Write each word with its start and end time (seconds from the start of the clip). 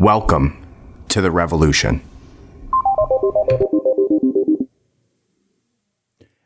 Welcome 0.00 0.64
to 1.08 1.20
the 1.20 1.32
revolution. 1.32 2.02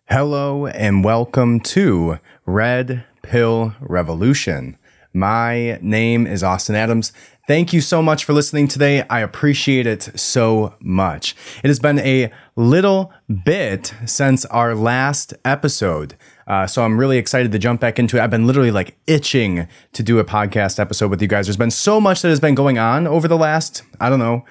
Hello 0.09 0.69
and 0.69 1.05
welcome 1.05 1.60
to 1.60 2.18
Red 2.46 3.04
Pill 3.20 3.75
Revolution. 3.78 4.78
My 5.12 5.78
name 5.83 6.26
is 6.26 6.42
Austin 6.42 6.76
Adams. 6.76 7.12
Thank 7.46 7.75
you 7.75 7.83
so 7.83 8.00
much 8.00 8.25
for 8.25 8.32
listening 8.32 8.68
today. 8.68 9.05
I 9.11 9.21
appreciate 9.21 9.87
it 9.87 10.19
so 10.19 10.75
much. 10.80 11.37
It 11.62 11.69
has 11.69 11.79
been 11.79 11.98
a 11.98 12.32
little 12.57 13.12
bit 13.45 13.93
since 14.07 14.46
our 14.46 14.75
last 14.75 15.34
episode. 15.45 16.14
Uh, 16.47 16.67
so 16.67 16.85
I'm 16.85 16.99
really 16.99 17.19
excited 17.19 17.53
to 17.53 17.59
jump 17.59 17.81
back 17.81 17.99
into 17.99 18.17
it. 18.17 18.21
I've 18.21 18.31
been 18.31 18.47
literally 18.47 18.71
like 18.71 18.97
itching 19.07 19.69
to 19.93 20.03
do 20.03 20.19
a 20.19 20.25
podcast 20.25 20.79
episode 20.79 21.11
with 21.11 21.23
you 21.23 21.29
guys. 21.29 21.47
There's 21.47 21.57
been 21.57 21.71
so 21.71 22.01
much 22.01 22.23
that 22.23 22.29
has 22.29 22.41
been 22.41 22.55
going 22.55 22.79
on 22.79 23.07
over 23.07 23.29
the 23.29 23.37
last, 23.37 23.83
I 24.01 24.11
don't 24.11 24.19
know, 24.19 24.45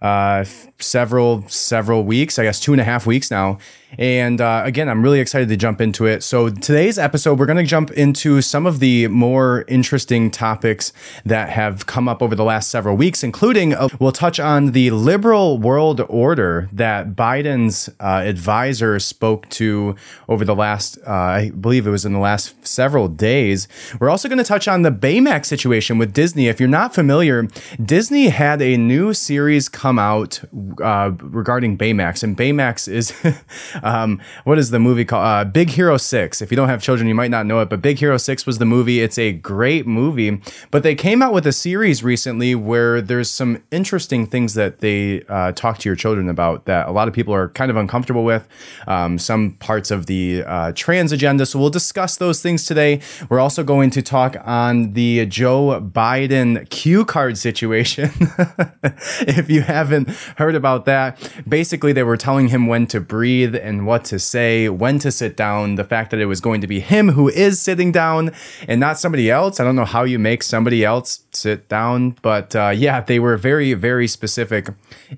uh, 0.00 0.44
several 0.78 1.46
several 1.48 2.04
weeks. 2.04 2.38
I 2.38 2.44
guess 2.44 2.60
two 2.60 2.72
and 2.72 2.80
a 2.80 2.84
half 2.84 3.06
weeks 3.06 3.30
now. 3.30 3.58
And 3.98 4.40
uh, 4.40 4.62
again, 4.64 4.88
I'm 4.88 5.02
really 5.02 5.20
excited 5.20 5.48
to 5.50 5.56
jump 5.56 5.80
into 5.80 6.06
it. 6.06 6.22
So, 6.22 6.48
today's 6.48 6.98
episode, 6.98 7.38
we're 7.38 7.46
going 7.46 7.58
to 7.58 7.64
jump 7.64 7.90
into 7.90 8.40
some 8.40 8.66
of 8.66 8.80
the 8.80 9.08
more 9.08 9.64
interesting 9.68 10.30
topics 10.30 10.92
that 11.26 11.50
have 11.50 11.86
come 11.86 12.08
up 12.08 12.22
over 12.22 12.34
the 12.34 12.44
last 12.44 12.70
several 12.70 12.96
weeks, 12.96 13.22
including 13.22 13.74
uh, 13.74 13.88
we'll 13.98 14.12
touch 14.12 14.40
on 14.40 14.72
the 14.72 14.90
liberal 14.92 15.58
world 15.58 16.00
order 16.08 16.70
that 16.72 17.14
Biden's 17.14 17.90
uh, 18.00 18.22
advisor 18.24 18.98
spoke 18.98 19.48
to 19.50 19.94
over 20.28 20.44
the 20.44 20.54
last, 20.54 20.98
uh, 21.06 21.10
I 21.10 21.50
believe 21.50 21.86
it 21.86 21.90
was 21.90 22.06
in 22.06 22.14
the 22.14 22.18
last 22.18 22.66
several 22.66 23.08
days. 23.08 23.68
We're 24.00 24.10
also 24.10 24.28
going 24.28 24.38
to 24.38 24.44
touch 24.44 24.68
on 24.68 24.82
the 24.82 24.90
Baymax 24.90 25.46
situation 25.46 25.98
with 25.98 26.14
Disney. 26.14 26.48
If 26.48 26.60
you're 26.60 26.68
not 26.68 26.94
familiar, 26.94 27.46
Disney 27.84 28.28
had 28.30 28.62
a 28.62 28.78
new 28.78 29.12
series 29.12 29.68
come 29.68 29.98
out 29.98 30.40
uh, 30.82 31.10
regarding 31.20 31.76
Baymax, 31.76 32.22
and 32.22 32.36
Baymax 32.36 32.88
is. 32.88 33.12
Um, 33.82 34.20
what 34.44 34.58
is 34.58 34.70
the 34.70 34.78
movie 34.78 35.04
called? 35.04 35.24
Uh, 35.24 35.44
Big 35.44 35.70
Hero 35.70 35.96
6. 35.96 36.42
If 36.42 36.50
you 36.50 36.56
don't 36.56 36.68
have 36.68 36.82
children, 36.82 37.08
you 37.08 37.14
might 37.14 37.30
not 37.30 37.46
know 37.46 37.60
it, 37.60 37.68
but 37.68 37.82
Big 37.82 37.98
Hero 37.98 38.16
6 38.16 38.46
was 38.46 38.58
the 38.58 38.64
movie. 38.64 39.00
It's 39.00 39.18
a 39.18 39.32
great 39.32 39.86
movie. 39.86 40.40
But 40.70 40.82
they 40.82 40.94
came 40.94 41.22
out 41.22 41.32
with 41.32 41.46
a 41.46 41.52
series 41.52 42.02
recently 42.02 42.54
where 42.54 43.00
there's 43.00 43.30
some 43.30 43.62
interesting 43.70 44.26
things 44.26 44.54
that 44.54 44.80
they 44.80 45.22
uh, 45.28 45.52
talk 45.52 45.78
to 45.78 45.88
your 45.88 45.96
children 45.96 46.28
about 46.28 46.66
that 46.66 46.88
a 46.88 46.92
lot 46.92 47.08
of 47.08 47.14
people 47.14 47.34
are 47.34 47.48
kind 47.50 47.70
of 47.70 47.76
uncomfortable 47.76 48.24
with. 48.24 48.48
Um, 48.86 49.18
some 49.18 49.52
parts 49.52 49.90
of 49.90 50.06
the 50.06 50.44
uh, 50.46 50.72
trans 50.74 51.12
agenda. 51.12 51.46
So 51.46 51.58
we'll 51.58 51.70
discuss 51.70 52.16
those 52.16 52.42
things 52.42 52.66
today. 52.66 53.00
We're 53.28 53.40
also 53.40 53.64
going 53.64 53.90
to 53.90 54.02
talk 54.02 54.36
on 54.44 54.92
the 54.92 55.26
Joe 55.26 55.80
Biden 55.80 56.68
cue 56.70 57.04
card 57.04 57.38
situation. 57.38 58.10
if 59.20 59.48
you 59.50 59.62
haven't 59.62 60.10
heard 60.36 60.54
about 60.54 60.84
that, 60.86 61.18
basically 61.48 61.92
they 61.92 62.02
were 62.02 62.16
telling 62.16 62.48
him 62.48 62.66
when 62.66 62.86
to 62.88 63.00
breathe 63.00 63.54
and 63.54 63.71
and 63.72 63.86
what 63.86 64.04
to 64.04 64.18
say, 64.18 64.68
when 64.68 64.98
to 65.00 65.10
sit 65.10 65.36
down, 65.36 65.76
the 65.76 65.84
fact 65.84 66.10
that 66.10 66.20
it 66.20 66.26
was 66.26 66.40
going 66.40 66.60
to 66.60 66.66
be 66.66 66.80
him 66.80 67.10
who 67.10 67.28
is 67.28 67.60
sitting 67.60 67.90
down 67.90 68.30
and 68.68 68.78
not 68.78 68.98
somebody 68.98 69.30
else. 69.30 69.58
I 69.58 69.64
don't 69.64 69.76
know 69.76 69.84
how 69.84 70.04
you 70.04 70.18
make 70.18 70.42
somebody 70.42 70.84
else 70.84 71.24
sit 71.32 71.68
down, 71.68 72.16
but 72.22 72.54
uh, 72.54 72.72
yeah, 72.74 73.00
they 73.00 73.18
were 73.18 73.36
very, 73.36 73.74
very 73.74 74.06
specific 74.06 74.68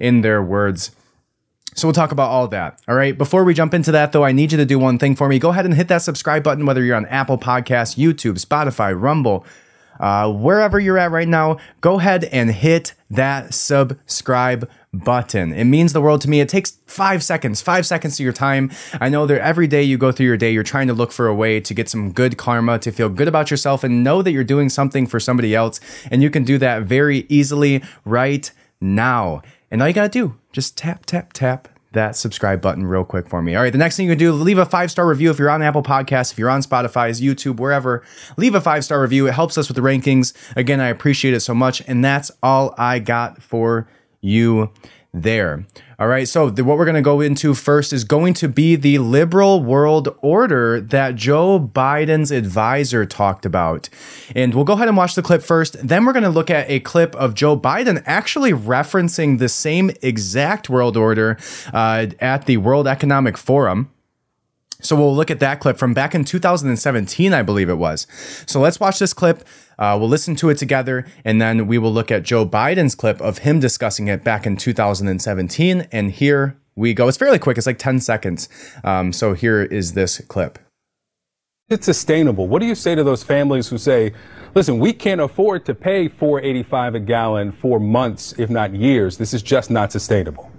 in 0.00 0.20
their 0.20 0.42
words. 0.42 0.92
So 1.74 1.88
we'll 1.88 1.94
talk 1.94 2.12
about 2.12 2.30
all 2.30 2.46
that. 2.48 2.80
All 2.86 2.94
right. 2.94 3.18
Before 3.18 3.42
we 3.42 3.52
jump 3.52 3.74
into 3.74 3.90
that, 3.90 4.12
though, 4.12 4.24
I 4.24 4.30
need 4.30 4.52
you 4.52 4.58
to 4.58 4.64
do 4.64 4.78
one 4.78 4.98
thing 4.98 5.16
for 5.16 5.28
me. 5.28 5.40
Go 5.40 5.50
ahead 5.50 5.64
and 5.64 5.74
hit 5.74 5.88
that 5.88 6.02
subscribe 6.02 6.44
button, 6.44 6.66
whether 6.66 6.84
you're 6.84 6.96
on 6.96 7.06
Apple 7.06 7.36
Podcasts, 7.36 7.96
YouTube, 7.96 8.38
Spotify, 8.38 8.94
Rumble, 8.98 9.44
uh, 9.98 10.32
wherever 10.32 10.78
you're 10.78 10.98
at 10.98 11.10
right 11.10 11.26
now. 11.26 11.58
Go 11.80 11.98
ahead 11.98 12.24
and 12.24 12.52
hit 12.52 12.94
that 13.10 13.52
subscribe 13.52 14.70
button. 14.94 15.52
It 15.52 15.64
means 15.64 15.92
the 15.92 16.00
world 16.00 16.20
to 16.22 16.30
me. 16.30 16.40
It 16.40 16.48
takes 16.48 16.78
five 16.86 17.22
seconds, 17.22 17.60
five 17.60 17.86
seconds 17.86 18.14
of 18.14 18.24
your 18.24 18.32
time. 18.32 18.70
I 19.00 19.08
know 19.08 19.26
that 19.26 19.40
every 19.40 19.66
day 19.66 19.82
you 19.82 19.98
go 19.98 20.12
through 20.12 20.26
your 20.26 20.36
day, 20.36 20.52
you're 20.52 20.62
trying 20.62 20.86
to 20.88 20.94
look 20.94 21.12
for 21.12 21.26
a 21.26 21.34
way 21.34 21.60
to 21.60 21.74
get 21.74 21.88
some 21.88 22.12
good 22.12 22.36
karma, 22.36 22.78
to 22.80 22.92
feel 22.92 23.08
good 23.08 23.28
about 23.28 23.50
yourself, 23.50 23.84
and 23.84 24.04
know 24.04 24.22
that 24.22 24.32
you're 24.32 24.44
doing 24.44 24.68
something 24.68 25.06
for 25.06 25.18
somebody 25.18 25.54
else. 25.54 25.80
And 26.10 26.22
you 26.22 26.30
can 26.30 26.44
do 26.44 26.58
that 26.58 26.82
very 26.82 27.26
easily 27.28 27.82
right 28.04 28.50
now. 28.80 29.42
And 29.70 29.82
all 29.82 29.88
you 29.88 29.94
got 29.94 30.12
to 30.12 30.18
do, 30.18 30.36
just 30.52 30.76
tap, 30.76 31.06
tap, 31.06 31.32
tap 31.32 31.68
that 31.94 32.16
subscribe 32.16 32.60
button 32.60 32.86
real 32.86 33.04
quick 33.04 33.28
for 33.28 33.40
me. 33.40 33.54
All 33.54 33.62
right, 33.62 33.72
the 33.72 33.78
next 33.78 33.96
thing 33.96 34.06
you 34.06 34.12
can 34.12 34.18
do, 34.18 34.32
leave 34.32 34.58
a 34.58 34.66
five 34.66 34.90
star 34.90 35.06
review 35.06 35.30
if 35.30 35.38
you're 35.38 35.50
on 35.50 35.62
Apple 35.62 35.82
Podcasts, 35.82 36.32
if 36.32 36.38
you're 36.38 36.50
on 36.50 36.60
Spotify, 36.60 37.10
YouTube, 37.20 37.58
wherever. 37.58 38.04
Leave 38.36 38.54
a 38.54 38.60
five 38.60 38.84
star 38.84 39.00
review. 39.00 39.26
It 39.26 39.32
helps 39.32 39.56
us 39.56 39.68
with 39.68 39.76
the 39.76 39.82
rankings. 39.82 40.34
Again, 40.56 40.80
I 40.80 40.88
appreciate 40.88 41.34
it 41.34 41.40
so 41.40 41.54
much. 41.54 41.82
And 41.86 42.04
that's 42.04 42.30
all 42.42 42.74
I 42.76 42.98
got 42.98 43.42
for 43.42 43.88
you 44.24 44.70
there. 45.14 45.64
All 45.98 46.08
right, 46.08 46.26
so 46.26 46.50
the, 46.50 46.64
what 46.64 46.76
we're 46.76 46.84
going 46.84 46.96
to 46.96 47.02
go 47.02 47.20
into 47.20 47.54
first 47.54 47.92
is 47.92 48.02
going 48.02 48.34
to 48.34 48.48
be 48.48 48.74
the 48.74 48.98
liberal 48.98 49.62
world 49.62 50.08
order 50.22 50.80
that 50.80 51.14
Joe 51.14 51.60
Biden's 51.60 52.32
advisor 52.32 53.06
talked 53.06 53.46
about. 53.46 53.88
And 54.34 54.54
we'll 54.54 54.64
go 54.64 54.72
ahead 54.72 54.88
and 54.88 54.96
watch 54.96 55.14
the 55.14 55.22
clip 55.22 55.42
first. 55.42 55.76
Then 55.86 56.04
we're 56.04 56.12
going 56.12 56.24
to 56.24 56.30
look 56.30 56.50
at 56.50 56.68
a 56.68 56.80
clip 56.80 57.14
of 57.14 57.34
Joe 57.34 57.56
Biden 57.56 58.02
actually 58.06 58.52
referencing 58.52 59.38
the 59.38 59.48
same 59.48 59.92
exact 60.02 60.68
world 60.68 60.96
order 60.96 61.38
uh, 61.72 62.06
at 62.18 62.46
the 62.46 62.56
World 62.56 62.88
Economic 62.88 63.38
Forum. 63.38 63.90
So 64.84 64.96
we'll 64.96 65.16
look 65.16 65.30
at 65.30 65.40
that 65.40 65.60
clip 65.60 65.78
from 65.78 65.94
back 65.94 66.14
in 66.14 66.24
2017, 66.24 67.32
I 67.32 67.42
believe 67.42 67.70
it 67.70 67.76
was. 67.76 68.06
So 68.46 68.60
let's 68.60 68.78
watch 68.78 68.98
this 68.98 69.14
clip. 69.14 69.46
Uh, 69.78 69.96
we'll 69.98 70.08
listen 70.08 70.36
to 70.36 70.50
it 70.50 70.58
together, 70.58 71.06
and 71.24 71.40
then 71.40 71.66
we 71.66 71.78
will 71.78 71.92
look 71.92 72.10
at 72.10 72.22
Joe 72.22 72.46
Biden's 72.46 72.94
clip 72.94 73.20
of 73.20 73.38
him 73.38 73.60
discussing 73.60 74.08
it 74.08 74.24
back 74.24 74.46
in 74.46 74.56
2017. 74.56 75.88
And 75.92 76.10
here 76.10 76.56
we 76.76 76.94
go. 76.94 77.08
It's 77.08 77.18
fairly 77.18 77.38
quick, 77.38 77.58
it's 77.58 77.66
like 77.66 77.78
10 77.78 78.00
seconds. 78.00 78.48
Um, 78.82 79.12
so 79.12 79.32
here 79.32 79.62
is 79.62 79.92
this 79.92 80.20
clip. 80.28 80.58
It's 81.70 81.86
sustainable. 81.86 82.46
What 82.46 82.60
do 82.60 82.66
you 82.66 82.74
say 82.74 82.94
to 82.94 83.02
those 83.02 83.22
families 83.22 83.68
who 83.68 83.78
say, 83.78 84.12
listen, 84.54 84.78
we 84.78 84.92
can't 84.92 85.20
afford 85.20 85.64
to 85.66 85.74
pay 85.74 86.08
485 86.08 86.94
a 86.94 87.00
gallon 87.00 87.52
for 87.52 87.80
months, 87.80 88.34
if 88.38 88.50
not 88.50 88.74
years. 88.74 89.16
This 89.16 89.32
is 89.32 89.42
just 89.42 89.70
not 89.70 89.90
sustainable. 89.90 90.50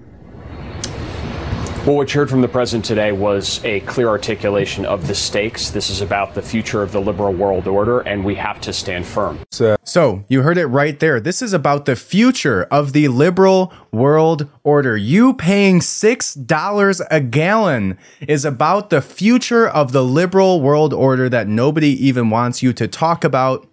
Well, 1.86 1.98
what 1.98 2.12
you 2.12 2.20
heard 2.20 2.32
from 2.32 2.42
the 2.42 2.48
president 2.48 2.84
today 2.84 3.12
was 3.12 3.64
a 3.64 3.80
clear 3.82 4.08
articulation 4.08 4.88
of 4.88 5.06
the 5.06 5.14
stakes. 5.14 5.70
This 5.70 5.92
is 5.92 6.02
about 6.02 6.34
the 6.34 6.42
future 6.42 6.82
of 6.82 6.92
the 6.92 7.00
liberal 7.00 7.32
world 7.32 7.68
order, 7.68 8.00
and 8.00 8.26
we 8.26 8.34
have 8.34 8.60
to 8.62 8.74
stand 8.74 9.06
firm. 9.06 9.40
So, 9.52 9.76
so 9.84 10.26
you 10.28 10.42
heard 10.42 10.58
it 10.58 10.66
right 10.66 11.00
there. 11.00 11.20
This 11.20 11.44
is 11.44 11.54
about 11.54 11.86
the 11.86 11.96
future 11.96 12.64
of 12.72 12.94
the 12.94 13.08
liberal 13.10 13.72
world 13.92 14.50
order. 14.64 14.98
You 14.98 15.36
paying 15.36 15.80
$6 15.80 17.02
a 17.12 17.22
gallon 17.22 18.00
is 18.28 18.46
about 18.46 18.90
the 18.90 19.04
future 19.04 19.68
of 19.68 19.92
the 19.92 20.04
liberal 20.04 20.62
world 20.62 20.92
order 20.92 21.30
that 21.30 21.48
nobody 21.48 21.90
even 22.04 22.32
wants 22.32 22.64
you 22.64 22.74
to 22.74 22.88
talk 22.88 23.24
about 23.24 23.68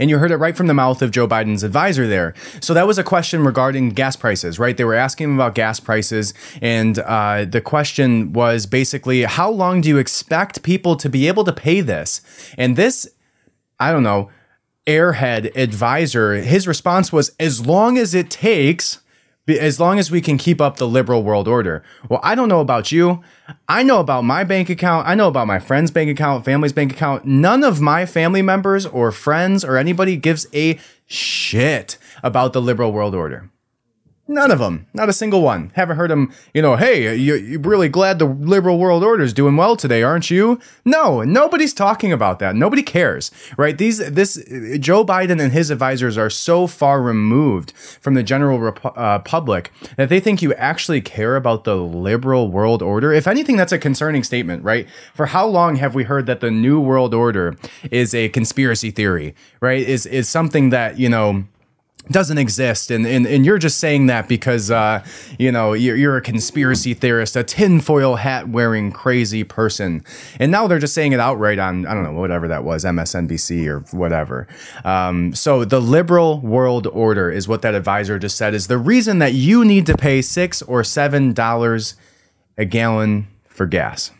and 0.00 0.10
you 0.10 0.18
heard 0.18 0.30
it 0.30 0.36
right 0.36 0.56
from 0.56 0.66
the 0.66 0.74
mouth 0.74 1.02
of 1.02 1.10
Joe 1.10 1.28
Biden's 1.28 1.62
advisor 1.62 2.06
there. 2.06 2.34
So 2.60 2.74
that 2.74 2.86
was 2.86 2.98
a 2.98 3.04
question 3.04 3.44
regarding 3.44 3.90
gas 3.90 4.16
prices, 4.16 4.58
right? 4.58 4.76
They 4.76 4.84
were 4.84 4.94
asking 4.94 5.24
him 5.24 5.34
about 5.34 5.54
gas 5.54 5.80
prices. 5.80 6.34
And 6.60 6.98
uh, 6.98 7.44
the 7.44 7.60
question 7.60 8.32
was 8.32 8.66
basically, 8.66 9.22
how 9.24 9.50
long 9.50 9.80
do 9.80 9.88
you 9.88 9.98
expect 9.98 10.62
people 10.62 10.96
to 10.96 11.08
be 11.08 11.28
able 11.28 11.44
to 11.44 11.52
pay 11.52 11.80
this? 11.80 12.22
And 12.56 12.76
this, 12.76 13.08
I 13.78 13.92
don't 13.92 14.02
know, 14.02 14.30
airhead 14.86 15.56
advisor, 15.56 16.34
his 16.34 16.66
response 16.66 17.12
was, 17.12 17.30
as 17.38 17.64
long 17.66 17.98
as 17.98 18.14
it 18.14 18.30
takes 18.30 19.01
as 19.48 19.80
long 19.80 19.98
as 19.98 20.10
we 20.10 20.20
can 20.20 20.38
keep 20.38 20.60
up 20.60 20.76
the 20.76 20.86
liberal 20.86 21.22
world 21.22 21.48
order. 21.48 21.82
Well, 22.08 22.20
I 22.22 22.34
don't 22.34 22.48
know 22.48 22.60
about 22.60 22.92
you. 22.92 23.22
I 23.68 23.82
know 23.82 23.98
about 24.00 24.22
my 24.22 24.44
bank 24.44 24.70
account. 24.70 25.08
I 25.08 25.14
know 25.14 25.28
about 25.28 25.46
my 25.46 25.58
friend's 25.58 25.90
bank 25.90 26.10
account, 26.10 26.44
family's 26.44 26.72
bank 26.72 26.92
account. 26.92 27.24
None 27.24 27.64
of 27.64 27.80
my 27.80 28.06
family 28.06 28.42
members 28.42 28.86
or 28.86 29.10
friends 29.10 29.64
or 29.64 29.76
anybody 29.76 30.16
gives 30.16 30.46
a 30.54 30.78
shit 31.06 31.98
about 32.22 32.52
the 32.52 32.62
liberal 32.62 32.92
world 32.92 33.14
order. 33.14 33.50
None 34.32 34.50
of 34.50 34.58
them. 34.58 34.86
Not 34.94 35.10
a 35.10 35.12
single 35.12 35.42
one. 35.42 35.70
Haven't 35.74 35.98
heard 35.98 36.10
them, 36.10 36.32
you 36.54 36.62
know, 36.62 36.76
hey, 36.76 37.14
you, 37.14 37.34
you're 37.34 37.60
really 37.60 37.90
glad 37.90 38.18
the 38.18 38.24
liberal 38.24 38.78
world 38.78 39.04
order 39.04 39.22
is 39.22 39.34
doing 39.34 39.56
well 39.56 39.76
today, 39.76 40.02
aren't 40.02 40.30
you? 40.30 40.58
No, 40.86 41.22
nobody's 41.22 41.74
talking 41.74 42.12
about 42.12 42.38
that. 42.38 42.56
Nobody 42.56 42.82
cares, 42.82 43.30
right? 43.58 43.76
These, 43.76 43.98
this, 43.98 44.42
Joe 44.78 45.04
Biden 45.04 45.38
and 45.38 45.52
his 45.52 45.70
advisors 45.70 46.16
are 46.16 46.30
so 46.30 46.66
far 46.66 47.02
removed 47.02 47.72
from 48.00 48.14
the 48.14 48.22
general 48.22 48.58
rep- 48.58 48.96
uh, 48.96 49.18
public 49.18 49.70
that 49.96 50.08
they 50.08 50.18
think 50.18 50.40
you 50.40 50.54
actually 50.54 51.02
care 51.02 51.36
about 51.36 51.64
the 51.64 51.76
liberal 51.76 52.48
world 52.48 52.80
order. 52.80 53.12
If 53.12 53.26
anything, 53.26 53.58
that's 53.58 53.72
a 53.72 53.78
concerning 53.78 54.24
statement, 54.24 54.64
right? 54.64 54.88
For 55.14 55.26
how 55.26 55.46
long 55.46 55.76
have 55.76 55.94
we 55.94 56.04
heard 56.04 56.24
that 56.24 56.40
the 56.40 56.50
new 56.50 56.80
world 56.80 57.12
order 57.12 57.54
is 57.90 58.14
a 58.14 58.30
conspiracy 58.30 58.90
theory, 58.90 59.34
right? 59.60 59.86
Is, 59.86 60.06
is 60.06 60.26
something 60.26 60.70
that, 60.70 60.98
you 60.98 61.10
know, 61.10 61.44
doesn't 62.10 62.38
exist. 62.38 62.90
And, 62.90 63.06
and 63.06 63.26
and 63.26 63.46
you're 63.46 63.58
just 63.58 63.78
saying 63.78 64.06
that 64.06 64.28
because 64.28 64.70
uh 64.70 65.04
you 65.38 65.52
know 65.52 65.72
you're, 65.72 65.96
you're 65.96 66.16
a 66.16 66.20
conspiracy 66.22 66.94
theorist 66.94 67.36
a 67.36 67.44
tinfoil 67.44 68.16
hat 68.16 68.48
wearing 68.48 68.90
crazy 68.90 69.44
person. 69.44 70.04
And 70.40 70.50
now 70.50 70.66
they're 70.66 70.78
just 70.78 70.94
saying 70.94 71.12
it 71.12 71.20
outright 71.20 71.58
on 71.58 71.86
i 71.86 71.94
don't 71.94 72.02
know 72.02 72.12
whatever 72.12 72.48
that 72.48 72.64
was 72.64 72.84
msnbc 72.84 73.66
or 73.66 73.80
whatever. 73.96 74.48
Um 74.84 75.34
so 75.34 75.64
the 75.64 75.80
liberal 75.80 76.40
world 76.40 76.86
order 76.88 77.30
is 77.30 77.46
what 77.46 77.62
that 77.62 77.74
advisor 77.74 78.18
just 78.18 78.36
said 78.36 78.54
is 78.54 78.66
the 78.66 78.78
reason 78.78 79.18
that 79.20 79.34
you 79.34 79.64
need 79.64 79.86
to 79.86 79.96
pay 79.96 80.22
six 80.22 80.60
or 80.62 80.82
seven 80.82 81.32
dollars 81.32 81.94
a 82.58 82.64
gallon 82.64 83.28
for 83.46 83.66
gas. 83.66 84.10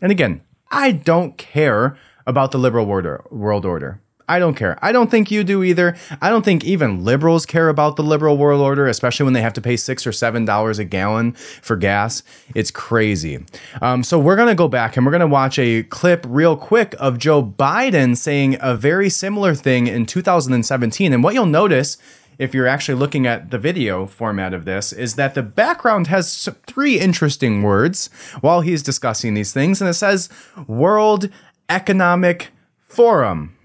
And 0.00 0.12
again 0.12 0.42
i 0.70 0.92
don't 0.92 1.38
care 1.38 1.96
about 2.26 2.52
the 2.52 2.58
liberal 2.58 2.88
order, 2.88 3.22
world 3.30 3.66
order 3.66 4.00
I 4.28 4.38
don't 4.38 4.54
care. 4.54 4.78
I 4.80 4.90
don't 4.92 5.10
think 5.10 5.30
you 5.30 5.44
do 5.44 5.62
either. 5.62 5.96
I 6.22 6.30
don't 6.30 6.44
think 6.44 6.64
even 6.64 7.04
liberals 7.04 7.44
care 7.44 7.68
about 7.68 7.96
the 7.96 8.02
liberal 8.02 8.38
world 8.38 8.62
order, 8.62 8.86
especially 8.86 9.24
when 9.24 9.34
they 9.34 9.42
have 9.42 9.52
to 9.54 9.60
pay 9.60 9.76
six 9.76 10.06
or 10.06 10.12
seven 10.12 10.44
dollars 10.44 10.78
a 10.78 10.84
gallon 10.84 11.32
for 11.32 11.76
gas. 11.76 12.22
It's 12.54 12.70
crazy. 12.70 13.44
Um, 13.82 14.02
so 14.02 14.18
we're 14.18 14.36
gonna 14.36 14.54
go 14.54 14.68
back 14.68 14.96
and 14.96 15.04
we're 15.04 15.12
gonna 15.12 15.26
watch 15.26 15.58
a 15.58 15.82
clip 15.84 16.24
real 16.26 16.56
quick 16.56 16.94
of 16.98 17.18
Joe 17.18 17.42
Biden 17.42 18.16
saying 18.16 18.56
a 18.60 18.74
very 18.74 19.10
similar 19.10 19.54
thing 19.54 19.86
in 19.86 20.06
2017. 20.06 21.12
And 21.12 21.22
what 21.22 21.34
you'll 21.34 21.46
notice 21.46 21.98
if 22.38 22.54
you're 22.54 22.66
actually 22.66 22.98
looking 22.98 23.26
at 23.26 23.50
the 23.50 23.58
video 23.58 24.06
format 24.06 24.52
of 24.52 24.64
this, 24.64 24.92
is 24.92 25.14
that 25.14 25.34
the 25.34 25.42
background 25.42 26.08
has 26.08 26.48
three 26.66 26.98
interesting 26.98 27.62
words 27.62 28.08
while 28.40 28.60
he's 28.60 28.82
discussing 28.82 29.34
these 29.34 29.52
things. 29.52 29.80
And 29.80 29.88
it 29.88 29.94
says 29.94 30.28
World 30.66 31.28
Economic 31.68 32.50
Forum. 32.86 33.56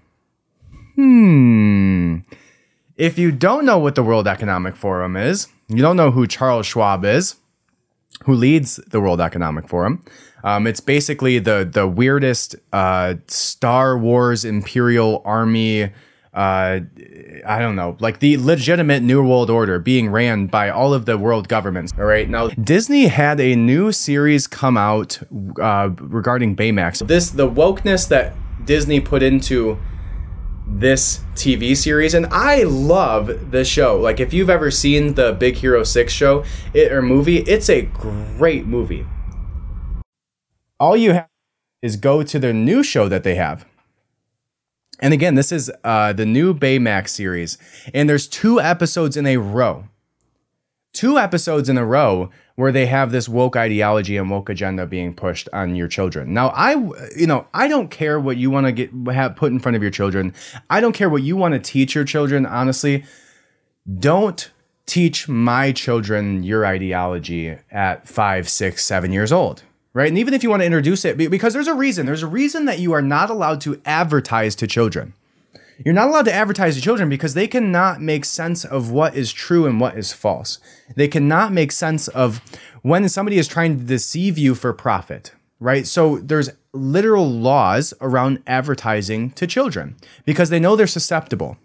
Hmm. 1.00 2.18
If 2.96 3.18
you 3.18 3.32
don't 3.32 3.64
know 3.64 3.78
what 3.78 3.94
the 3.94 4.02
World 4.02 4.28
Economic 4.28 4.76
Forum 4.76 5.16
is, 5.16 5.48
you 5.68 5.80
don't 5.80 5.96
know 5.96 6.10
who 6.10 6.26
Charles 6.26 6.66
Schwab 6.66 7.06
is, 7.06 7.36
who 8.24 8.34
leads 8.34 8.76
the 8.76 9.00
World 9.00 9.18
Economic 9.18 9.66
Forum. 9.66 10.04
Um, 10.44 10.66
it's 10.66 10.80
basically 10.80 11.38
the 11.38 11.66
the 11.70 11.86
weirdest 11.86 12.56
uh, 12.74 13.14
Star 13.28 13.96
Wars 13.96 14.44
Imperial 14.44 15.22
Army. 15.24 15.84
Uh, 16.34 16.80
I 17.46 17.58
don't 17.58 17.76
know, 17.76 17.96
like 17.98 18.20
the 18.20 18.36
legitimate 18.36 19.02
New 19.02 19.26
World 19.26 19.48
Order 19.48 19.78
being 19.78 20.10
ran 20.10 20.48
by 20.48 20.68
all 20.68 20.92
of 20.92 21.06
the 21.06 21.16
world 21.16 21.48
governments. 21.48 21.94
All 21.98 22.04
right, 22.04 22.28
now 22.28 22.48
Disney 22.48 23.06
had 23.06 23.40
a 23.40 23.56
new 23.56 23.90
series 23.90 24.46
come 24.46 24.76
out 24.76 25.18
uh, 25.62 25.88
regarding 25.98 26.56
Baymax. 26.56 27.06
This 27.06 27.30
the 27.30 27.48
wokeness 27.48 28.06
that 28.08 28.34
Disney 28.66 29.00
put 29.00 29.22
into 29.22 29.78
this 30.78 31.20
TV 31.34 31.76
series, 31.76 32.14
and 32.14 32.26
I 32.26 32.62
love 32.62 33.50
the 33.50 33.64
show. 33.64 33.98
Like, 33.98 34.20
if 34.20 34.32
you've 34.32 34.50
ever 34.50 34.70
seen 34.70 35.14
the 35.14 35.32
Big 35.32 35.56
Hero 35.56 35.82
6 35.82 36.12
show 36.12 36.44
it, 36.72 36.92
or 36.92 37.02
movie, 37.02 37.38
it's 37.38 37.68
a 37.68 37.82
great 37.82 38.66
movie. 38.66 39.06
All 40.78 40.96
you 40.96 41.12
have 41.12 41.28
is 41.82 41.96
go 41.96 42.22
to 42.22 42.38
the 42.38 42.52
new 42.52 42.82
show 42.82 43.08
that 43.08 43.24
they 43.24 43.34
have. 43.34 43.66
And 45.00 45.14
again, 45.14 45.34
this 45.34 45.50
is 45.50 45.70
uh, 45.82 46.12
the 46.12 46.26
new 46.26 46.54
Baymax 46.54 47.08
series, 47.08 47.58
and 47.94 48.08
there's 48.08 48.26
two 48.26 48.60
episodes 48.60 49.16
in 49.16 49.26
a 49.26 49.38
row. 49.38 49.88
Two 50.92 51.18
episodes 51.18 51.68
in 51.68 51.78
a 51.78 51.84
row 51.84 52.30
where 52.60 52.72
they 52.72 52.84
have 52.84 53.10
this 53.10 53.26
woke 53.26 53.56
ideology 53.56 54.18
and 54.18 54.28
woke 54.28 54.50
agenda 54.50 54.86
being 54.86 55.14
pushed 55.14 55.48
on 55.50 55.74
your 55.74 55.88
children. 55.88 56.34
Now, 56.34 56.48
I, 56.48 56.74
you 57.16 57.26
know, 57.26 57.46
I 57.54 57.68
don't 57.68 57.90
care 57.90 58.20
what 58.20 58.36
you 58.36 58.50
want 58.50 58.66
to 58.66 58.72
get 58.72 58.90
have 59.14 59.34
put 59.34 59.50
in 59.50 59.58
front 59.58 59.76
of 59.76 59.82
your 59.82 59.90
children. 59.90 60.34
I 60.68 60.80
don't 60.80 60.92
care 60.92 61.08
what 61.08 61.22
you 61.22 61.36
want 61.36 61.54
to 61.54 61.58
teach 61.58 61.94
your 61.94 62.04
children. 62.04 62.44
Honestly, 62.44 63.04
don't 63.98 64.50
teach 64.84 65.26
my 65.26 65.72
children 65.72 66.42
your 66.42 66.66
ideology 66.66 67.56
at 67.70 68.06
five, 68.06 68.46
six, 68.46 68.84
seven 68.84 69.10
years 69.10 69.32
old. 69.32 69.62
Right. 69.94 70.08
And 70.08 70.18
even 70.18 70.34
if 70.34 70.42
you 70.42 70.50
want 70.50 70.60
to 70.60 70.66
introduce 70.66 71.04
it, 71.06 71.16
because 71.16 71.54
there's 71.54 71.66
a 71.66 71.74
reason, 71.74 72.04
there's 72.04 72.22
a 72.22 72.28
reason 72.28 72.66
that 72.66 72.78
you 72.78 72.92
are 72.92 73.02
not 73.02 73.30
allowed 73.30 73.62
to 73.62 73.80
advertise 73.86 74.54
to 74.56 74.66
children. 74.66 75.14
You're 75.84 75.94
not 75.94 76.08
allowed 76.08 76.26
to 76.26 76.32
advertise 76.32 76.74
to 76.76 76.82
children 76.82 77.08
because 77.08 77.32
they 77.34 77.48
cannot 77.48 78.02
make 78.02 78.24
sense 78.26 78.64
of 78.64 78.90
what 78.90 79.16
is 79.16 79.32
true 79.32 79.66
and 79.66 79.80
what 79.80 79.96
is 79.96 80.12
false. 80.12 80.58
They 80.94 81.08
cannot 81.08 81.52
make 81.52 81.72
sense 81.72 82.08
of 82.08 82.40
when 82.82 83.08
somebody 83.08 83.38
is 83.38 83.48
trying 83.48 83.78
to 83.78 83.84
deceive 83.84 84.36
you 84.36 84.54
for 84.54 84.72
profit, 84.74 85.32
right? 85.58 85.86
So 85.86 86.18
there's 86.18 86.50
literal 86.72 87.28
laws 87.28 87.94
around 88.00 88.42
advertising 88.46 89.30
to 89.32 89.46
children 89.46 89.96
because 90.26 90.50
they 90.50 90.60
know 90.60 90.76
they're 90.76 90.86
susceptible, 90.86 91.56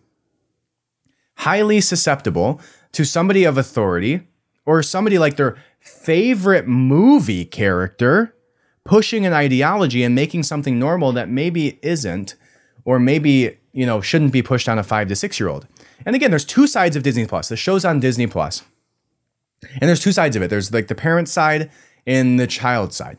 highly 1.38 1.82
susceptible 1.82 2.62
to 2.94 3.04
somebody 3.04 3.44
of 3.44 3.58
authority 3.58 4.22
or 4.66 4.82
somebody 4.82 5.20
like 5.20 5.36
their 5.36 5.58
favorite 5.80 6.68
movie 6.68 7.46
character 7.46 8.34
pushing 8.86 9.26
an 9.26 9.34
ideology 9.34 10.04
and 10.04 10.16
making 10.16 10.44
something 10.44 10.80
normal 10.80 11.12
that 11.12 11.28
maybe 11.28 11.80
isn't 11.82 12.36
or 12.86 13.00
maybe 13.00 13.58
you 13.76 13.86
know, 13.86 14.00
shouldn't 14.00 14.32
be 14.32 14.42
pushed 14.42 14.70
on 14.70 14.80
a 14.80 14.84
five 14.84 15.10
to 15.10 15.16
six 15.16 15.38
year 15.38 15.50
old. 15.50 15.68
And 16.06 16.16
again, 16.16 16.30
there's 16.32 16.46
two 16.46 16.66
sides 16.66 16.96
of 16.96 17.04
Disney 17.04 17.28
Plus. 17.28 17.50
The 17.50 17.58
show's 17.58 17.84
on 17.84 18.00
Disney 18.00 18.24
And 18.24 18.52
there's 19.82 20.00
two 20.00 20.14
sides 20.14 20.38
of 20.38 20.42
it. 20.42 20.50
There's 20.50 20.74
like 20.74 20.88
the 20.88 20.96
parent 20.96 21.28
side 21.28 21.70
and 22.08 22.40
the 22.40 22.48
child 22.48 22.94
side. 22.94 23.18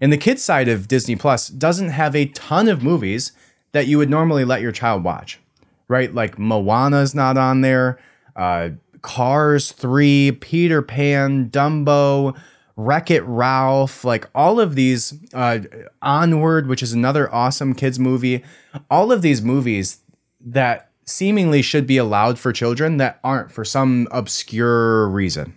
And 0.00 0.10
the 0.10 0.16
kid 0.16 0.40
side 0.40 0.68
of 0.68 0.88
Disney 0.88 1.16
Plus 1.16 1.48
doesn't 1.48 1.90
have 1.90 2.16
a 2.16 2.26
ton 2.26 2.68
of 2.68 2.82
movies 2.82 3.32
that 3.72 3.86
you 3.86 3.98
would 3.98 4.08
normally 4.08 4.44
let 4.44 4.62
your 4.62 4.72
child 4.72 5.04
watch, 5.04 5.38
right? 5.86 6.12
Like 6.14 6.38
Moana's 6.38 7.14
not 7.14 7.36
on 7.36 7.60
there, 7.60 7.98
uh, 8.36 8.70
Cars 9.02 9.70
3, 9.72 10.32
Peter 10.40 10.80
Pan, 10.80 11.50
Dumbo, 11.50 12.34
Wreck 12.76 13.10
It 13.10 13.22
Ralph, 13.22 14.04
like 14.04 14.28
all 14.34 14.58
of 14.58 14.74
these, 14.74 15.14
uh, 15.32 15.60
Onward, 16.02 16.66
which 16.66 16.82
is 16.82 16.92
another 16.92 17.32
awesome 17.32 17.74
kids 17.74 17.98
movie, 17.98 18.42
all 18.90 19.12
of 19.12 19.22
these 19.22 19.40
movies 19.42 20.00
that 20.40 20.90
seemingly 21.04 21.62
should 21.62 21.86
be 21.86 21.96
allowed 21.98 22.38
for 22.38 22.52
children 22.52 22.96
that 22.96 23.20
aren't 23.22 23.52
for 23.52 23.64
some 23.64 24.08
obscure 24.10 25.08
reason. 25.08 25.56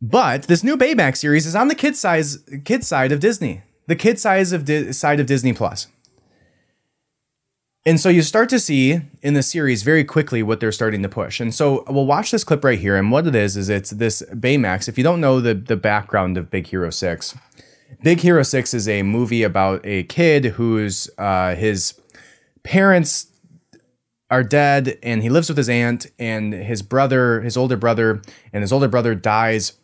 But 0.00 0.44
this 0.44 0.62
new 0.62 0.76
Baymax 0.76 1.18
series 1.18 1.46
is 1.46 1.56
on 1.56 1.68
the 1.68 1.74
kid 1.74 1.96
size 1.96 2.38
kid 2.64 2.84
side 2.84 3.10
of 3.10 3.20
Disney, 3.20 3.62
the 3.86 3.96
kid 3.96 4.18
size 4.18 4.52
of 4.52 4.64
Di- 4.66 4.92
side 4.92 5.18
of 5.18 5.26
Disney 5.26 5.52
Plus. 5.52 5.86
And 7.86 8.00
so 8.00 8.08
you 8.08 8.22
start 8.22 8.48
to 8.48 8.58
see 8.58 9.00
in 9.20 9.34
the 9.34 9.42
series 9.42 9.82
very 9.82 10.04
quickly 10.04 10.42
what 10.42 10.58
they're 10.58 10.72
starting 10.72 11.02
to 11.02 11.08
push. 11.08 11.38
And 11.38 11.54
so 11.54 11.84
we'll 11.86 12.06
watch 12.06 12.30
this 12.30 12.42
clip 12.42 12.64
right 12.64 12.78
here. 12.78 12.96
And 12.96 13.10
what 13.10 13.26
it 13.26 13.34
is, 13.34 13.58
is 13.58 13.68
it's 13.68 13.90
this 13.90 14.22
Baymax. 14.32 14.88
If 14.88 14.96
you 14.96 15.04
don't 15.04 15.20
know 15.20 15.38
the, 15.40 15.54
the 15.54 15.76
background 15.76 16.38
of 16.38 16.50
Big 16.50 16.66
Hero 16.66 16.88
6, 16.88 17.34
Big 18.02 18.20
Hero 18.20 18.42
6 18.42 18.72
is 18.72 18.88
a 18.88 19.02
movie 19.02 19.42
about 19.42 19.84
a 19.84 20.04
kid 20.04 20.46
whose 20.46 21.10
uh, 21.18 21.54
his 21.54 22.00
parents 22.62 23.26
are 24.30 24.42
dead 24.42 24.98
and 25.02 25.22
he 25.22 25.28
lives 25.28 25.48
with 25.48 25.58
his 25.58 25.68
aunt 25.68 26.06
and 26.18 26.54
his 26.54 26.80
brother, 26.80 27.42
his 27.42 27.56
older 27.56 27.76
brother, 27.76 28.22
and 28.52 28.62
his 28.62 28.72
older 28.72 28.88
brother 28.88 29.14
dies 29.14 29.74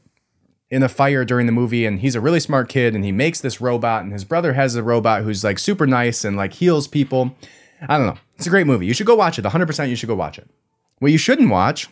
in 0.70 0.82
a 0.82 0.88
fire 0.88 1.24
during 1.24 1.46
the 1.46 1.52
movie 1.52 1.84
and 1.84 2.00
he's 2.00 2.14
a 2.14 2.20
really 2.20 2.40
smart 2.40 2.68
kid 2.68 2.94
and 2.94 3.04
he 3.04 3.12
makes 3.12 3.40
this 3.40 3.60
robot 3.60 4.04
and 4.04 4.12
his 4.12 4.24
brother 4.24 4.54
has 4.54 4.74
a 4.76 4.82
robot 4.82 5.22
who's 5.22 5.42
like 5.42 5.58
super 5.58 5.86
nice 5.86 6.24
and 6.24 6.36
like 6.36 6.54
heals 6.54 6.86
people 6.86 7.36
I 7.88 7.96
don't 7.96 8.06
know. 8.06 8.18
It's 8.36 8.46
a 8.46 8.50
great 8.50 8.66
movie. 8.66 8.86
You 8.86 8.94
should 8.94 9.06
go 9.06 9.14
watch 9.14 9.38
it. 9.38 9.44
100% 9.44 9.88
you 9.88 9.96
should 9.96 10.08
go 10.08 10.14
watch 10.14 10.38
it. 10.38 10.48
What 10.98 11.12
you 11.12 11.18
shouldn't 11.18 11.50
watch, 11.50 11.88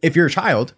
if 0.00 0.14
you're 0.14 0.26
a 0.26 0.30
child, 0.30 0.74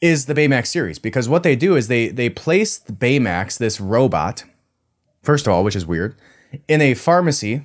is 0.00 0.26
the 0.26 0.34
Baymax 0.34 0.66
series 0.66 0.98
because 0.98 1.28
what 1.28 1.42
they 1.42 1.56
do 1.56 1.76
is 1.76 1.88
they 1.88 2.08
they 2.08 2.28
place 2.28 2.78
the 2.78 2.92
Baymax, 2.92 3.58
this 3.58 3.80
robot, 3.80 4.44
first 5.22 5.46
of 5.46 5.52
all, 5.52 5.64
which 5.64 5.76
is 5.76 5.86
weird, 5.86 6.14
in 6.68 6.80
a 6.80 6.94
pharmacy, 6.94 7.62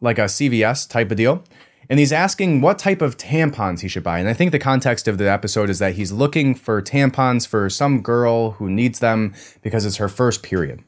like 0.00 0.18
a 0.18 0.22
CVS 0.22 0.88
type 0.88 1.10
of 1.10 1.16
deal. 1.16 1.44
And 1.88 1.98
he's 1.98 2.12
asking 2.12 2.60
what 2.60 2.78
type 2.78 3.02
of 3.02 3.16
tampons 3.16 3.80
he 3.80 3.88
should 3.88 4.04
buy. 4.04 4.20
And 4.20 4.28
I 4.28 4.32
think 4.32 4.52
the 4.52 4.60
context 4.60 5.08
of 5.08 5.18
the 5.18 5.28
episode 5.28 5.68
is 5.68 5.80
that 5.80 5.94
he's 5.94 6.12
looking 6.12 6.54
for 6.54 6.80
tampons 6.80 7.48
for 7.48 7.68
some 7.68 8.00
girl 8.00 8.52
who 8.52 8.70
needs 8.70 9.00
them 9.00 9.34
because 9.60 9.84
it's 9.84 9.96
her 9.96 10.08
first 10.08 10.44
period. 10.44 10.84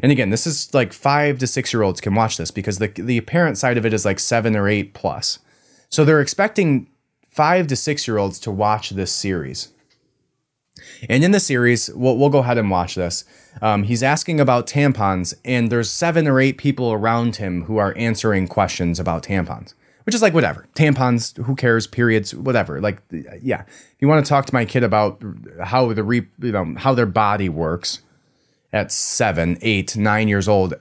And 0.00 0.12
again, 0.12 0.30
this 0.30 0.46
is 0.46 0.72
like 0.74 0.92
five 0.92 1.38
to 1.38 1.46
six 1.46 1.72
year 1.72 1.82
olds 1.82 2.00
can 2.00 2.14
watch 2.14 2.36
this 2.36 2.50
because 2.50 2.78
the 2.78 2.88
the 2.88 3.20
parent 3.22 3.58
side 3.58 3.76
of 3.76 3.84
it 3.84 3.92
is 3.92 4.04
like 4.04 4.20
seven 4.20 4.56
or 4.56 4.68
eight 4.68 4.94
plus. 4.94 5.38
So 5.88 6.04
they're 6.04 6.20
expecting 6.20 6.88
five 7.28 7.66
to 7.68 7.76
six 7.76 8.06
year 8.06 8.18
olds 8.18 8.38
to 8.40 8.50
watch 8.50 8.90
this 8.90 9.12
series. 9.12 9.72
And 11.08 11.24
in 11.24 11.32
the 11.32 11.40
series, 11.40 11.90
we'll, 11.94 12.16
we'll 12.16 12.30
go 12.30 12.38
ahead 12.38 12.58
and 12.58 12.70
watch 12.70 12.94
this. 12.94 13.24
Um, 13.62 13.82
he's 13.82 14.02
asking 14.02 14.40
about 14.40 14.66
tampons, 14.66 15.34
and 15.44 15.70
there's 15.70 15.90
seven 15.90 16.28
or 16.28 16.40
eight 16.40 16.58
people 16.58 16.92
around 16.92 17.36
him 17.36 17.64
who 17.64 17.78
are 17.78 17.96
answering 17.96 18.46
questions 18.46 19.00
about 19.00 19.24
tampons, 19.24 19.74
which 20.04 20.14
is 20.14 20.22
like 20.22 20.34
whatever. 20.34 20.66
Tampons, 20.74 21.36
who 21.44 21.56
cares? 21.56 21.86
Periods, 21.86 22.34
whatever. 22.34 22.80
Like, 22.80 23.02
yeah. 23.42 23.62
If 23.62 23.96
you 24.00 24.08
want 24.08 24.24
to 24.24 24.28
talk 24.28 24.46
to 24.46 24.54
my 24.54 24.64
kid 24.64 24.84
about 24.84 25.22
how 25.62 25.92
the 25.92 26.04
re, 26.04 26.26
you 26.40 26.52
know 26.52 26.74
how 26.76 26.94
their 26.94 27.06
body 27.06 27.48
works, 27.48 28.00
at 28.72 28.92
seven, 28.92 29.58
eight, 29.62 29.96
nine 29.96 30.28
years 30.28 30.48
old, 30.48 30.74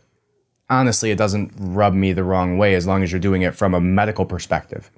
honestly, 0.70 1.12
it 1.12 1.18
doesn't 1.18 1.54
rub 1.58 1.94
me 1.94 2.14
the 2.14 2.24
wrong 2.24 2.58
way 2.58 2.76
as 2.76 2.86
long 2.86 3.04
as 3.04 3.12
you're 3.12 3.20
doing 3.20 3.42
it 3.42 3.56
from 3.56 3.74
a 3.74 3.82
medical 3.82 4.26
perspective. 4.26 4.92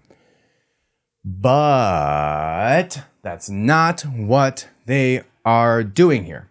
But 1.23 3.03
that's 3.21 3.49
not 3.49 4.01
what 4.01 4.67
they 4.85 5.23
are 5.45 5.83
doing 5.83 6.25
here. 6.25 6.49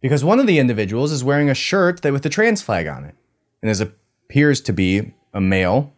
Because 0.00 0.24
one 0.24 0.40
of 0.40 0.46
the 0.46 0.58
individuals 0.58 1.12
is 1.12 1.22
wearing 1.22 1.48
a 1.48 1.54
shirt 1.54 2.02
that 2.02 2.12
with 2.12 2.22
the 2.22 2.28
trans 2.28 2.62
flag 2.62 2.88
on 2.88 3.04
it. 3.04 3.14
And 3.60 3.70
is 3.70 3.80
appears 3.80 4.60
to 4.62 4.72
be 4.72 5.12
a 5.32 5.40
male 5.40 5.92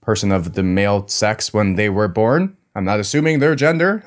person 0.00 0.32
of 0.32 0.54
the 0.54 0.62
male 0.62 1.06
sex 1.08 1.52
when 1.52 1.74
they 1.74 1.88
were 1.88 2.08
born. 2.08 2.56
I'm 2.74 2.84
not 2.84 3.00
assuming 3.00 3.38
their 3.38 3.54
gender. 3.54 4.04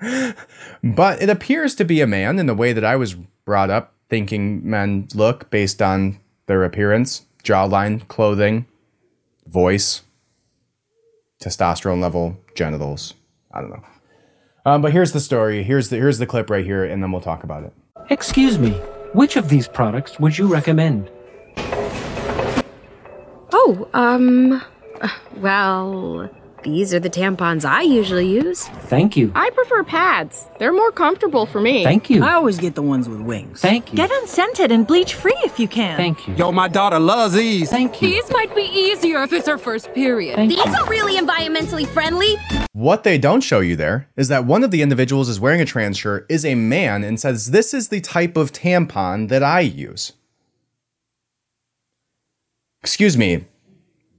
but 0.82 1.20
it 1.20 1.28
appears 1.28 1.74
to 1.74 1.84
be 1.84 2.00
a 2.00 2.06
man 2.06 2.38
in 2.38 2.46
the 2.46 2.54
way 2.54 2.72
that 2.72 2.84
I 2.84 2.96
was 2.96 3.16
brought 3.46 3.70
up 3.70 3.94
thinking 4.10 4.68
men 4.68 5.08
look 5.14 5.48
based 5.48 5.80
on 5.80 6.20
their 6.46 6.64
appearance, 6.64 7.24
jawline, 7.42 8.06
clothing, 8.08 8.66
voice, 9.46 10.02
testosterone 11.40 12.00
level, 12.00 12.36
genitals. 12.54 13.14
I 13.52 13.62
don't 13.62 13.70
know. 13.70 13.84
Um, 14.66 14.82
but 14.82 14.92
here's 14.92 15.12
the 15.12 15.20
story. 15.20 15.62
Here's 15.62 15.88
the 15.88 15.96
here's 15.96 16.18
the 16.18 16.26
clip 16.26 16.50
right 16.50 16.64
here, 16.64 16.84
and 16.84 17.02
then 17.02 17.12
we'll 17.12 17.22
talk 17.22 17.44
about 17.44 17.62
it. 17.62 17.72
Excuse 18.10 18.58
me. 18.58 18.72
Which 19.12 19.36
of 19.36 19.48
these 19.48 19.68
products 19.68 20.18
would 20.20 20.36
you 20.36 20.46
recommend? 20.46 21.08
Oh, 23.52 23.88
um, 23.94 24.62
well, 25.36 26.28
these 26.66 26.92
are 26.92 26.98
the 27.00 27.08
tampons 27.08 27.64
I 27.64 27.82
usually 27.82 28.28
use. 28.28 28.64
Thank 28.88 29.16
you. 29.16 29.30
I 29.34 29.50
prefer 29.50 29.84
pads. 29.84 30.48
They're 30.58 30.72
more 30.72 30.90
comfortable 30.90 31.46
for 31.46 31.60
me. 31.60 31.84
Thank 31.84 32.10
you. 32.10 32.24
I 32.24 32.32
always 32.34 32.58
get 32.58 32.74
the 32.74 32.82
ones 32.82 33.08
with 33.08 33.20
wings. 33.20 33.60
Thank 33.60 33.92
you. 33.92 33.96
Get 33.96 34.10
unscented 34.10 34.72
and 34.72 34.86
bleach 34.86 35.14
free 35.14 35.36
if 35.44 35.58
you 35.60 35.68
can. 35.68 35.96
Thank 35.96 36.26
you. 36.26 36.34
Yo, 36.34 36.50
my 36.52 36.68
daughter 36.68 36.98
loves 36.98 37.34
these. 37.34 37.70
Thank 37.70 38.02
you. 38.02 38.08
These 38.08 38.30
might 38.30 38.54
be 38.54 38.62
easier 38.62 39.22
if 39.22 39.32
it's 39.32 39.46
her 39.46 39.58
first 39.58 39.92
period. 39.94 40.36
Thank 40.36 40.50
These 40.50 40.64
you. 40.64 40.74
are 40.74 40.88
really 40.88 41.16
environmentally 41.16 41.86
friendly. 41.86 42.36
What 42.72 43.04
they 43.04 43.16
don't 43.16 43.40
show 43.42 43.60
you 43.60 43.76
there 43.76 44.08
is 44.16 44.28
that 44.28 44.44
one 44.44 44.64
of 44.64 44.70
the 44.70 44.82
individuals 44.82 45.28
is 45.28 45.38
wearing 45.40 45.60
a 45.60 45.64
trans 45.64 45.96
shirt, 45.96 46.26
is 46.28 46.44
a 46.44 46.54
man, 46.54 47.04
and 47.04 47.18
says, 47.20 47.52
This 47.52 47.72
is 47.72 47.88
the 47.88 48.00
type 48.00 48.36
of 48.36 48.52
tampon 48.52 49.28
that 49.28 49.42
I 49.42 49.60
use. 49.60 50.12
Excuse 52.82 53.16
me, 53.16 53.46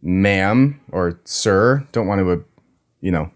ma'am 0.01 0.80
or 0.92 1.20
sir. 1.25 1.86
Don't 1.92 2.08
want 2.08 2.20
to, 2.20 2.32
uh, 2.32 2.38
you 3.01 3.12
know, 3.12 3.32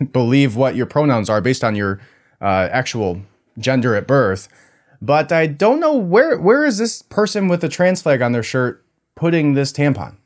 believe 0.12 0.56
what 0.56 0.76
your 0.76 0.86
pronouns 0.86 1.30
are 1.30 1.40
based 1.40 1.64
on 1.64 1.74
your 1.74 2.00
uh, 2.40 2.68
actual 2.70 3.22
gender 3.58 3.94
at 3.94 4.06
birth. 4.06 4.48
But 5.00 5.32
I 5.32 5.46
don't 5.46 5.80
know 5.80 5.94
where 5.94 6.38
where 6.38 6.64
is 6.64 6.78
this 6.78 7.02
person 7.02 7.48
with 7.48 7.60
the 7.60 7.68
trans 7.68 8.02
flag 8.02 8.22
on 8.22 8.32
their 8.32 8.42
shirt 8.42 8.84
putting 9.14 9.54
this 9.54 9.72
tampon? 9.72 10.16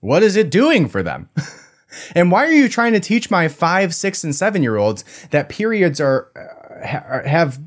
What 0.00 0.22
is 0.22 0.36
it 0.36 0.50
doing 0.50 0.88
for 0.88 1.02
them? 1.02 1.28
and 2.14 2.30
why 2.30 2.46
are 2.46 2.52
you 2.52 2.68
trying 2.68 2.92
to 2.92 3.00
teach 3.00 3.30
my 3.30 3.48
five, 3.48 3.94
six, 3.94 4.24
and 4.24 4.34
seven 4.34 4.62
year 4.62 4.76
olds 4.76 5.04
that 5.30 5.48
periods 5.48 6.00
are 6.00 6.30
uh, 6.36 6.86
ha- 6.86 7.22
have 7.26 7.60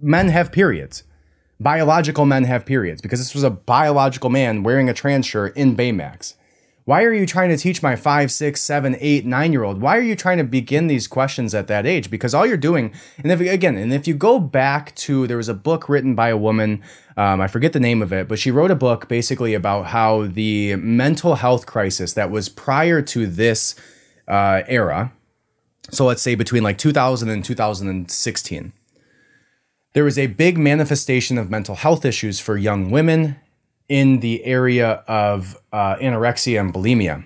men 0.00 0.28
have 0.28 0.52
periods? 0.52 1.04
Biological 1.60 2.24
men 2.24 2.44
have 2.44 2.64
periods 2.64 3.02
because 3.02 3.20
this 3.20 3.34
was 3.34 3.42
a 3.42 3.50
biological 3.50 4.30
man 4.30 4.62
wearing 4.62 4.88
a 4.88 4.94
trans 4.94 5.26
shirt 5.26 5.54
in 5.56 5.76
Baymax. 5.76 6.34
Why 6.86 7.04
are 7.04 7.12
you 7.12 7.26
trying 7.26 7.50
to 7.50 7.58
teach 7.58 7.82
my 7.82 7.96
five, 7.96 8.32
six, 8.32 8.62
seven, 8.62 8.96
eight, 8.98 9.26
nine 9.26 9.52
year 9.52 9.62
old? 9.62 9.82
Why 9.82 9.98
are 9.98 10.02
you 10.02 10.16
trying 10.16 10.38
to 10.38 10.44
begin 10.44 10.86
these 10.86 11.06
questions 11.06 11.54
at 11.54 11.66
that 11.66 11.84
age? 11.84 12.10
Because 12.10 12.34
all 12.34 12.46
you're 12.46 12.56
doing, 12.56 12.94
and 13.18 13.30
if 13.30 13.40
again, 13.40 13.76
and 13.76 13.92
if 13.92 14.08
you 14.08 14.14
go 14.14 14.40
back 14.40 14.94
to, 14.96 15.26
there 15.26 15.36
was 15.36 15.50
a 15.50 15.54
book 15.54 15.88
written 15.88 16.14
by 16.14 16.30
a 16.30 16.36
woman, 16.36 16.82
um, 17.18 17.42
I 17.42 17.46
forget 17.46 17.74
the 17.74 17.78
name 17.78 18.00
of 18.00 18.10
it, 18.10 18.26
but 18.26 18.38
she 18.38 18.50
wrote 18.50 18.70
a 18.70 18.74
book 18.74 19.06
basically 19.06 19.52
about 19.52 19.86
how 19.86 20.28
the 20.28 20.76
mental 20.76 21.34
health 21.34 21.66
crisis 21.66 22.14
that 22.14 22.30
was 22.30 22.48
prior 22.48 23.02
to 23.02 23.26
this 23.26 23.74
uh, 24.26 24.62
era, 24.66 25.12
so 25.90 26.06
let's 26.06 26.22
say 26.22 26.34
between 26.34 26.62
like 26.62 26.78
2000 26.78 27.28
and 27.28 27.44
2016, 27.44 28.72
there 29.92 30.04
was 30.04 30.18
a 30.18 30.28
big 30.28 30.56
manifestation 30.56 31.38
of 31.38 31.50
mental 31.50 31.74
health 31.74 32.04
issues 32.04 32.40
for 32.40 32.56
young 32.56 32.90
women 32.90 33.36
in 33.88 34.20
the 34.20 34.44
area 34.44 35.02
of 35.08 35.60
uh, 35.72 35.96
anorexia 35.96 36.60
and 36.60 36.72
bulimia. 36.72 37.24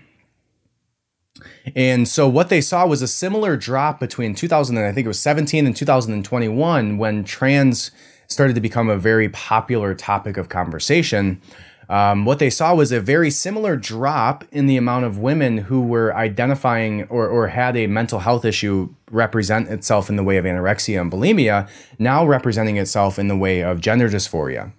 And 1.77 2.09
so 2.09 2.29
what 2.29 2.49
they 2.49 2.61
saw 2.61 2.87
was 2.87 3.03
a 3.03 3.09
similar 3.09 3.57
drop 3.57 4.01
between 4.01 4.35
2000 4.35 4.77
and 4.77 4.87
I 4.87 4.93
think 4.93 5.05
it 5.05 5.09
was 5.09 5.21
17 5.21 5.67
and 5.67 5.77
2021 5.77 6.99
when 6.99 7.25
trans 7.25 7.91
started 8.29 8.55
to 8.55 8.61
become 8.61 8.89
a 8.89 8.97
very 8.97 9.29
popular 9.29 9.95
topic 9.95 10.37
of 10.37 10.49
conversation. 10.49 11.41
Um, 11.89 12.25
what 12.25 12.39
they 12.39 12.51
saw 12.51 12.75
was 12.75 12.93
a 12.93 13.01
very 13.01 13.31
similar 13.31 13.77
drop 13.77 14.45
in 14.51 14.67
the 14.67 14.77
amount 14.77 15.05
of 15.05 15.19
women 15.19 15.59
who 15.59 15.83
were 15.83 16.15
identifying 16.15 17.05
or, 17.05 17.29
or 17.29 17.49
had 17.49 17.77
a 17.77 17.87
mental 17.87 18.21
health 18.21 18.45
issue 18.45 18.95
represent 19.11 19.69
itself 19.69 20.09
in 20.09 20.17
the 20.17 20.23
way 20.23 20.37
of 20.37 20.45
anorexia 20.45 21.01
and 21.01 21.13
bulimia, 21.13 21.69
now 21.99 22.27
representing 22.27 22.77
itself 22.77 23.19
in 23.19 23.29
the 23.29 23.37
way 23.37 23.63
of 23.63 23.81
gender 23.81 24.09
dysphoria. 24.09 24.73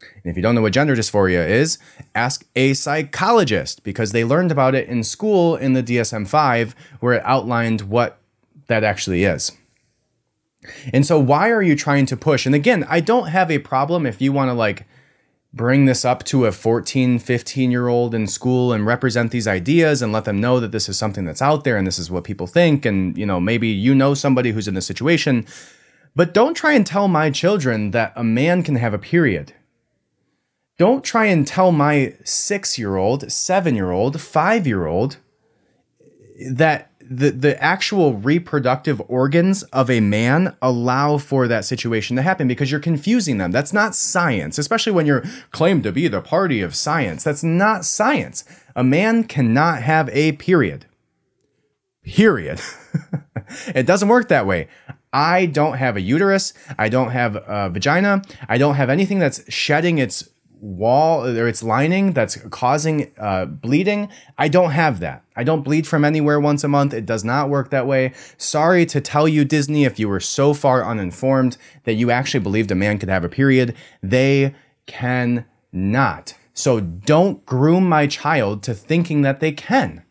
And 0.00 0.32
if 0.32 0.36
you 0.36 0.42
don't 0.42 0.54
know 0.54 0.62
what 0.62 0.72
gender 0.72 0.96
dysphoria 0.96 1.48
is, 1.48 1.78
ask 2.14 2.44
a 2.56 2.74
psychologist 2.74 3.84
because 3.84 4.12
they 4.12 4.24
learned 4.24 4.50
about 4.50 4.74
it 4.74 4.88
in 4.88 5.02
school 5.02 5.56
in 5.56 5.72
the 5.72 5.82
DSM 5.82 6.26
5 6.26 6.74
where 7.00 7.14
it 7.14 7.22
outlined 7.24 7.82
what 7.82 8.18
that 8.66 8.84
actually 8.84 9.24
is. 9.24 9.52
And 10.92 11.06
so, 11.06 11.18
why 11.18 11.50
are 11.50 11.62
you 11.62 11.76
trying 11.76 12.06
to 12.06 12.16
push? 12.16 12.44
And 12.44 12.54
again, 12.54 12.84
I 12.88 13.00
don't 13.00 13.28
have 13.28 13.50
a 13.50 13.58
problem 13.58 14.06
if 14.06 14.20
you 14.20 14.32
want 14.32 14.48
to 14.48 14.54
like 14.54 14.86
bring 15.58 15.84
this 15.84 16.06
up 16.06 16.24
to 16.24 16.46
a 16.46 16.52
14, 16.52 17.18
15 17.18 17.70
year 17.70 17.88
old 17.88 18.14
in 18.14 18.26
school 18.26 18.72
and 18.72 18.86
represent 18.86 19.30
these 19.30 19.46
ideas 19.46 20.00
and 20.00 20.10
let 20.10 20.24
them 20.24 20.40
know 20.40 20.58
that 20.60 20.72
this 20.72 20.88
is 20.88 20.96
something 20.96 21.26
that's 21.26 21.42
out 21.42 21.64
there 21.64 21.76
and 21.76 21.86
this 21.86 21.98
is 21.98 22.10
what 22.10 22.24
people 22.24 22.46
think. 22.46 22.86
And, 22.86 23.18
you 23.18 23.26
know, 23.26 23.38
maybe 23.38 23.68
you 23.68 23.94
know 23.94 24.14
somebody 24.14 24.52
who's 24.52 24.68
in 24.68 24.74
this 24.74 24.86
situation. 24.86 25.46
But 26.16 26.32
don't 26.32 26.54
try 26.54 26.72
and 26.72 26.86
tell 26.86 27.08
my 27.08 27.30
children 27.30 27.90
that 27.90 28.14
a 28.16 28.24
man 28.24 28.62
can 28.62 28.76
have 28.76 28.94
a 28.94 28.98
period. 28.98 29.52
Don't 30.78 31.04
try 31.04 31.26
and 31.26 31.46
tell 31.46 31.72
my 31.72 32.14
six 32.24 32.78
year 32.78 32.96
old, 32.96 33.30
seven 33.30 33.74
year 33.74 33.90
old, 33.90 34.18
five 34.20 34.66
year 34.66 34.86
old 34.86 35.18
that 36.50 36.90
the, 37.10 37.30
the 37.30 37.62
actual 37.62 38.14
reproductive 38.14 39.00
organs 39.08 39.62
of 39.64 39.90
a 39.90 40.00
man 40.00 40.56
allow 40.60 41.16
for 41.16 41.48
that 41.48 41.64
situation 41.64 42.16
to 42.16 42.22
happen 42.22 42.46
because 42.46 42.70
you're 42.70 42.80
confusing 42.80 43.38
them. 43.38 43.50
That's 43.50 43.72
not 43.72 43.94
science, 43.94 44.58
especially 44.58 44.92
when 44.92 45.06
you're 45.06 45.24
claimed 45.50 45.84
to 45.84 45.92
be 45.92 46.08
the 46.08 46.20
party 46.20 46.60
of 46.60 46.74
science. 46.74 47.24
That's 47.24 47.42
not 47.42 47.84
science. 47.84 48.44
A 48.76 48.84
man 48.84 49.24
cannot 49.24 49.82
have 49.82 50.08
a 50.10 50.32
period. 50.32 50.84
Period. 52.04 52.60
it 53.74 53.86
doesn't 53.86 54.08
work 54.08 54.28
that 54.28 54.46
way. 54.46 54.68
I 55.10 55.46
don't 55.46 55.78
have 55.78 55.96
a 55.96 56.02
uterus. 56.02 56.52
I 56.78 56.90
don't 56.90 57.10
have 57.10 57.36
a 57.36 57.70
vagina. 57.70 58.22
I 58.48 58.58
don't 58.58 58.74
have 58.74 58.90
anything 58.90 59.18
that's 59.18 59.50
shedding 59.50 59.96
its 59.98 60.28
wall 60.60 61.26
or 61.26 61.48
its 61.48 61.62
lining 61.62 62.12
that's 62.12 62.36
causing 62.50 63.12
uh, 63.18 63.44
bleeding. 63.46 64.08
I 64.36 64.48
don't 64.48 64.70
have 64.70 65.00
that. 65.00 65.24
I 65.36 65.44
don't 65.44 65.62
bleed 65.62 65.86
from 65.86 66.04
anywhere 66.04 66.40
once 66.40 66.64
a 66.64 66.68
month. 66.68 66.92
It 66.94 67.06
does 67.06 67.24
not 67.24 67.48
work 67.48 67.70
that 67.70 67.86
way. 67.86 68.12
Sorry 68.36 68.84
to 68.86 69.00
tell 69.00 69.28
you, 69.28 69.44
Disney, 69.44 69.84
if 69.84 69.98
you 69.98 70.08
were 70.08 70.20
so 70.20 70.54
far 70.54 70.84
uninformed 70.84 71.56
that 71.84 71.94
you 71.94 72.10
actually 72.10 72.40
believed 72.40 72.70
a 72.70 72.74
man 72.74 72.98
could 72.98 73.08
have 73.08 73.24
a 73.24 73.28
period. 73.28 73.74
They 74.02 74.54
cannot. 74.86 76.34
So 76.54 76.80
don't 76.80 77.44
groom 77.46 77.88
my 77.88 78.06
child 78.06 78.62
to 78.64 78.74
thinking 78.74 79.22
that 79.22 79.40
they 79.40 79.52
can. 79.52 80.02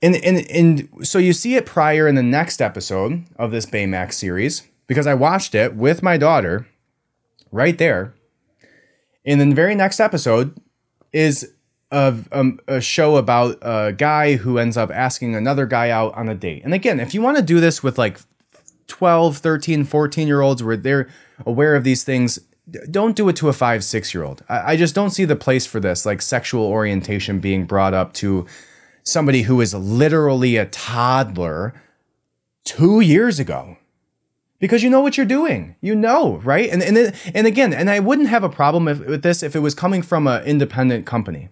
And, 0.00 0.16
and, 0.16 0.50
and 0.50 1.06
so 1.06 1.18
you 1.18 1.32
see 1.32 1.56
it 1.56 1.66
prior 1.66 2.06
in 2.06 2.14
the 2.14 2.22
next 2.22 2.60
episode 2.60 3.24
of 3.36 3.50
this 3.50 3.66
Baymax 3.66 4.12
series 4.12 4.68
because 4.86 5.06
I 5.06 5.14
watched 5.14 5.54
it 5.54 5.74
with 5.74 6.02
my 6.02 6.18
daughter 6.18 6.68
right 7.50 7.78
there 7.78 8.14
in 9.24 9.38
the 9.38 9.54
very 9.54 9.74
next 9.74 10.00
episode 10.00 10.56
is 11.12 11.52
a, 11.90 12.14
um, 12.32 12.60
a 12.66 12.80
show 12.80 13.16
about 13.16 13.58
a 13.62 13.92
guy 13.96 14.36
who 14.36 14.58
ends 14.58 14.76
up 14.76 14.90
asking 14.90 15.34
another 15.34 15.66
guy 15.66 15.90
out 15.90 16.14
on 16.14 16.28
a 16.28 16.34
date. 16.34 16.62
And 16.64 16.74
again, 16.74 17.00
if 17.00 17.14
you 17.14 17.22
want 17.22 17.36
to 17.36 17.42
do 17.42 17.60
this 17.60 17.82
with 17.82 17.98
like 17.98 18.18
12, 18.88 19.38
13, 19.38 19.84
14 19.84 20.26
year 20.26 20.40
olds 20.40 20.62
where 20.62 20.76
they're 20.76 21.08
aware 21.46 21.74
of 21.74 21.84
these 21.84 22.04
things, 22.04 22.38
don't 22.90 23.16
do 23.16 23.28
it 23.28 23.36
to 23.36 23.48
a 23.48 23.52
five, 23.52 23.84
six 23.84 24.12
year 24.14 24.24
old. 24.24 24.42
I, 24.48 24.72
I 24.72 24.76
just 24.76 24.94
don't 24.94 25.10
see 25.10 25.24
the 25.24 25.36
place 25.36 25.66
for 25.66 25.80
this, 25.80 26.04
like 26.04 26.20
sexual 26.22 26.64
orientation 26.64 27.38
being 27.38 27.64
brought 27.64 27.94
up 27.94 28.12
to 28.14 28.46
somebody 29.02 29.42
who 29.42 29.60
is 29.60 29.74
literally 29.74 30.56
a 30.56 30.66
toddler 30.66 31.74
two 32.64 33.00
years 33.00 33.38
ago 33.38 33.76
because 34.64 34.82
you 34.82 34.88
know 34.88 35.02
what 35.02 35.18
you're 35.18 35.26
doing. 35.26 35.76
You 35.82 35.94
know, 35.94 36.36
right? 36.38 36.70
And 36.70 36.82
and 36.82 37.14
and 37.34 37.46
again, 37.46 37.74
and 37.74 37.90
I 37.90 38.00
wouldn't 38.00 38.30
have 38.30 38.42
a 38.42 38.48
problem 38.48 38.88
if, 38.88 38.98
with 38.98 39.22
this 39.22 39.42
if 39.42 39.54
it 39.54 39.58
was 39.58 39.74
coming 39.74 40.00
from 40.00 40.26
an 40.26 40.42
independent 40.44 41.04
company. 41.04 41.50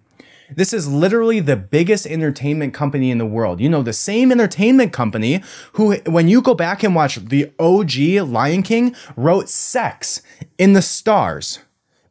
This 0.49 0.73
is 0.73 0.87
literally 0.87 1.39
the 1.39 1.55
biggest 1.55 2.07
entertainment 2.07 2.73
company 2.73 3.11
in 3.11 3.19
the 3.19 3.25
world. 3.27 3.59
You 3.59 3.69
know, 3.69 3.83
the 3.83 3.93
same 3.93 4.31
entertainment 4.31 4.93
company 4.93 5.43
who, 5.73 5.97
when 6.07 6.27
you 6.27 6.41
go 6.41 6.55
back 6.55 6.81
and 6.81 6.95
watch 6.95 7.17
the 7.17 7.51
OG 7.59 8.27
Lion 8.27 8.63
King, 8.63 8.95
wrote 9.15 9.47
sex 9.47 10.23
in 10.57 10.73
the 10.73 10.81
stars 10.81 11.59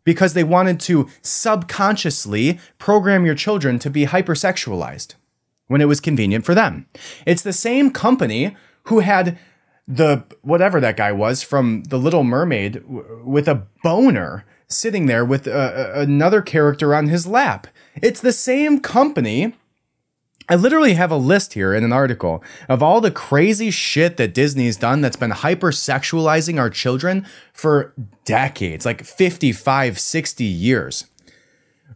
because 0.04 0.34
they 0.34 0.44
wanted 0.44 0.78
to 0.82 1.08
subconsciously 1.20 2.60
program 2.78 3.26
your 3.26 3.34
children 3.34 3.80
to 3.80 3.90
be 3.90 4.06
hypersexualized 4.06 5.14
when 5.66 5.80
it 5.80 5.88
was 5.88 5.98
convenient 6.00 6.44
for 6.44 6.54
them. 6.54 6.86
It's 7.26 7.42
the 7.42 7.52
same 7.52 7.90
company 7.90 8.56
who 8.84 9.00
had 9.00 9.36
the 9.96 10.24
whatever 10.42 10.80
that 10.80 10.96
guy 10.96 11.12
was 11.12 11.42
from 11.42 11.84
The 11.84 11.98
Little 11.98 12.24
Mermaid 12.24 12.74
w- 12.74 13.22
with 13.24 13.48
a 13.48 13.66
boner 13.82 14.44
sitting 14.68 15.06
there 15.06 15.24
with 15.24 15.46
uh, 15.46 15.90
another 15.94 16.40
character 16.40 16.94
on 16.94 17.08
his 17.08 17.26
lap. 17.26 17.66
It's 17.96 18.20
the 18.20 18.32
same 18.32 18.80
company. 18.80 19.54
I 20.48 20.56
literally 20.56 20.94
have 20.94 21.10
a 21.10 21.16
list 21.16 21.54
here 21.54 21.72
in 21.74 21.84
an 21.84 21.92
article 21.92 22.42
of 22.68 22.82
all 22.82 23.00
the 23.00 23.10
crazy 23.10 23.70
shit 23.70 24.16
that 24.16 24.34
Disney's 24.34 24.76
done 24.76 25.00
that's 25.00 25.16
been 25.16 25.30
hypersexualizing 25.30 26.58
our 26.58 26.70
children 26.70 27.26
for 27.52 27.94
decades, 28.24 28.84
like 28.84 29.04
55, 29.04 29.98
60 29.98 30.44
years. 30.44 31.06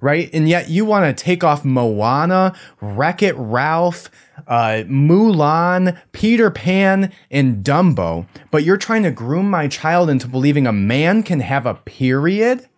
Right? 0.00 0.31
And 0.33 0.49
yet 0.49 0.69
you 0.69 0.85
want 0.85 1.05
to 1.05 1.25
take 1.25 1.45
off 1.45 1.65
Moana, 1.65 2.55
Wreck 2.81 3.23
It 3.23 3.35
Ralph, 3.37 4.11
uh, 4.47 4.85
Mulan, 4.87 5.99
Peter 6.12 6.50
Pan, 6.50 7.12
and 7.31 7.65
Dumbo, 7.65 8.26
but 8.50 8.65
you're 8.65 8.76
trying 8.76 9.03
to 9.05 9.11
groom 9.11 9.50
my 9.50 9.69
child 9.69 10.11
into 10.11 10.29
believing 10.29 10.67
a 10.67 10.73
man 10.73 11.23
can 11.23 11.41
have 11.41 11.67
a 11.67 11.75
period? 11.75 12.69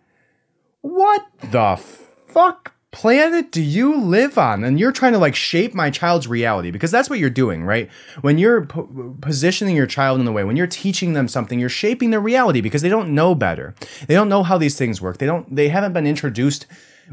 What 0.81 1.27
the 1.41 1.75
fuck 2.27 2.73
planet 2.91 3.51
do 3.51 3.61
you 3.61 3.99
live 3.99 4.37
on? 4.37 4.63
And 4.63 4.79
you're 4.79 4.91
trying 4.91 5.13
to 5.13 5.19
like 5.19 5.35
shape 5.35 5.73
my 5.73 5.89
child's 5.89 6.27
reality 6.27 6.71
because 6.71 6.89
that's 6.89 7.09
what 7.09 7.19
you're 7.19 7.29
doing, 7.29 7.63
right? 7.63 7.89
When 8.21 8.37
you're 8.37 8.65
po- 8.65 9.15
positioning 9.21 9.75
your 9.75 9.85
child 9.85 10.19
in 10.19 10.25
the 10.25 10.31
way, 10.31 10.43
when 10.43 10.55
you're 10.55 10.67
teaching 10.67 11.13
them 11.13 11.27
something, 11.27 11.59
you're 11.59 11.69
shaping 11.69 12.11
their 12.11 12.19
reality 12.19 12.61
because 12.61 12.81
they 12.81 12.89
don't 12.89 13.13
know 13.13 13.35
better. 13.35 13.75
They 14.07 14.15
don't 14.15 14.29
know 14.29 14.43
how 14.43 14.57
these 14.57 14.77
things 14.77 15.01
work. 15.01 15.17
They 15.17 15.25
don't, 15.25 15.53
they 15.53 15.69
haven't 15.69 15.93
been 15.93 16.07
introduced 16.07 16.65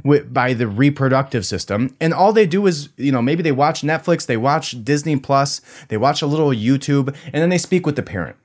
with, 0.05 0.33
by 0.33 0.53
the 0.53 0.69
reproductive 0.69 1.47
system. 1.47 1.95
And 2.01 2.13
all 2.13 2.33
they 2.33 2.47
do 2.47 2.67
is, 2.67 2.91
you 2.97 3.13
know, 3.13 3.23
maybe 3.23 3.43
they 3.43 3.53
watch 3.53 3.83
Netflix, 3.83 4.27
they 4.27 4.37
watch 4.37 4.83
Disney 4.85 5.17
Plus, 5.17 5.61
they 5.89 5.97
watch 5.97 6.23
a 6.23 6.27
little 6.27 6.51
YouTube, 6.51 7.15
and 7.25 7.35
then 7.35 7.49
they 7.49 7.59
speak 7.59 7.87
with 7.87 7.97
the 7.97 8.03
parent. 8.03 8.37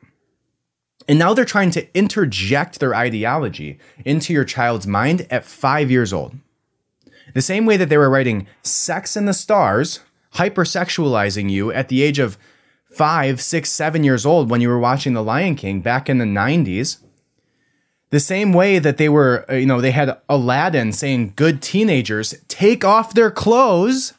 And 1.08 1.18
now 1.18 1.34
they're 1.34 1.46
trying 1.46 1.72
to 1.72 1.98
interject 1.98 2.80
their 2.80 2.96
ideology 2.96 3.80
into 4.06 4.34
your 4.34 4.46
child's 4.46 4.88
mind 4.88 5.28
at 5.30 5.46
five 5.46 5.90
years 5.90 6.14
old. 6.14 6.36
The 7.34 7.42
same 7.42 7.66
way 7.66 7.78
that 7.78 7.90
they 7.90 7.98
were 7.98 8.10
writing 8.10 8.48
sex 8.62 9.16
in 9.16 9.26
the 9.26 9.34
stars, 9.34 10.02
hypersexualizing 10.36 11.50
you 11.50 11.72
at 11.72 11.90
the 11.90 12.02
age 12.02 12.20
of 12.20 12.38
five, 12.92 13.42
six, 13.42 13.70
seven 13.70 14.04
years 14.04 14.26
old 14.26 14.50
when 14.50 14.62
you 14.62 14.70
were 14.70 14.80
watching 14.80 15.14
The 15.14 15.24
Lion 15.24 15.56
King 15.56 15.82
back 15.82 16.10
in 16.10 16.18
the 16.18 16.26
90s. 16.26 16.98
The 18.12 18.20
same 18.20 18.52
way 18.52 18.78
that 18.78 18.98
they 18.98 19.08
were, 19.08 19.46
uh, 19.50 19.56
you 19.56 19.66
know, 19.66 19.80
they 19.80 19.92
had 19.92 20.18
Aladdin 20.28 20.92
saying, 20.92 21.34
good 21.38 21.62
teenagers, 21.62 22.36
take 22.50 22.84
off 22.84 23.14
their 23.14 23.32
clothes. 23.32 24.14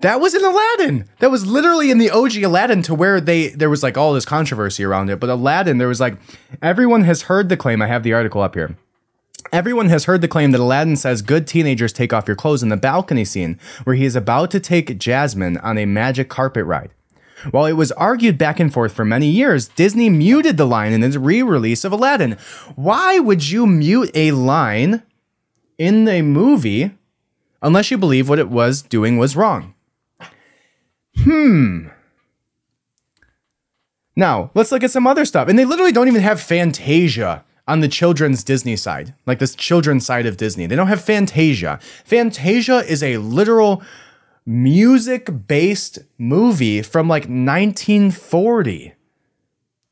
That 0.00 0.20
was 0.20 0.32
in 0.32 0.44
Aladdin. 0.44 1.08
That 1.18 1.32
was 1.32 1.46
literally 1.46 1.90
in 1.90 1.98
the 1.98 2.10
OG 2.10 2.36
Aladdin 2.36 2.82
to 2.82 2.94
where 2.94 3.20
they 3.20 3.48
there 3.48 3.70
was 3.70 3.82
like 3.82 3.98
all 3.98 4.12
this 4.12 4.24
controversy 4.24 4.84
around 4.84 5.10
it. 5.10 5.18
But 5.18 5.30
Aladdin, 5.30 5.78
there 5.78 5.88
was 5.88 6.00
like 6.00 6.16
everyone 6.62 7.02
has 7.04 7.22
heard 7.22 7.48
the 7.48 7.56
claim. 7.56 7.82
I 7.82 7.88
have 7.88 8.04
the 8.04 8.12
article 8.12 8.40
up 8.40 8.54
here. 8.54 8.76
Everyone 9.52 9.88
has 9.88 10.04
heard 10.04 10.20
the 10.20 10.28
claim 10.28 10.50
that 10.52 10.60
Aladdin 10.60 10.96
says 10.96 11.22
good 11.22 11.46
teenagers 11.46 11.92
take 11.92 12.12
off 12.12 12.28
your 12.28 12.36
clothes 12.36 12.62
in 12.62 12.68
the 12.68 12.76
balcony 12.76 13.24
scene 13.24 13.58
where 13.84 13.96
he 13.96 14.04
is 14.04 14.16
about 14.16 14.50
to 14.50 14.60
take 14.60 14.98
Jasmine 14.98 15.56
on 15.58 15.78
a 15.78 15.86
magic 15.86 16.28
carpet 16.28 16.66
ride. 16.66 16.90
While 17.50 17.66
it 17.66 17.72
was 17.72 17.92
argued 17.92 18.38
back 18.38 18.60
and 18.60 18.72
forth 18.72 18.92
for 18.92 19.04
many 19.04 19.28
years, 19.28 19.68
Disney 19.68 20.10
muted 20.10 20.56
the 20.56 20.66
line 20.66 20.92
in 20.92 21.02
its 21.02 21.16
re 21.16 21.42
release 21.42 21.84
of 21.84 21.92
Aladdin. 21.92 22.32
Why 22.74 23.18
would 23.18 23.48
you 23.48 23.66
mute 23.66 24.10
a 24.14 24.32
line 24.32 25.02
in 25.78 26.04
the 26.04 26.22
movie 26.22 26.92
unless 27.62 27.90
you 27.90 27.98
believe 27.98 28.28
what 28.28 28.38
it 28.38 28.48
was 28.48 28.82
doing 28.82 29.18
was 29.18 29.36
wrong? 29.36 29.74
Hmm. 31.18 31.88
Now, 34.14 34.50
let's 34.54 34.72
look 34.72 34.82
at 34.82 34.90
some 34.90 35.06
other 35.06 35.24
stuff. 35.24 35.48
And 35.48 35.58
they 35.58 35.64
literally 35.64 35.92
don't 35.92 36.08
even 36.08 36.22
have 36.22 36.40
Fantasia 36.40 37.44
on 37.68 37.80
the 37.80 37.88
children's 37.88 38.44
Disney 38.44 38.76
side, 38.76 39.14
like 39.26 39.38
this 39.38 39.54
children's 39.54 40.06
side 40.06 40.24
of 40.24 40.36
Disney. 40.36 40.66
They 40.66 40.76
don't 40.76 40.86
have 40.86 41.02
Fantasia. 41.02 41.78
Fantasia 42.04 42.78
is 42.78 43.02
a 43.02 43.18
literal 43.18 43.82
music 44.46 45.28
based 45.48 45.98
movie 46.18 46.80
from 46.80 47.08
like 47.08 47.24
1940 47.24 48.94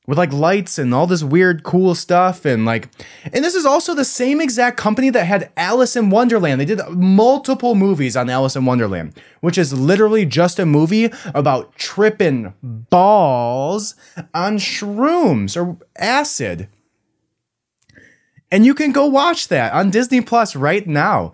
with 0.07 0.19
like 0.19 0.33
lights 0.33 0.79
and 0.79 0.95
all 0.95 1.07
this 1.07 1.25
weird 1.25 1.63
cool 1.65 1.95
stuff 1.95 2.45
and 2.45 2.65
like 2.65 2.89
and 3.33 3.45
this 3.45 3.55
is 3.55 3.67
also 3.67 3.95
the 3.95 4.05
same 4.05 4.41
exact 4.41 4.77
company 4.77 5.11
that 5.11 5.25
had 5.25 5.51
Alice 5.57 5.97
in 5.97 6.11
Wonderland. 6.11 6.61
They 6.61 6.67
did 6.67 6.81
multiple 6.91 7.75
movies 7.75 8.17
on 8.17 8.31
Alice 8.31 8.55
in 8.55 8.65
Wonderland, 8.65 9.15
which 9.41 9.59
is 9.59 9.73
literally 9.73 10.27
just 10.27 10.59
a 10.59 10.67
movie 10.67 11.11
about 11.35 11.75
tripping 11.77 12.55
balls 12.63 13.95
on 14.35 14.59
shrooms 14.59 15.57
or 15.57 15.79
acid. 15.99 16.69
And 18.51 18.65
you 18.65 18.75
can 18.75 18.93
go 18.93 19.07
watch 19.07 19.49
that 19.49 19.73
on 19.73 19.91
Disney 19.91 20.21
Plus 20.21 20.55
right 20.55 20.87
now. 20.87 21.33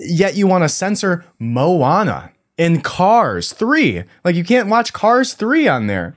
Yet 0.00 0.34
you 0.36 0.46
want 0.46 0.64
to 0.64 0.68
censor 0.68 1.24
Moana 1.38 2.32
and 2.58 2.82
Cars 2.82 3.52
3. 3.52 4.04
Like 4.24 4.34
you 4.34 4.44
can't 4.44 4.68
watch 4.68 4.92
Cars 4.92 5.34
3 5.34 5.68
on 5.68 5.86
there. 5.86 6.14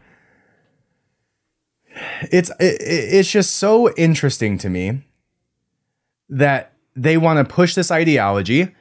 It's 2.32 2.50
it, 2.60 2.82
it's 2.82 3.30
just 3.30 3.58
so 3.58 3.94
interesting 3.94 4.58
to 4.60 4.70
me 4.70 5.02
that 6.30 6.74
they 6.96 7.18
want 7.18 7.38
to 7.38 7.54
push 7.54 7.76
this 7.76 7.92
ideology 7.92 8.74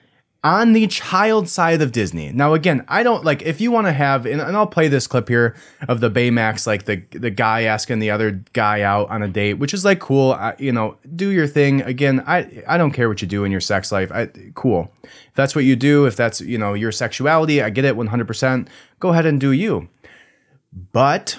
on 0.44 0.72
the 0.72 0.88
child 0.88 1.48
side 1.48 1.81
of 1.81 1.92
Disney. 1.92 2.33
Now, 2.33 2.55
again, 2.55 2.85
I 2.88 3.05
don't 3.05 3.24
like 3.24 3.42
if 3.42 3.61
you 3.61 3.70
want 3.70 3.87
to 3.87 3.92
have, 3.92 4.26
and, 4.26 4.40
and, 4.40 4.57
I'll 4.57 4.66
play 4.66 4.88
this 4.88 5.07
clip 5.07 5.28
here 5.28 5.55
of 5.88 6.00
the 6.00 6.11
Baymax, 6.11 6.66
like 6.66 6.85
the 6.85 6.96
the 7.11 7.31
guy 7.31 7.62
asking 7.62 8.00
the 8.00 8.11
other 8.11 8.42
guy 8.52 8.83
out 8.83 9.09
on 9.11 9.22
a 9.22 9.28
date, 9.28 9.55
which 9.55 9.72
is 9.72 9.85
like 9.85 10.00
cool. 10.00 10.33
I, 10.33 10.55
you 10.59 10.72
know, 10.72 10.96
do 11.14 11.31
your 11.31 11.46
thing. 11.46 11.83
Again, 11.83 12.24
I 12.26 12.64
I 12.66 12.76
don't 12.76 12.90
care 12.90 13.09
what 13.09 13.22
you 13.22 13.28
do 13.28 13.44
in 13.44 13.52
your 13.52 13.61
sex 13.61 13.92
life. 13.92 14.11
I 14.11 14.26
cool. 14.55 14.92
If 15.05 15.35
that's 15.35 15.55
what 15.55 15.64
you 15.64 15.76
do, 15.76 16.07
if 16.07 16.16
that's 16.16 16.40
you 16.40 16.59
know 16.59 16.74
your 16.74 16.92
sexuality, 16.92 17.62
I 17.62 17.70
get 17.70 17.85
it 17.85 17.94
100%. 17.94 18.68
Go 18.98 19.11
ahead 19.11 19.26
and 19.26 19.40
do 19.40 19.52
you. 19.52 19.88
But 20.92 21.38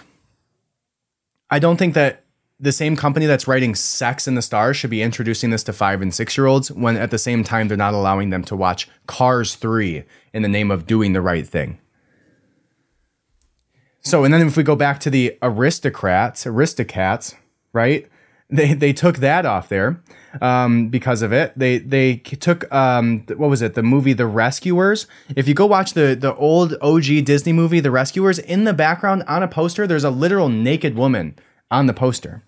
I 1.50 1.60
don't 1.60 1.78
think 1.78 1.94
that 1.96 2.23
the 2.63 2.71
same 2.71 2.95
company 2.95 3.26
that's 3.26 3.45
writing 3.45 3.76
Sex 3.76 4.26
in 4.26 4.36
the 4.36 4.41
Stars 4.41 4.78
should 4.78 4.89
be 4.89 5.02
introducing 5.02 5.49
this 5.49 5.63
to 5.63 5.73
five 5.73 6.02
and 6.02 6.13
six 6.13 6.38
year 6.38 6.47
olds 6.47 6.71
when 6.71 6.95
at 6.95 7.12
the 7.12 7.17
same 7.17 7.43
time 7.43 7.67
they're 7.67 7.76
not 7.76 7.93
allowing 7.93 8.30
them 8.30 8.41
to 8.45 8.56
watch 8.56 8.88
Cars 9.06 9.56
3 9.56 10.06
in 10.34 10.43
the 10.43 10.47
name 10.47 10.71
of 10.71 10.88
doing 10.88 11.12
the 11.12 11.21
right 11.21 11.45
thing. 11.45 11.80
So, 13.99 14.23
and 14.23 14.34
then 14.34 14.47
if 14.47 14.56
we 14.56 14.63
go 14.63 14.78
back 14.78 15.02
to 15.02 15.10
the 15.10 15.38
aristocrats, 15.41 16.45
aristocats, 16.45 17.36
right? 17.73 18.08
They, 18.49 18.73
they 18.73 18.93
took 18.93 19.17
that 19.17 19.45
off 19.45 19.67
there 19.67 20.02
um, 20.39 20.89
because 20.89 21.21
of 21.21 21.34
it. 21.34 21.54
They 21.58 21.80
they 21.80 22.17
took 22.17 22.71
um, 22.71 23.26
what 23.36 23.49
was 23.49 23.62
it? 23.62 23.73
The 23.73 23.82
movie 23.82 24.13
The 24.13 24.28
Rescuers. 24.28 25.08
If 25.36 25.47
you 25.47 25.54
go 25.54 25.65
watch 25.65 25.93
the 25.93 26.15
the 26.15 26.36
old 26.36 26.76
OG 26.80 27.26
Disney 27.26 27.52
movie 27.52 27.80
The 27.80 27.89
Rescuers, 27.89 28.38
in 28.38 28.65
the 28.65 28.73
background 28.73 29.23
on 29.28 29.41
a 29.41 29.47
poster, 29.47 29.88
there's 29.88 30.04
a 30.04 30.12
literal 30.12 30.49
naked 30.49 30.95
woman 30.95 31.36
on 31.71 31.88
the 31.88 31.93
poster 31.93 32.43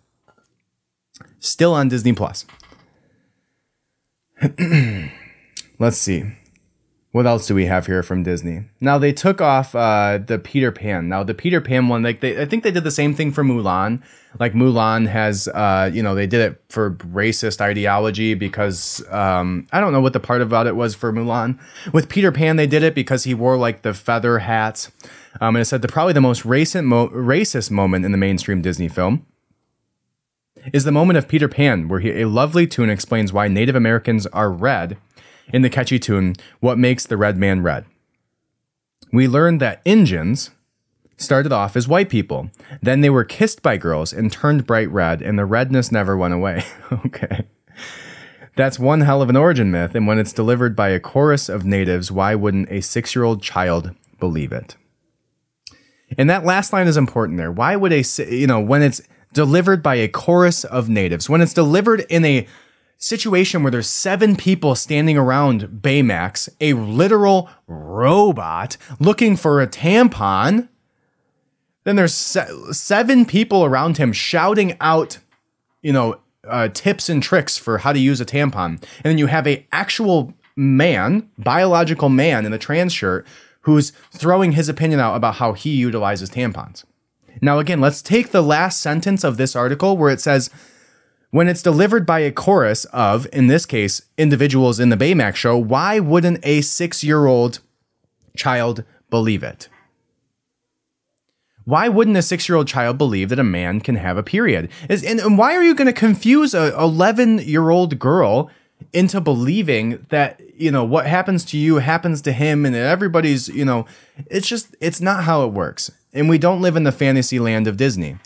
still 1.45 1.73
on 1.73 1.87
Disney 1.87 2.13
Plus. 2.13 2.45
Let's 5.79 5.97
see. 5.97 6.23
What 7.11 7.25
else 7.25 7.47
do 7.47 7.55
we 7.55 7.67
have 7.67 7.85
here 7.85 8.03
from 8.03 8.23
Disney? 8.23 8.65
Now 8.81 8.97
they 8.97 9.13
took 9.13 9.39
off 9.39 9.73
uh, 9.73 10.17
the 10.17 10.37
Peter 10.37 10.69
Pan. 10.69 11.07
Now 11.07 11.23
the 11.23 11.33
Peter 11.33 11.61
Pan 11.61 11.87
one, 11.87 12.03
like 12.03 12.19
they, 12.19 12.41
I 12.41 12.45
think 12.45 12.63
they 12.63 12.71
did 12.71 12.83
the 12.83 12.91
same 12.91 13.15
thing 13.15 13.31
for 13.31 13.41
Mulan. 13.41 14.03
Like 14.37 14.51
Mulan 14.51 15.07
has, 15.07 15.47
uh, 15.47 15.89
you 15.93 16.03
know, 16.03 16.13
they 16.13 16.27
did 16.27 16.41
it 16.41 16.61
for 16.67 16.91
racist 16.91 17.61
ideology 17.61 18.33
because 18.33 19.01
um, 19.11 19.65
I 19.71 19.79
don't 19.79 19.93
know 19.93 20.01
what 20.01 20.11
the 20.11 20.19
part 20.19 20.41
about 20.41 20.67
it 20.67 20.75
was 20.75 20.93
for 20.93 21.13
Mulan. 21.13 21.57
With 21.93 22.09
Peter 22.09 22.33
Pan, 22.33 22.57
they 22.57 22.67
did 22.67 22.83
it 22.83 22.93
because 22.93 23.23
he 23.23 23.33
wore 23.33 23.55
like 23.55 23.83
the 23.83 23.93
feather 23.93 24.39
hats, 24.39 24.91
um, 25.39 25.55
and 25.55 25.61
it 25.61 25.65
said 25.65 25.81
the 25.81 25.87
probably 25.87 26.11
the 26.11 26.19
most 26.19 26.43
recent 26.43 26.85
mo- 26.85 27.07
racist 27.07 27.71
moment 27.71 28.03
in 28.03 28.11
the 28.11 28.17
mainstream 28.17 28.61
Disney 28.61 28.89
film 28.89 29.25
is 30.73 30.83
the 30.83 30.91
moment 30.91 31.17
of 31.17 31.27
Peter 31.27 31.47
Pan, 31.47 31.87
where 31.87 31.99
he, 31.99 32.21
a 32.21 32.27
lovely 32.27 32.67
tune 32.67 32.89
explains 32.89 33.33
why 33.33 33.47
Native 33.47 33.75
Americans 33.75 34.25
are 34.27 34.51
red 34.51 34.97
in 35.53 35.61
the 35.61 35.69
catchy 35.69 35.99
tune, 35.99 36.35
What 36.59 36.77
Makes 36.77 37.05
the 37.05 37.17
Red 37.17 37.37
Man 37.37 37.61
Red. 37.61 37.85
We 39.11 39.27
learned 39.27 39.61
that 39.61 39.81
Injuns 39.85 40.51
started 41.17 41.51
off 41.51 41.75
as 41.75 41.87
white 41.87 42.09
people. 42.09 42.49
Then 42.81 43.01
they 43.01 43.09
were 43.09 43.23
kissed 43.23 43.61
by 43.61 43.77
girls 43.77 44.11
and 44.11 44.31
turned 44.31 44.65
bright 44.65 44.89
red, 44.89 45.21
and 45.21 45.39
the 45.39 45.45
redness 45.45 45.91
never 45.91 46.17
went 46.17 46.33
away. 46.33 46.65
okay. 47.05 47.45
That's 48.55 48.79
one 48.79 49.01
hell 49.01 49.21
of 49.21 49.29
an 49.29 49.35
origin 49.35 49.71
myth, 49.71 49.95
and 49.95 50.07
when 50.07 50.17
it's 50.17 50.33
delivered 50.33 50.75
by 50.75 50.89
a 50.89 50.99
chorus 50.99 51.49
of 51.49 51.65
natives, 51.65 52.11
why 52.11 52.35
wouldn't 52.35 52.71
a 52.71 52.81
six 52.81 53.15
year 53.15 53.23
old 53.23 53.41
child 53.41 53.93
believe 54.19 54.51
it? 54.51 54.75
And 56.17 56.29
that 56.29 56.45
last 56.45 56.71
line 56.71 56.87
is 56.87 56.97
important 56.97 57.37
there. 57.37 57.51
Why 57.51 57.75
would 57.75 57.91
a, 57.91 58.03
you 58.29 58.47
know, 58.47 58.61
when 58.61 58.81
it's 58.81 59.01
delivered 59.35 59.83
by 59.83 59.95
a 59.95 60.07
chorus 60.07 60.63
of 60.63 60.89
natives, 60.89 61.29
when 61.29 61.41
it's 61.41 61.53
delivered 61.53 62.05
in 62.09 62.25
a 62.25 62.47
situation 62.97 63.61
where 63.61 63.69
there's 63.69 63.89
seven 63.89 64.35
people 64.35 64.73
standing 64.73 65.17
around 65.17 65.67
Baymax, 65.81 66.49
a 66.59 66.73
literal 66.73 67.49
robot 67.67 68.77
looking 68.99 69.35
for 69.35 69.61
a 69.61 69.67
tampon, 69.67 70.69
then 71.83 71.97
there's 71.97 72.13
se- 72.13 72.49
seven 72.71 73.25
people 73.25 73.63
around 73.63 73.97
him 73.97 74.11
shouting 74.13 74.75
out, 74.79 75.19
you 75.83 75.93
know, 75.93 76.19
uh, 76.47 76.69
tips 76.69 77.09
and 77.09 77.21
tricks 77.21 77.57
for 77.57 77.79
how 77.79 77.91
to 77.91 77.99
use 77.99 78.21
a 78.21 78.25
tampon. 78.25 78.69
And 78.69 79.03
then 79.03 79.17
you 79.17 79.27
have 79.27 79.45
a 79.45 79.67
actual 79.71 80.33
man, 80.55 81.29
biological 81.37 82.09
man 82.09 82.45
in 82.45 82.53
a 82.53 82.57
trans 82.57 82.93
shirt 82.93 83.27
who's 83.61 83.91
throwing 84.11 84.53
his 84.53 84.69
opinion 84.69 84.99
out 84.99 85.15
about 85.15 85.35
how 85.35 85.53
he 85.53 85.71
utilizes 85.71 86.29
tampons. 86.29 86.85
Now, 87.41 87.59
again, 87.59 87.81
let's 87.81 88.01
take 88.01 88.31
the 88.31 88.41
last 88.43 88.81
sentence 88.81 89.23
of 89.23 89.37
this 89.37 89.55
article 89.55 89.97
where 89.97 90.11
it 90.11 90.21
says, 90.21 90.49
when 91.31 91.47
it's 91.47 91.61
delivered 91.61 92.05
by 92.05 92.19
a 92.19 92.31
chorus 92.31 92.85
of, 92.85 93.27
in 93.33 93.47
this 93.47 93.65
case, 93.65 94.01
individuals 94.17 94.79
in 94.79 94.89
the 94.89 94.95
Baymax 94.95 95.35
show, 95.35 95.57
why 95.57 95.99
wouldn't 95.99 96.39
a 96.45 96.61
six 96.61 97.03
year 97.03 97.25
old 97.25 97.59
child 98.37 98.83
believe 99.09 99.43
it? 99.43 99.67
Why 101.65 101.89
wouldn't 101.89 102.15
a 102.15 102.21
six 102.21 102.47
year 102.47 102.55
old 102.55 102.67
child 102.67 102.97
believe 102.97 103.29
that 103.29 103.39
a 103.39 103.43
man 103.43 103.81
can 103.81 103.95
have 103.95 104.17
a 104.17 104.23
period? 104.23 104.69
Is, 104.87 105.03
and, 105.03 105.19
and 105.19 105.37
why 105.37 105.55
are 105.55 105.63
you 105.63 105.75
going 105.75 105.87
to 105.87 105.93
confuse 105.93 106.53
a 106.53 106.73
11 106.79 107.39
year 107.39 107.69
old 107.69 107.99
girl 107.99 108.49
into 108.93 109.19
believing 109.19 110.05
that, 110.09 110.39
you 110.55 110.71
know, 110.71 110.83
what 110.83 111.07
happens 111.07 111.43
to 111.45 111.57
you 111.57 111.77
happens 111.77 112.21
to 112.21 112.31
him 112.31 112.65
and 112.65 112.75
everybody's, 112.75 113.49
you 113.49 113.65
know, 113.65 113.85
it's 114.27 114.47
just, 114.47 114.75
it's 114.79 115.01
not 115.01 115.23
how 115.23 115.43
it 115.43 115.51
works. 115.51 115.91
And 116.15 116.27
we 116.27 116.39
don't 116.39 116.61
live 116.61 116.75
in 116.75 116.83
the 116.83 116.91
fantasy 116.91 117.37
land 117.37 117.67
of 117.67 117.77
Disney. 117.77 118.17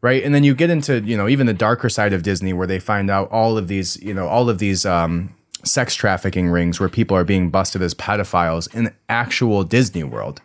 Right. 0.00 0.22
And 0.24 0.34
then 0.34 0.44
you 0.44 0.54
get 0.54 0.68
into, 0.68 1.00
you 1.00 1.16
know, 1.16 1.28
even 1.28 1.46
the 1.46 1.54
darker 1.54 1.88
side 1.88 2.12
of 2.12 2.22
Disney 2.22 2.52
where 2.52 2.66
they 2.66 2.78
find 2.78 3.10
out 3.10 3.30
all 3.30 3.56
of 3.56 3.68
these, 3.68 3.96
you 4.02 4.12
know, 4.12 4.26
all 4.26 4.50
of 4.50 4.58
these, 4.58 4.84
um, 4.84 5.34
sex 5.64 5.94
trafficking 5.94 6.48
rings 6.48 6.78
where 6.78 6.90
people 6.90 7.16
are 7.16 7.24
being 7.24 7.48
busted 7.48 7.80
as 7.80 7.94
pedophiles 7.94 8.74
in 8.74 8.92
actual 9.08 9.64
Disney 9.64 10.04
World 10.04 10.42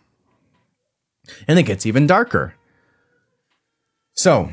and 1.48 1.60
it 1.60 1.64
gets 1.64 1.86
even 1.86 2.08
darker. 2.08 2.56
So, 4.14 4.52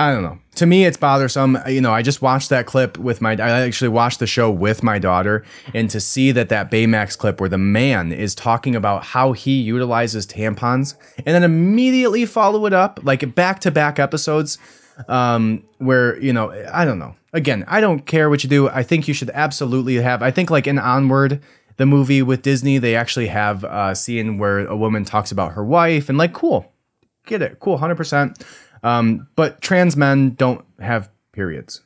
I 0.00 0.14
don't 0.14 0.22
know. 0.22 0.38
To 0.54 0.64
me, 0.64 0.86
it's 0.86 0.96
bothersome. 0.96 1.58
You 1.68 1.82
know, 1.82 1.92
I 1.92 2.00
just 2.00 2.22
watched 2.22 2.48
that 2.48 2.64
clip 2.64 2.96
with 2.96 3.20
my. 3.20 3.32
I 3.32 3.60
actually 3.60 3.88
watched 3.88 4.18
the 4.18 4.26
show 4.26 4.50
with 4.50 4.82
my 4.82 4.98
daughter, 4.98 5.44
and 5.74 5.90
to 5.90 6.00
see 6.00 6.32
that 6.32 6.48
that 6.48 6.70
Baymax 6.70 7.18
clip 7.18 7.38
where 7.38 7.50
the 7.50 7.58
man 7.58 8.10
is 8.10 8.34
talking 8.34 8.74
about 8.74 9.04
how 9.04 9.32
he 9.32 9.60
utilizes 9.60 10.26
tampons, 10.26 10.94
and 11.18 11.26
then 11.26 11.42
immediately 11.42 12.24
follow 12.24 12.64
it 12.64 12.72
up 12.72 12.98
like 13.02 13.34
back 13.34 13.60
to 13.60 13.70
back 13.70 13.98
episodes, 13.98 14.56
um, 15.06 15.62
where 15.76 16.18
you 16.18 16.32
know, 16.32 16.50
I 16.72 16.86
don't 16.86 16.98
know. 16.98 17.14
Again, 17.34 17.66
I 17.68 17.82
don't 17.82 18.06
care 18.06 18.30
what 18.30 18.42
you 18.42 18.48
do. 18.48 18.70
I 18.70 18.82
think 18.82 19.06
you 19.06 19.12
should 19.12 19.30
absolutely 19.34 19.96
have. 19.96 20.22
I 20.22 20.30
think 20.30 20.50
like 20.50 20.66
in 20.66 20.78
Onward, 20.78 21.42
the 21.76 21.84
movie 21.84 22.22
with 22.22 22.40
Disney, 22.40 22.78
they 22.78 22.96
actually 22.96 23.26
have 23.26 23.64
a 23.64 23.94
scene 23.94 24.38
where 24.38 24.60
a 24.66 24.76
woman 24.78 25.04
talks 25.04 25.30
about 25.30 25.52
her 25.52 25.64
wife 25.64 26.08
and 26.08 26.16
like, 26.16 26.32
cool, 26.32 26.72
get 27.26 27.42
it, 27.42 27.60
cool, 27.60 27.76
hundred 27.76 27.96
percent. 27.96 28.42
Um, 28.82 29.28
but 29.36 29.60
trans 29.60 29.96
men 29.96 30.30
don't 30.30 30.64
have 30.80 31.10
periods. 31.32 31.82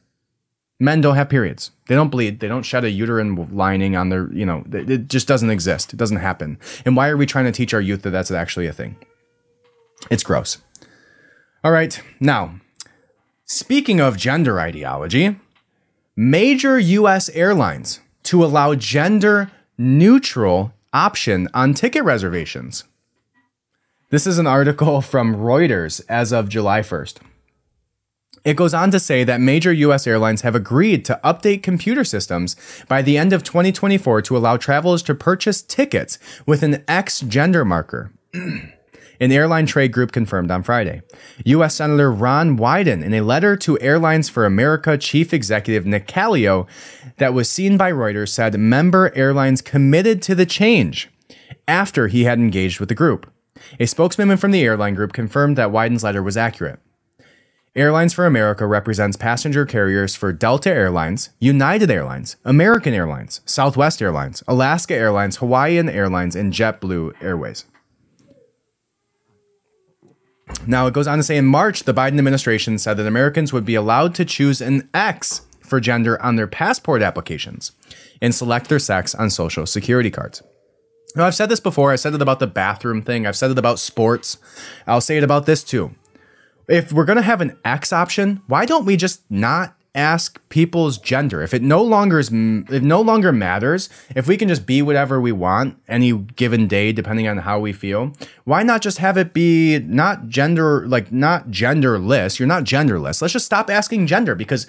Men 0.80 1.00
don't 1.00 1.14
have 1.14 1.28
periods. 1.28 1.70
They 1.88 1.94
don't 1.94 2.10
bleed. 2.10 2.40
They 2.40 2.48
don't 2.48 2.62
shed 2.62 2.84
a 2.84 2.90
uterine 2.90 3.48
lining 3.56 3.96
on 3.96 4.08
their, 4.08 4.30
you 4.32 4.44
know, 4.44 4.64
it 4.72 5.08
just 5.08 5.28
doesn't 5.28 5.50
exist. 5.50 5.92
It 5.92 5.96
doesn't 5.96 6.18
happen. 6.18 6.58
And 6.84 6.96
why 6.96 7.08
are 7.08 7.16
we 7.16 7.26
trying 7.26 7.44
to 7.44 7.52
teach 7.52 7.72
our 7.72 7.80
youth 7.80 8.02
that 8.02 8.10
that's 8.10 8.30
actually 8.30 8.66
a 8.66 8.72
thing? 8.72 8.96
It's 10.10 10.22
gross. 10.22 10.58
All 11.62 11.72
right. 11.72 12.00
Now, 12.20 12.60
speaking 13.44 14.00
of 14.00 14.16
gender 14.16 14.60
ideology, 14.60 15.38
major 16.16 16.78
US 16.78 17.28
airlines 17.30 18.00
to 18.24 18.44
allow 18.44 18.74
gender 18.74 19.50
neutral 19.78 20.72
option 20.92 21.48
on 21.54 21.74
ticket 21.74 22.04
reservations. 22.04 22.84
This 24.10 24.26
is 24.26 24.38
an 24.38 24.46
article 24.46 25.00
from 25.12 25.34
Reuters 25.34 26.02
as 26.08 26.32
of 26.32 26.48
July 26.48 26.80
1st. 26.80 27.18
It 28.44 28.56
goes 28.56 28.74
on 28.74 28.90
to 28.90 29.00
say 29.00 29.24
that 29.24 29.40
major 29.40 29.72
US 29.72 30.06
airlines 30.06 30.42
have 30.42 30.54
agreed 30.54 31.04
to 31.06 31.18
update 31.24 31.62
computer 31.62 32.04
systems 32.04 32.56
by 32.86 33.00
the 33.00 33.16
end 33.16 33.32
of 33.32 33.42
2024 33.42 34.20
to 34.22 34.36
allow 34.36 34.58
travelers 34.58 35.02
to 35.04 35.14
purchase 35.14 35.62
tickets 35.62 36.18
with 36.44 36.62
an 36.62 36.84
X 36.86 37.20
gender 37.20 37.64
marker. 37.64 38.12
An 39.20 39.30
airline 39.30 39.64
trade 39.64 39.92
group 39.92 40.10
confirmed 40.10 40.50
on 40.50 40.64
Friday. 40.64 41.00
U.S. 41.44 41.76
Senator 41.76 42.10
Ron 42.10 42.58
Wyden, 42.58 43.02
in 43.02 43.14
a 43.14 43.20
letter 43.20 43.56
to 43.58 43.80
Airlines 43.80 44.28
for 44.28 44.44
America 44.44 44.98
chief 44.98 45.32
executive 45.32 45.86
Nick 45.86 46.08
Calio 46.08 46.66
that 47.18 47.32
was 47.32 47.48
seen 47.48 47.76
by 47.76 47.92
Reuters, 47.92 48.30
said 48.30 48.58
member 48.58 49.12
airlines 49.14 49.62
committed 49.62 50.20
to 50.22 50.34
the 50.34 50.44
change 50.44 51.10
after 51.68 52.08
he 52.08 52.24
had 52.24 52.40
engaged 52.40 52.80
with 52.80 52.88
the 52.88 52.94
group. 52.96 53.30
A 53.80 53.86
spokesman 53.86 54.36
from 54.36 54.50
the 54.50 54.62
airline 54.62 54.94
group 54.94 55.12
confirmed 55.12 55.56
that 55.56 55.70
Wyden's 55.70 56.04
letter 56.04 56.22
was 56.22 56.36
accurate. 56.36 56.80
Airlines 57.76 58.12
for 58.12 58.24
America 58.24 58.68
represents 58.68 59.16
passenger 59.16 59.66
carriers 59.66 60.14
for 60.14 60.32
Delta 60.32 60.70
Airlines, 60.70 61.30
United 61.40 61.90
Airlines, 61.90 62.36
American 62.44 62.94
Airlines, 62.94 63.40
Southwest 63.46 64.00
Airlines, 64.00 64.44
Alaska 64.46 64.94
Airlines, 64.94 65.38
Hawaiian 65.38 65.88
Airlines, 65.88 66.36
and 66.36 66.52
JetBlue 66.52 67.20
Airways. 67.20 67.64
Now, 70.68 70.86
it 70.86 70.94
goes 70.94 71.08
on 71.08 71.18
to 71.18 71.24
say 71.24 71.36
in 71.36 71.46
March, 71.46 71.82
the 71.82 71.94
Biden 71.94 72.18
administration 72.18 72.78
said 72.78 72.96
that 72.96 73.08
Americans 73.08 73.52
would 73.52 73.64
be 73.64 73.74
allowed 73.74 74.14
to 74.14 74.24
choose 74.24 74.60
an 74.60 74.88
X 74.94 75.42
for 75.60 75.80
gender 75.80 76.20
on 76.22 76.36
their 76.36 76.46
passport 76.46 77.02
applications 77.02 77.72
and 78.22 78.32
select 78.32 78.68
their 78.68 78.78
sex 78.78 79.16
on 79.16 79.30
social 79.30 79.66
security 79.66 80.10
cards. 80.12 80.42
Now, 81.16 81.26
I've 81.26 81.34
said 81.34 81.48
this 81.48 81.60
before. 81.60 81.92
I 81.92 81.96
said 81.96 82.14
it 82.14 82.22
about 82.22 82.40
the 82.40 82.46
bathroom 82.46 83.02
thing. 83.02 83.26
I've 83.26 83.36
said 83.36 83.50
it 83.50 83.58
about 83.58 83.78
sports. 83.78 84.38
I'll 84.86 85.00
say 85.00 85.16
it 85.16 85.24
about 85.24 85.46
this 85.46 85.62
too. 85.62 85.94
If 86.68 86.92
we're 86.92 87.04
going 87.04 87.16
to 87.16 87.22
have 87.22 87.40
an 87.40 87.56
X 87.64 87.92
option, 87.92 88.42
why 88.46 88.66
don't 88.66 88.84
we 88.86 88.96
just 88.96 89.22
not 89.30 89.76
ask 89.94 90.40
people's 90.48 90.98
gender? 90.98 91.40
If 91.42 91.54
it 91.54 91.62
no 91.62 91.82
longer 91.82 92.18
is, 92.18 92.28
it 92.28 92.82
no 92.82 93.00
longer 93.00 93.32
matters, 93.32 93.88
if 94.16 94.26
we 94.26 94.36
can 94.36 94.48
just 94.48 94.66
be 94.66 94.82
whatever 94.82 95.20
we 95.20 95.30
want 95.30 95.78
any 95.86 96.12
given 96.12 96.66
day, 96.66 96.90
depending 96.90 97.28
on 97.28 97.38
how 97.38 97.60
we 97.60 97.72
feel, 97.72 98.12
why 98.44 98.62
not 98.64 98.82
just 98.82 98.98
have 98.98 99.16
it 99.16 99.32
be 99.32 99.78
not 99.78 100.28
gender, 100.28 100.86
like 100.88 101.12
not 101.12 101.48
genderless? 101.48 102.38
You're 102.38 102.48
not 102.48 102.64
genderless. 102.64 103.22
Let's 103.22 103.34
just 103.34 103.46
stop 103.46 103.70
asking 103.70 104.08
gender 104.08 104.34
because 104.34 104.66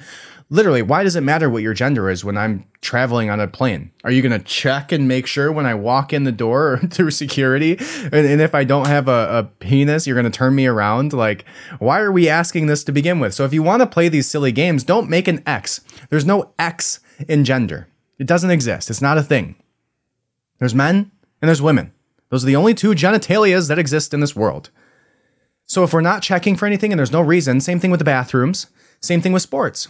literally, 0.49 0.81
why 0.81 1.03
does 1.03 1.15
it 1.15 1.21
matter 1.21 1.49
what 1.49 1.63
your 1.63 1.73
gender 1.73 2.09
is 2.09 2.23
when 2.23 2.37
I'm 2.37 2.65
traveling 2.81 3.29
on 3.29 3.39
a 3.39 3.47
plane? 3.47 3.91
Are 4.03 4.11
you 4.11 4.21
going 4.21 4.37
to 4.37 4.45
check 4.45 4.91
and 4.91 5.07
make 5.07 5.27
sure 5.27 5.51
when 5.51 5.65
I 5.65 5.73
walk 5.73 6.13
in 6.13 6.23
the 6.23 6.31
door 6.31 6.79
through 6.89 7.11
security? 7.11 7.77
And, 8.03 8.13
and 8.13 8.41
if 8.41 8.53
I 8.53 8.63
don't 8.63 8.87
have 8.87 9.07
a, 9.07 9.39
a 9.39 9.43
penis, 9.59 10.05
you're 10.05 10.19
going 10.19 10.31
to 10.31 10.37
turn 10.37 10.55
me 10.55 10.67
around? 10.67 11.13
Like, 11.13 11.45
why 11.79 11.99
are 11.99 12.11
we 12.11 12.29
asking 12.29 12.67
this 12.67 12.83
to 12.85 12.91
begin 12.91 13.19
with? 13.19 13.33
So 13.33 13.45
if 13.45 13.53
you 13.53 13.63
want 13.63 13.81
to 13.81 13.87
play 13.87 14.09
these 14.09 14.29
silly 14.29 14.51
games, 14.51 14.83
don't 14.83 15.09
make 15.09 15.27
an 15.27 15.41
X. 15.45 15.81
There's 16.09 16.25
no 16.25 16.53
X 16.59 16.99
in 17.27 17.45
gender, 17.45 17.87
it 18.19 18.27
doesn't 18.27 18.51
exist. 18.51 18.89
It's 18.89 19.01
not 19.01 19.17
a 19.17 19.23
thing. 19.23 19.55
There's 20.59 20.75
men 20.75 21.11
and 21.41 21.49
there's 21.49 21.61
women. 21.61 21.91
Those 22.29 22.43
are 22.43 22.47
the 22.47 22.55
only 22.55 22.73
two 22.73 22.91
genitalias 22.91 23.67
that 23.67 23.79
exist 23.79 24.13
in 24.13 24.19
this 24.19 24.35
world. 24.35 24.69
So 25.65 25.83
if 25.83 25.93
we're 25.93 26.01
not 26.01 26.21
checking 26.21 26.55
for 26.55 26.65
anything 26.65 26.91
and 26.91 26.99
there's 26.99 27.11
no 27.11 27.21
reason, 27.21 27.59
same 27.59 27.79
thing 27.79 27.91
with 27.91 27.99
the 27.99 28.05
bathrooms, 28.05 28.67
same 29.01 29.21
thing 29.21 29.33
with 29.33 29.41
sports 29.41 29.87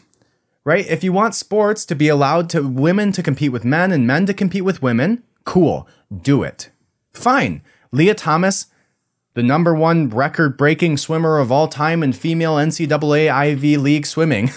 right? 0.65 0.86
If 0.88 1.04
you 1.04 1.13
want 1.13 1.36
sports 1.36 1.86
to 1.86 1.95
be 1.95 2.10
allowed 2.10 2.49
to 2.49 2.67
women 2.67 3.12
to 3.13 3.23
compete 3.23 3.51
with 3.51 3.63
men 3.63 3.91
and 3.91 4.06
men 4.06 4.25
to 4.25 4.34
compete 4.34 4.65
with 4.65 4.82
women, 4.82 5.23
cool, 5.45 5.88
do 6.21 6.43
it. 6.43 6.71
Fine. 7.13 7.62
Lia 7.91 8.15
Thomas, 8.15 8.65
the 9.36 9.43
number 9.43 9.73
one 9.73 10.10
record 10.10 10.58
breaking 10.58 10.97
swimmer 10.97 11.38
of 11.38 11.51
all 11.51 11.67
time 11.67 12.04
in 12.04 12.12
female 12.12 12.56
NCAA 12.56 13.32
Ivy 13.32 13.78
League 13.78 14.06
swimming, 14.06 14.51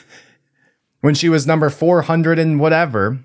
when 1.00 1.14
she 1.14 1.28
was 1.28 1.46
number 1.46 1.70
400 1.70 2.38
and 2.38 2.60
whatever, 2.60 3.18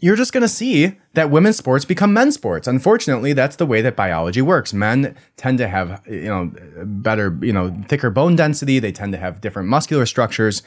you're 0.00 0.16
just 0.16 0.32
going 0.32 0.42
to 0.42 0.48
see 0.48 0.98
that 1.14 1.30
women's 1.30 1.56
sports 1.56 1.84
become 1.84 2.12
men's 2.12 2.34
sports. 2.34 2.68
Unfortunately, 2.68 3.32
that's 3.32 3.56
the 3.56 3.66
way 3.66 3.80
that 3.80 3.96
biology 3.96 4.42
works. 4.42 4.72
Men 4.72 5.16
tend 5.36 5.58
to 5.58 5.68
have, 5.68 6.02
you 6.06 6.22
know, 6.22 6.52
better, 6.84 7.38
you 7.40 7.52
know, 7.52 7.74
thicker 7.88 8.10
bone 8.10 8.36
density. 8.36 8.78
They 8.78 8.92
tend 8.92 9.12
to 9.12 9.18
have 9.18 9.40
different 9.40 9.68
muscular 9.68 10.04
structures. 10.04 10.62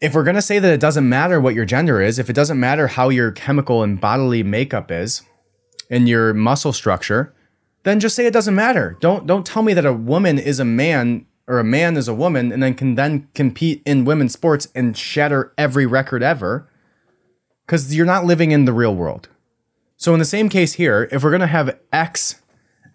If 0.00 0.14
we're 0.14 0.24
going 0.24 0.36
to 0.36 0.42
say 0.42 0.58
that 0.58 0.72
it 0.72 0.80
doesn't 0.80 1.08
matter 1.08 1.40
what 1.40 1.54
your 1.54 1.64
gender 1.64 2.00
is, 2.00 2.18
if 2.18 2.30
it 2.30 2.34
doesn't 2.34 2.58
matter 2.58 2.88
how 2.88 3.08
your 3.08 3.32
chemical 3.32 3.82
and 3.82 4.00
bodily 4.00 4.42
makeup 4.42 4.90
is 4.90 5.22
and 5.90 6.08
your 6.08 6.32
muscle 6.32 6.72
structure, 6.72 7.34
then 7.84 8.00
just 8.00 8.14
say 8.14 8.26
it 8.26 8.32
doesn't 8.32 8.54
matter. 8.54 8.96
Don't 9.00 9.26
don't 9.26 9.46
tell 9.46 9.62
me 9.62 9.74
that 9.74 9.86
a 9.86 9.92
woman 9.92 10.38
is 10.38 10.60
a 10.60 10.64
man 10.64 11.26
or 11.48 11.58
a 11.58 11.64
man 11.64 11.96
is 11.96 12.06
a 12.06 12.14
woman 12.14 12.52
and 12.52 12.62
then 12.62 12.74
can 12.74 12.94
then 12.94 13.28
compete 13.34 13.82
in 13.84 14.04
women's 14.04 14.32
sports 14.32 14.68
and 14.74 14.96
shatter 14.96 15.52
every 15.58 15.86
record 15.86 16.22
ever 16.22 16.68
because 17.66 17.94
you're 17.94 18.06
not 18.06 18.24
living 18.24 18.50
in 18.50 18.64
the 18.64 18.72
real 18.72 18.94
world. 18.94 19.28
So, 19.96 20.12
in 20.12 20.18
the 20.18 20.24
same 20.24 20.48
case 20.48 20.74
here, 20.74 21.08
if 21.12 21.22
we're 21.22 21.30
going 21.30 21.40
to 21.40 21.46
have 21.46 21.78
X 21.92 22.40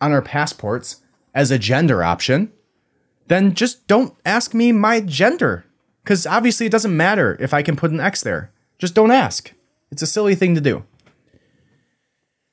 on 0.01 0.11
our 0.11 0.21
passports 0.21 1.01
as 1.33 1.51
a 1.51 1.59
gender 1.59 2.03
option, 2.03 2.51
then 3.27 3.53
just 3.53 3.87
don't 3.87 4.15
ask 4.25 4.53
me 4.53 4.71
my 4.71 4.99
gender 4.99 5.65
because 6.03 6.25
obviously 6.25 6.65
it 6.65 6.71
doesn't 6.71 6.95
matter 6.95 7.35
if 7.39 7.53
I 7.53 7.61
can 7.61 7.75
put 7.75 7.91
an 7.91 7.99
X 7.99 8.21
there. 8.21 8.51
Just 8.79 8.93
don't 8.93 9.11
ask. 9.11 9.53
It's 9.91 10.01
a 10.01 10.07
silly 10.07 10.35
thing 10.35 10.55
to 10.55 10.61
do. 10.61 10.85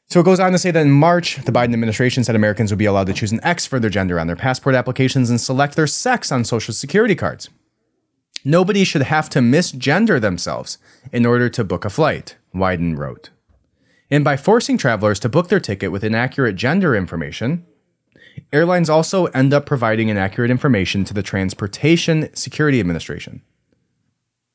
So 0.09 0.21
it 0.21 0.25
goes 0.25 0.41
on 0.41 0.53
to 0.53 0.59
say 0.59 0.71
that 0.71 0.81
in 0.81 0.91
March, 0.91 1.37
the 1.45 1.53
Biden 1.53 1.73
administration 1.73 2.25
said 2.25 2.37
Americans 2.37 2.71
would 2.71 2.79
be 2.79 2.85
allowed 2.85 3.07
to 3.07 3.13
choose 3.13 3.33
an 3.33 3.43
X 3.43 3.67
for 3.67 3.81
their 3.81 3.91
gender 3.91 4.21
on 4.21 4.27
their 4.27 4.37
passport 4.37 4.75
applications 4.75 5.31
and 5.31 5.41
select 5.41 5.77
their 5.77 5.87
sex 5.87 6.31
on 6.31 6.45
social 6.45 6.75
security 6.75 7.15
cards. 7.15 7.49
Nobody 8.45 8.85
should 8.85 9.03
have 9.03 9.31
to 9.31 9.39
misgender 9.39 10.21
themselves 10.21 10.79
in 11.13 11.25
order 11.25 11.49
to 11.49 11.65
book 11.65 11.85
a 11.85 11.91
flight, 11.91 12.37
Wyden 12.55 12.99
wrote. 12.99 13.31
And 14.11 14.23
by 14.23 14.37
forcing 14.37 14.77
travelers 14.77 15.19
to 15.21 15.29
book 15.29 15.49
their 15.49 15.61
ticket 15.61 15.91
with 15.91 16.05
inaccurate 16.05 16.55
gender 16.55 16.95
information, 16.95 17.65
airlines 18.53 18.91
also 18.91 19.27
end 19.27 19.55
up 19.55 19.65
providing 19.65 20.09
inaccurate 20.09 20.51
information 20.51 21.05
to 21.05 21.15
the 21.15 21.23
Transportation 21.23 22.29
Security 22.35 22.81
Administration. 22.81 23.41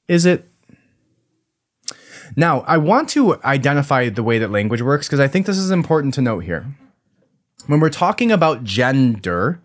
Is 0.08 0.26
it 0.26 0.46
now, 2.36 2.62
I 2.62 2.78
want 2.78 3.10
to 3.10 3.42
identify 3.44 4.10
the 4.10 4.24
way 4.24 4.38
that 4.38 4.52
language 4.52 4.82
works 4.82 5.08
because 5.08 5.20
I 5.20 5.28
think 5.28 5.46
this 5.46 5.58
is 5.58 5.72
important 5.72 6.14
to 6.14 6.22
note 6.22 6.44
here. 6.44 6.66
When 7.68 7.80
we're 7.80 7.90
talking 7.90 8.32
about 8.32 8.64
gender, 8.64 9.60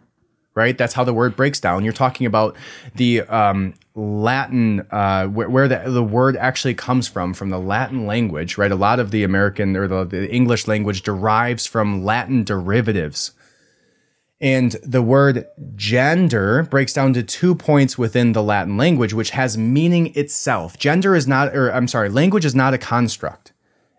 right? 0.54 0.76
That's 0.76 0.94
how 0.94 1.04
the 1.04 1.14
word 1.14 1.36
breaks 1.36 1.60
down. 1.60 1.84
You're 1.84 1.92
talking 1.92 2.26
about 2.26 2.56
the 2.94 3.22
um, 3.22 3.74
Latin, 3.94 4.80
uh, 4.90 5.26
where, 5.26 5.48
where, 5.48 5.68
the, 5.68 5.82
the 5.86 6.02
word 6.02 6.36
actually 6.36 6.74
comes 6.74 7.06
from, 7.06 7.32
from 7.32 7.50
the 7.50 7.60
Latin 7.60 8.06
language, 8.06 8.58
right? 8.58 8.72
A 8.72 8.76
lot 8.76 8.98
of 8.98 9.12
the 9.12 9.22
American 9.22 9.76
or 9.76 9.86
the, 9.86 10.04
the 10.04 10.32
English 10.32 10.66
language 10.66 11.02
derives 11.02 11.64
from 11.66 12.04
Latin 12.04 12.42
derivatives. 12.42 13.32
And 14.40 14.72
the 14.82 15.00
word 15.00 15.46
gender 15.76 16.64
breaks 16.64 16.92
down 16.92 17.12
to 17.14 17.22
two 17.22 17.54
points 17.54 17.96
within 17.96 18.32
the 18.32 18.42
Latin 18.42 18.76
language, 18.76 19.14
which 19.14 19.30
has 19.30 19.56
meaning 19.56 20.14
itself. 20.16 20.76
Gender 20.76 21.14
is 21.14 21.28
not, 21.28 21.54
or 21.54 21.70
I'm 21.72 21.86
sorry, 21.86 22.08
language 22.08 22.44
is 22.44 22.54
not 22.54 22.74
a 22.74 22.78
construct, 22.78 23.52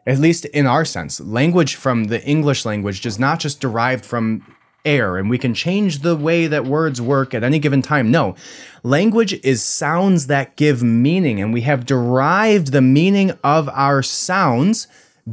at 0.06 0.20
least 0.20 0.44
in 0.46 0.68
our 0.68 0.84
sense. 0.84 1.22
Language 1.22 1.76
from 1.76 2.06
the 2.06 2.22
English 2.26 2.66
language 2.66 3.00
does 3.00 3.18
not 3.18 3.40
just 3.40 3.62
derive 3.62 4.06
from 4.06 4.46
air 4.86 5.18
and 5.18 5.30
we 5.30 5.38
can 5.38 5.54
change 5.54 6.00
the 6.00 6.16
way 6.16 6.48
that 6.48 6.66
words 6.66 7.02
work 7.02 7.34
at 7.34 7.44
any 7.44 7.60
given 7.60 7.82
time. 7.82 8.12
No, 8.12 8.36
language 8.84 9.34
is 9.44 9.64
sounds 9.64 10.28
that 10.28 10.56
give 10.56 10.84
meaning, 10.84 11.42
and 11.42 11.54
we 11.54 11.62
have 11.62 11.86
derived 11.86 12.72
the 12.72 12.82
meaning 12.82 13.32
of 13.44 13.68
our 13.70 14.02
sounds 14.04 14.88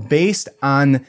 based 0.08 0.48
on 0.62 1.04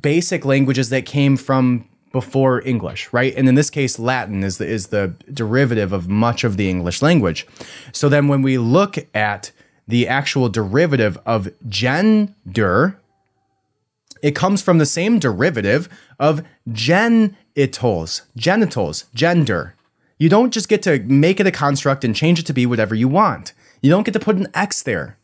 basic 0.00 0.44
languages 0.44 0.90
that 0.90 1.06
came 1.06 1.36
from 1.36 1.88
before 2.12 2.66
English, 2.66 3.12
right? 3.12 3.34
And 3.36 3.48
in 3.48 3.54
this 3.54 3.70
case, 3.70 3.98
Latin 3.98 4.42
is 4.42 4.58
the, 4.58 4.66
is 4.66 4.88
the 4.88 5.14
derivative 5.32 5.92
of 5.92 6.08
much 6.08 6.42
of 6.44 6.56
the 6.56 6.68
English 6.68 7.02
language. 7.02 7.46
So 7.92 8.08
then 8.08 8.28
when 8.28 8.42
we 8.42 8.58
look 8.58 8.96
at 9.14 9.52
the 9.86 10.08
actual 10.08 10.48
derivative 10.48 11.18
of 11.24 11.48
gender, 11.68 12.98
it 14.22 14.34
comes 14.34 14.62
from 14.62 14.78
the 14.78 14.86
same 14.86 15.18
derivative 15.18 15.88
of 16.18 16.42
genitals, 17.58 18.22
genitals, 18.36 19.04
gender. 19.14 19.74
You 20.16 20.28
don't 20.28 20.52
just 20.52 20.68
get 20.68 20.82
to 20.82 21.00
make 21.00 21.40
it 21.40 21.46
a 21.46 21.50
construct 21.50 22.04
and 22.04 22.14
change 22.14 22.38
it 22.38 22.46
to 22.46 22.52
be 22.52 22.66
whatever 22.66 22.94
you 22.94 23.08
want. 23.08 23.52
You 23.82 23.90
don't 23.90 24.04
get 24.04 24.12
to 24.12 24.20
put 24.20 24.36
an 24.36 24.46
X 24.54 24.82
there. 24.82 25.16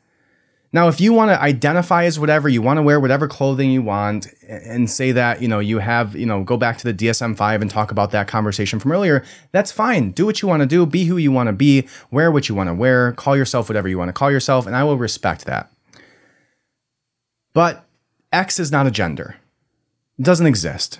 Now, 0.72 0.88
if 0.88 1.00
you 1.00 1.12
want 1.12 1.30
to 1.30 1.40
identify 1.40 2.04
as 2.04 2.18
whatever, 2.18 2.48
you 2.48 2.60
want 2.60 2.78
to 2.78 2.82
wear 2.82 2.98
whatever 2.98 3.28
clothing 3.28 3.70
you 3.70 3.82
want 3.82 4.26
and 4.48 4.90
say 4.90 5.12
that, 5.12 5.40
you 5.40 5.46
know, 5.46 5.60
you 5.60 5.78
have, 5.78 6.16
you 6.16 6.26
know, 6.26 6.42
go 6.42 6.56
back 6.56 6.78
to 6.78 6.92
the 6.92 6.92
DSM 6.92 7.36
5 7.36 7.62
and 7.62 7.70
talk 7.70 7.92
about 7.92 8.10
that 8.10 8.26
conversation 8.26 8.80
from 8.80 8.90
earlier, 8.90 9.24
that's 9.52 9.70
fine. 9.70 10.10
Do 10.10 10.26
what 10.26 10.42
you 10.42 10.48
want 10.48 10.62
to 10.62 10.66
do, 10.66 10.84
be 10.84 11.04
who 11.04 11.16
you 11.16 11.30
want 11.30 11.46
to 11.46 11.52
be, 11.52 11.86
wear 12.10 12.32
what 12.32 12.48
you 12.48 12.56
want 12.56 12.68
to 12.68 12.74
wear, 12.74 13.12
call 13.12 13.36
yourself 13.36 13.68
whatever 13.68 13.86
you 13.88 13.98
want 13.98 14.08
to 14.08 14.12
call 14.12 14.32
yourself, 14.32 14.66
and 14.66 14.74
I 14.74 14.82
will 14.82 14.98
respect 14.98 15.44
that. 15.44 15.70
But 17.52 17.84
X 18.32 18.58
is 18.58 18.72
not 18.72 18.88
a 18.88 18.90
gender, 18.90 19.36
it 20.18 20.24
doesn't 20.24 20.46
exist. 20.46 20.98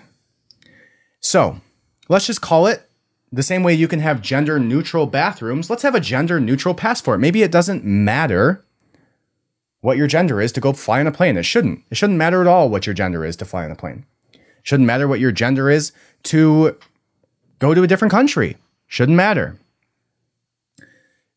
So 1.24 1.58
let's 2.10 2.26
just 2.26 2.42
call 2.42 2.66
it 2.66 2.87
the 3.32 3.42
same 3.42 3.62
way 3.62 3.72
you 3.72 3.88
can 3.88 4.00
have 4.00 4.20
gender 4.20 4.60
neutral 4.60 5.06
bathrooms. 5.06 5.70
Let's 5.70 5.82
have 5.82 5.94
a 5.94 6.00
gender 6.00 6.38
neutral 6.38 6.74
passport. 6.74 7.18
Maybe 7.18 7.42
it 7.42 7.50
doesn't 7.50 7.82
matter 7.82 8.62
what 9.80 9.96
your 9.96 10.06
gender 10.06 10.38
is 10.40 10.52
to 10.52 10.60
go 10.60 10.74
fly 10.74 11.00
on 11.00 11.06
a 11.06 11.12
plane. 11.12 11.38
It 11.38 11.44
shouldn't. 11.44 11.82
It 11.90 11.96
shouldn't 11.96 12.18
matter 12.18 12.42
at 12.42 12.46
all 12.46 12.68
what 12.68 12.87
your 12.87 12.94
gender 12.94 13.24
is 13.24 13.37
to 13.37 13.46
fly 13.46 13.64
on 13.64 13.70
a 13.70 13.74
plane. 13.74 14.04
It 14.34 14.40
shouldn't 14.64 14.87
matter 14.87 15.08
what 15.08 15.18
your 15.18 15.32
gender 15.32 15.70
is 15.70 15.92
to 16.24 16.76
go 17.58 17.72
to 17.72 17.82
a 17.82 17.87
different 17.87 18.12
country. 18.12 18.58
Shouldn't 18.87 19.16
matter. 19.16 19.58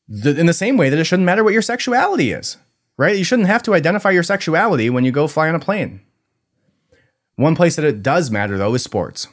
In 0.10 0.45
the 0.45 0.54
same 0.54 0.76
way 0.76 0.89
that 0.89 1.00
it 1.00 1.06
shouldn't 1.06 1.26
matter 1.26 1.45
what 1.45 1.54
your 1.54 1.62
sexuality 1.62 2.32
is, 2.32 2.58
right? 2.97 3.17
You 3.17 3.23
shouldn't 3.23 3.47
have 3.47 3.63
to 3.63 3.73
identify 3.73 4.12
your 4.12 4.23
sexuality 4.23 4.89
when 4.89 5.06
you 5.06 5.12
go 5.13 5.28
fly 5.28 5.47
on 5.47 5.56
a 5.56 5.60
plane. 5.60 6.02
One 7.38 7.56
place 7.56 7.78
that 7.78 7.86
it 7.86 8.04
does 8.04 8.30
matter, 8.30 8.58
though, 8.58 8.73
is 8.73 8.84
sports, 8.84 9.28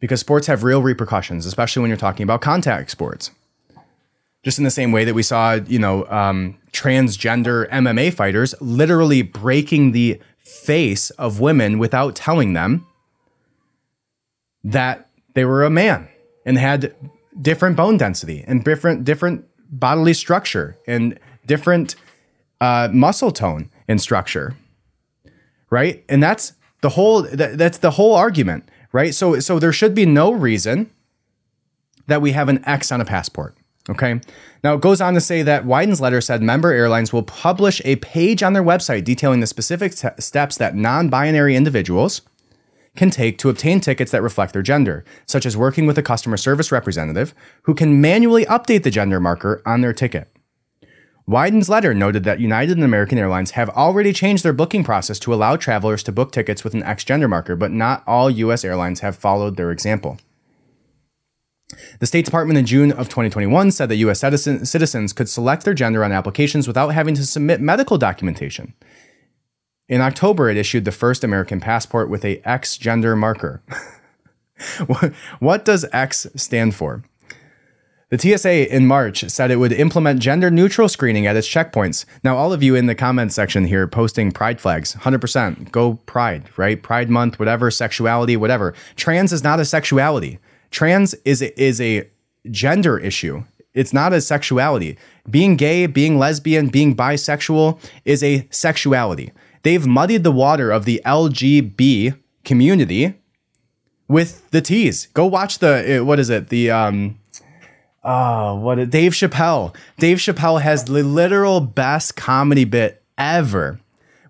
because 0.00 0.20
sports 0.20 0.46
have 0.46 0.64
real 0.64 0.82
repercussions, 0.82 1.46
especially 1.46 1.80
when 1.82 1.90
you're 1.90 1.96
talking 1.96 2.24
about 2.24 2.40
contact 2.40 2.90
sports 2.90 3.30
just 4.42 4.58
in 4.58 4.64
the 4.64 4.70
same 4.70 4.92
way 4.92 5.04
that 5.04 5.14
we 5.14 5.22
saw, 5.22 5.54
you 5.54 5.78
know, 5.78 6.06
um, 6.06 6.56
transgender 6.72 7.68
MMA 7.70 8.12
fighters 8.12 8.54
literally 8.60 9.22
breaking 9.22 9.92
the 9.92 10.20
face 10.38 11.10
of 11.10 11.40
women 11.40 11.78
without 11.78 12.14
telling 12.14 12.54
them 12.54 12.86
that 14.64 15.08
they 15.34 15.44
were 15.44 15.64
a 15.64 15.70
man 15.70 16.08
and 16.44 16.58
had 16.58 16.94
different 17.40 17.76
bone 17.76 17.96
density 17.96 18.44
and 18.46 18.64
different 18.64 19.04
different 19.04 19.46
bodily 19.70 20.14
structure 20.14 20.76
and 20.86 21.18
different 21.46 21.94
uh, 22.60 22.88
muscle 22.92 23.30
tone 23.30 23.70
and 23.88 24.00
structure, 24.00 24.54
right? 25.70 26.04
And 26.08 26.22
that's 26.22 26.54
the 26.80 26.90
whole 26.90 27.22
that, 27.22 27.58
that's 27.58 27.78
the 27.78 27.92
whole 27.92 28.14
argument, 28.14 28.68
right? 28.92 29.14
So 29.14 29.40
so 29.40 29.58
there 29.58 29.72
should 29.72 29.94
be 29.94 30.06
no 30.06 30.32
reason 30.32 30.90
that 32.06 32.22
we 32.22 32.32
have 32.32 32.48
an 32.48 32.62
X 32.66 32.90
on 32.90 33.00
a 33.00 33.04
passport 33.04 33.56
Okay. 33.88 34.20
Now 34.62 34.74
it 34.74 34.80
goes 34.80 35.00
on 35.00 35.14
to 35.14 35.20
say 35.20 35.42
that 35.42 35.64
Wyden's 35.64 36.00
letter 36.00 36.20
said 36.20 36.42
member 36.42 36.70
airlines 36.70 37.12
will 37.12 37.22
publish 37.22 37.80
a 37.84 37.96
page 37.96 38.42
on 38.42 38.52
their 38.52 38.62
website 38.62 39.04
detailing 39.04 39.40
the 39.40 39.46
specific 39.46 39.92
steps 39.92 40.56
that 40.58 40.74
non 40.74 41.08
binary 41.08 41.56
individuals 41.56 42.22
can 42.96 43.10
take 43.10 43.38
to 43.38 43.48
obtain 43.48 43.80
tickets 43.80 44.10
that 44.10 44.22
reflect 44.22 44.52
their 44.52 44.62
gender, 44.62 45.04
such 45.24 45.46
as 45.46 45.56
working 45.56 45.86
with 45.86 45.96
a 45.96 46.02
customer 46.02 46.36
service 46.36 46.70
representative 46.70 47.34
who 47.62 47.74
can 47.74 48.00
manually 48.00 48.44
update 48.46 48.82
the 48.82 48.90
gender 48.90 49.20
marker 49.20 49.62
on 49.64 49.80
their 49.80 49.92
ticket. 49.92 50.28
Wyden's 51.30 51.68
letter 51.68 51.94
noted 51.94 52.24
that 52.24 52.40
United 52.40 52.76
and 52.76 52.82
American 52.82 53.16
Airlines 53.16 53.52
have 53.52 53.70
already 53.70 54.12
changed 54.12 54.44
their 54.44 54.52
booking 54.52 54.82
process 54.82 55.16
to 55.20 55.32
allow 55.32 55.54
travelers 55.54 56.02
to 56.02 56.10
book 56.10 56.32
tickets 56.32 56.64
with 56.64 56.74
an 56.74 56.82
X 56.82 57.04
gender 57.04 57.28
marker, 57.28 57.54
but 57.54 57.70
not 57.70 58.02
all 58.04 58.28
U.S. 58.28 58.64
airlines 58.64 58.98
have 58.98 59.14
followed 59.14 59.56
their 59.56 59.70
example. 59.70 60.18
The 62.00 62.06
State 62.06 62.24
Department 62.24 62.58
in 62.58 62.66
June 62.66 62.90
of 62.90 63.08
2021 63.08 63.70
said 63.70 63.88
that 63.90 63.96
U.S. 63.98 64.18
citizens 64.18 65.12
could 65.12 65.28
select 65.28 65.64
their 65.64 65.72
gender 65.72 66.02
on 66.02 66.10
applications 66.10 66.66
without 66.66 66.88
having 66.88 67.14
to 67.14 67.24
submit 67.24 67.60
medical 67.60 67.96
documentation. 67.96 68.74
In 69.88 70.00
October, 70.00 70.50
it 70.50 70.56
issued 70.56 70.84
the 70.84 70.90
first 70.90 71.22
American 71.22 71.60
passport 71.60 72.10
with 72.10 72.24
a 72.24 72.42
X 72.44 72.76
gender 72.76 73.14
marker. 73.14 73.62
what 75.38 75.64
does 75.64 75.86
X 75.92 76.26
stand 76.34 76.74
for? 76.74 77.04
The 78.10 78.18
TSA 78.18 78.74
in 78.74 78.88
March 78.88 79.24
said 79.30 79.52
it 79.52 79.56
would 79.56 79.72
implement 79.72 80.20
gender 80.20 80.50
neutral 80.50 80.88
screening 80.88 81.28
at 81.28 81.36
its 81.36 81.48
checkpoints. 81.48 82.04
Now, 82.24 82.36
all 82.36 82.52
of 82.52 82.60
you 82.60 82.74
in 82.74 82.86
the 82.86 82.94
comments 82.96 83.36
section 83.36 83.64
here 83.64 83.86
posting 83.86 84.32
pride 84.32 84.60
flags, 84.60 84.96
100%, 84.96 85.70
go 85.70 85.94
pride, 86.06 86.50
right? 86.56 86.82
Pride 86.82 87.08
month, 87.08 87.38
whatever, 87.38 87.70
sexuality, 87.70 88.36
whatever. 88.36 88.74
Trans 88.96 89.32
is 89.32 89.44
not 89.44 89.60
a 89.60 89.64
sexuality. 89.64 90.40
Trans 90.72 91.14
is 91.24 91.40
a, 91.40 91.62
is 91.62 91.80
a 91.80 92.08
gender 92.50 92.98
issue. 92.98 93.44
It's 93.74 93.92
not 93.92 94.12
a 94.12 94.20
sexuality. 94.20 94.98
Being 95.30 95.54
gay, 95.54 95.86
being 95.86 96.18
lesbian, 96.18 96.66
being 96.66 96.96
bisexual 96.96 97.78
is 98.04 98.24
a 98.24 98.44
sexuality. 98.50 99.30
They've 99.62 99.86
muddied 99.86 100.24
the 100.24 100.32
water 100.32 100.72
of 100.72 100.84
the 100.84 101.00
LGB 101.06 102.18
community 102.44 103.14
with 104.08 104.50
the 104.50 104.60
T's. 104.60 105.06
Go 105.14 105.26
watch 105.26 105.60
the 105.60 106.00
uh, 106.00 106.04
what 106.04 106.18
is 106.18 106.30
it? 106.30 106.48
The 106.48 106.72
um 106.72 107.19
oh, 108.02 108.56
what 108.56 108.90
Dave 108.90 109.12
Chappelle. 109.12 109.74
Dave 109.98 110.18
Chappelle 110.18 110.60
has 110.60 110.84
the 110.84 111.02
literal 111.02 111.60
best 111.60 112.16
comedy 112.16 112.64
bit 112.64 113.02
ever 113.16 113.80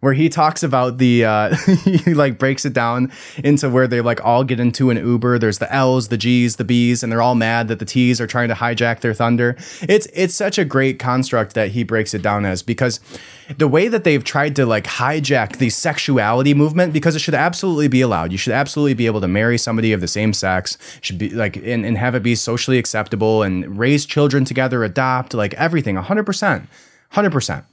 where 0.00 0.14
he 0.14 0.28
talks 0.28 0.62
about 0.62 0.98
the 0.98 1.24
uh, 1.24 1.54
he 1.84 2.14
like 2.14 2.38
breaks 2.38 2.64
it 2.64 2.72
down 2.72 3.12
into 3.44 3.68
where 3.68 3.86
they 3.86 4.00
like 4.00 4.24
all 4.24 4.44
get 4.44 4.58
into 4.58 4.90
an 4.90 4.96
Uber. 4.96 5.38
There's 5.38 5.58
the 5.58 5.72
L's, 5.72 6.08
the 6.08 6.16
G's, 6.16 6.56
the 6.56 6.64
B's, 6.64 7.02
and 7.02 7.12
they're 7.12 7.22
all 7.22 7.34
mad 7.34 7.68
that 7.68 7.78
the 7.78 7.84
T's 7.84 8.20
are 8.20 8.26
trying 8.26 8.48
to 8.48 8.54
hijack 8.54 9.00
their 9.00 9.14
thunder. 9.14 9.56
It's 9.82 10.06
it's 10.14 10.34
such 10.34 10.58
a 10.58 10.64
great 10.64 10.98
construct 10.98 11.54
that 11.54 11.70
he 11.70 11.84
breaks 11.84 12.14
it 12.14 12.22
down 12.22 12.44
as 12.44 12.62
because 12.62 13.00
the 13.58 13.68
way 13.68 13.88
that 13.88 14.04
they've 14.04 14.24
tried 14.24 14.56
to 14.56 14.66
like 14.66 14.84
hijack 14.84 15.58
the 15.58 15.70
sexuality 15.70 16.54
movement 16.54 16.92
because 16.92 17.14
it 17.14 17.20
should 17.20 17.34
absolutely 17.34 17.88
be 17.88 18.00
allowed. 18.00 18.32
You 18.32 18.38
should 18.38 18.52
absolutely 18.52 18.94
be 18.94 19.06
able 19.06 19.20
to 19.20 19.28
marry 19.28 19.58
somebody 19.58 19.92
of 19.92 20.00
the 20.00 20.08
same 20.08 20.32
sex, 20.32 20.78
should 21.02 21.18
be 21.18 21.30
like 21.30 21.56
and, 21.56 21.84
and 21.84 21.98
have 21.98 22.14
it 22.14 22.22
be 22.22 22.34
socially 22.34 22.78
acceptable 22.78 23.42
and 23.42 23.78
raise 23.78 24.06
children 24.06 24.44
together, 24.44 24.84
adopt, 24.84 25.34
like 25.34 25.54
everything, 25.54 25.96
100%. 25.96 26.66
100%. 27.12 27.64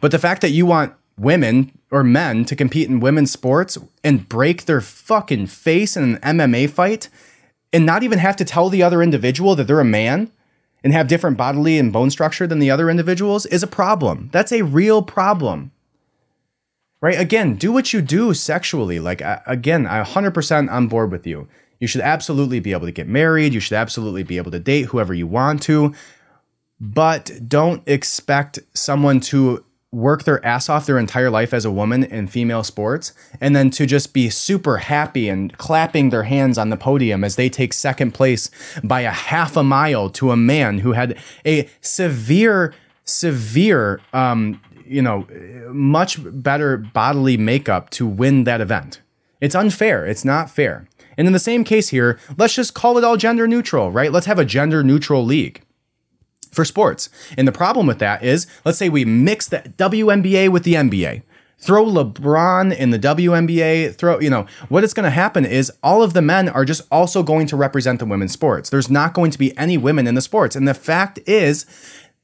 But 0.00 0.10
the 0.10 0.18
fact 0.18 0.40
that 0.42 0.50
you 0.50 0.66
want 0.66 0.94
women 1.18 1.78
or 1.90 2.02
men 2.02 2.44
to 2.46 2.56
compete 2.56 2.88
in 2.88 3.00
women's 3.00 3.30
sports 3.30 3.78
and 4.02 4.28
break 4.28 4.64
their 4.64 4.80
fucking 4.80 5.46
face 5.46 5.96
in 5.96 6.16
an 6.16 6.38
MMA 6.38 6.70
fight 6.70 7.08
and 7.72 7.86
not 7.86 8.02
even 8.02 8.18
have 8.18 8.36
to 8.36 8.44
tell 8.44 8.68
the 8.68 8.82
other 8.82 9.02
individual 9.02 9.54
that 9.54 9.64
they're 9.64 9.80
a 9.80 9.84
man 9.84 10.30
and 10.84 10.92
have 10.92 11.08
different 11.08 11.36
bodily 11.36 11.78
and 11.78 11.92
bone 11.92 12.10
structure 12.10 12.46
than 12.46 12.58
the 12.58 12.70
other 12.70 12.90
individuals 12.90 13.46
is 13.46 13.62
a 13.62 13.68
problem. 13.68 14.28
That's 14.32 14.52
a 14.52 14.62
real 14.62 15.02
problem. 15.02 15.70
Right? 17.00 17.18
Again, 17.18 17.56
do 17.56 17.72
what 17.72 17.92
you 17.92 18.00
do 18.00 18.32
sexually. 18.32 19.00
Like, 19.00 19.22
again, 19.46 19.86
I 19.86 20.02
100% 20.02 20.70
on 20.70 20.88
board 20.88 21.10
with 21.10 21.26
you. 21.26 21.48
You 21.80 21.88
should 21.88 22.00
absolutely 22.00 22.60
be 22.60 22.72
able 22.72 22.86
to 22.86 22.92
get 22.92 23.08
married. 23.08 23.52
You 23.52 23.60
should 23.60 23.76
absolutely 23.76 24.22
be 24.22 24.36
able 24.36 24.52
to 24.52 24.60
date 24.60 24.86
whoever 24.86 25.12
you 25.12 25.26
want 25.26 25.62
to. 25.62 25.94
But 26.80 27.32
don't 27.48 27.82
expect 27.88 28.60
someone 28.72 29.18
to 29.20 29.64
work 29.92 30.24
their 30.24 30.44
ass 30.44 30.70
off 30.70 30.86
their 30.86 30.98
entire 30.98 31.30
life 31.30 31.52
as 31.52 31.66
a 31.66 31.70
woman 31.70 32.02
in 32.02 32.26
female 32.26 32.64
sports 32.64 33.12
and 33.42 33.54
then 33.54 33.70
to 33.70 33.84
just 33.84 34.14
be 34.14 34.30
super 34.30 34.78
happy 34.78 35.28
and 35.28 35.56
clapping 35.58 36.08
their 36.08 36.22
hands 36.22 36.56
on 36.56 36.70
the 36.70 36.78
podium 36.78 37.22
as 37.22 37.36
they 37.36 37.50
take 37.50 37.74
second 37.74 38.12
place 38.12 38.50
by 38.82 39.02
a 39.02 39.10
half 39.10 39.54
a 39.54 39.62
mile 39.62 40.08
to 40.08 40.30
a 40.30 40.36
man 40.36 40.78
who 40.78 40.92
had 40.92 41.18
a 41.44 41.68
severe 41.82 42.72
severe 43.04 44.00
um 44.14 44.58
you 44.86 45.02
know 45.02 45.26
much 45.68 46.18
better 46.42 46.78
bodily 46.78 47.36
makeup 47.36 47.90
to 47.90 48.06
win 48.06 48.44
that 48.44 48.60
event. 48.60 49.00
It's 49.40 49.54
unfair. 49.54 50.06
It's 50.06 50.24
not 50.24 50.50
fair. 50.50 50.88
And 51.18 51.26
in 51.26 51.32
the 51.34 51.38
same 51.38 51.64
case 51.64 51.90
here 51.90 52.18
let's 52.38 52.54
just 52.54 52.72
call 52.72 52.96
it 52.96 53.04
all 53.04 53.18
gender 53.18 53.46
neutral 53.46 53.92
right? 53.92 54.10
Let's 54.10 54.26
have 54.26 54.38
a 54.38 54.44
gender 54.46 54.82
neutral 54.82 55.22
league 55.22 55.62
for 56.52 56.64
sports. 56.64 57.08
And 57.36 57.48
the 57.48 57.52
problem 57.52 57.86
with 57.86 57.98
that 57.98 58.22
is, 58.22 58.46
let's 58.64 58.78
say 58.78 58.88
we 58.88 59.04
mix 59.04 59.48
the 59.48 59.58
WNBA 59.76 60.50
with 60.50 60.64
the 60.64 60.74
NBA. 60.74 61.22
Throw 61.58 61.84
LeBron 61.84 62.76
in 62.76 62.90
the 62.90 62.98
WNBA, 62.98 63.94
throw, 63.94 64.18
you 64.18 64.28
know, 64.28 64.46
what 64.68 64.82
is 64.82 64.92
going 64.92 65.04
to 65.04 65.10
happen 65.10 65.44
is 65.44 65.70
all 65.82 66.02
of 66.02 66.12
the 66.12 66.22
men 66.22 66.48
are 66.48 66.64
just 66.64 66.82
also 66.90 67.22
going 67.22 67.46
to 67.46 67.56
represent 67.56 68.00
the 68.00 68.04
women's 68.04 68.32
sports. 68.32 68.68
There's 68.68 68.90
not 68.90 69.14
going 69.14 69.30
to 69.30 69.38
be 69.38 69.56
any 69.56 69.78
women 69.78 70.08
in 70.08 70.16
the 70.16 70.20
sports. 70.20 70.56
And 70.56 70.66
the 70.66 70.74
fact 70.74 71.20
is, 71.24 71.64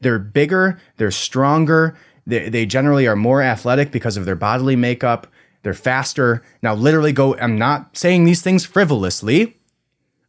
they're 0.00 0.18
bigger, 0.18 0.80
they're 0.96 1.12
stronger, 1.12 1.96
they, 2.26 2.48
they 2.48 2.66
generally 2.66 3.06
are 3.06 3.16
more 3.16 3.40
athletic 3.40 3.92
because 3.92 4.16
of 4.16 4.24
their 4.24 4.34
bodily 4.34 4.74
makeup, 4.76 5.28
they're 5.62 5.74
faster. 5.74 6.42
Now, 6.62 6.74
literally, 6.74 7.12
go, 7.12 7.36
I'm 7.36 7.58
not 7.58 7.96
saying 7.96 8.24
these 8.24 8.42
things 8.42 8.64
frivolously. 8.64 9.56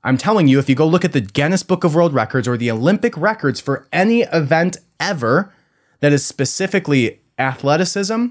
I'm 0.03 0.17
telling 0.17 0.47
you, 0.47 0.59
if 0.59 0.69
you 0.69 0.75
go 0.75 0.87
look 0.87 1.03
at 1.03 1.11
the 1.11 1.21
Guinness 1.21 1.63
Book 1.63 1.83
of 1.83 1.93
World 1.93 2.13
Records 2.13 2.47
or 2.47 2.55
the 2.55 2.71
Olympic 2.71 3.17
records 3.17 3.59
for 3.59 3.87
any 3.91 4.21
event 4.21 4.77
ever 4.99 5.53
that 5.99 6.13
is 6.13 6.25
specifically 6.25 7.19
athleticism, 7.37 8.27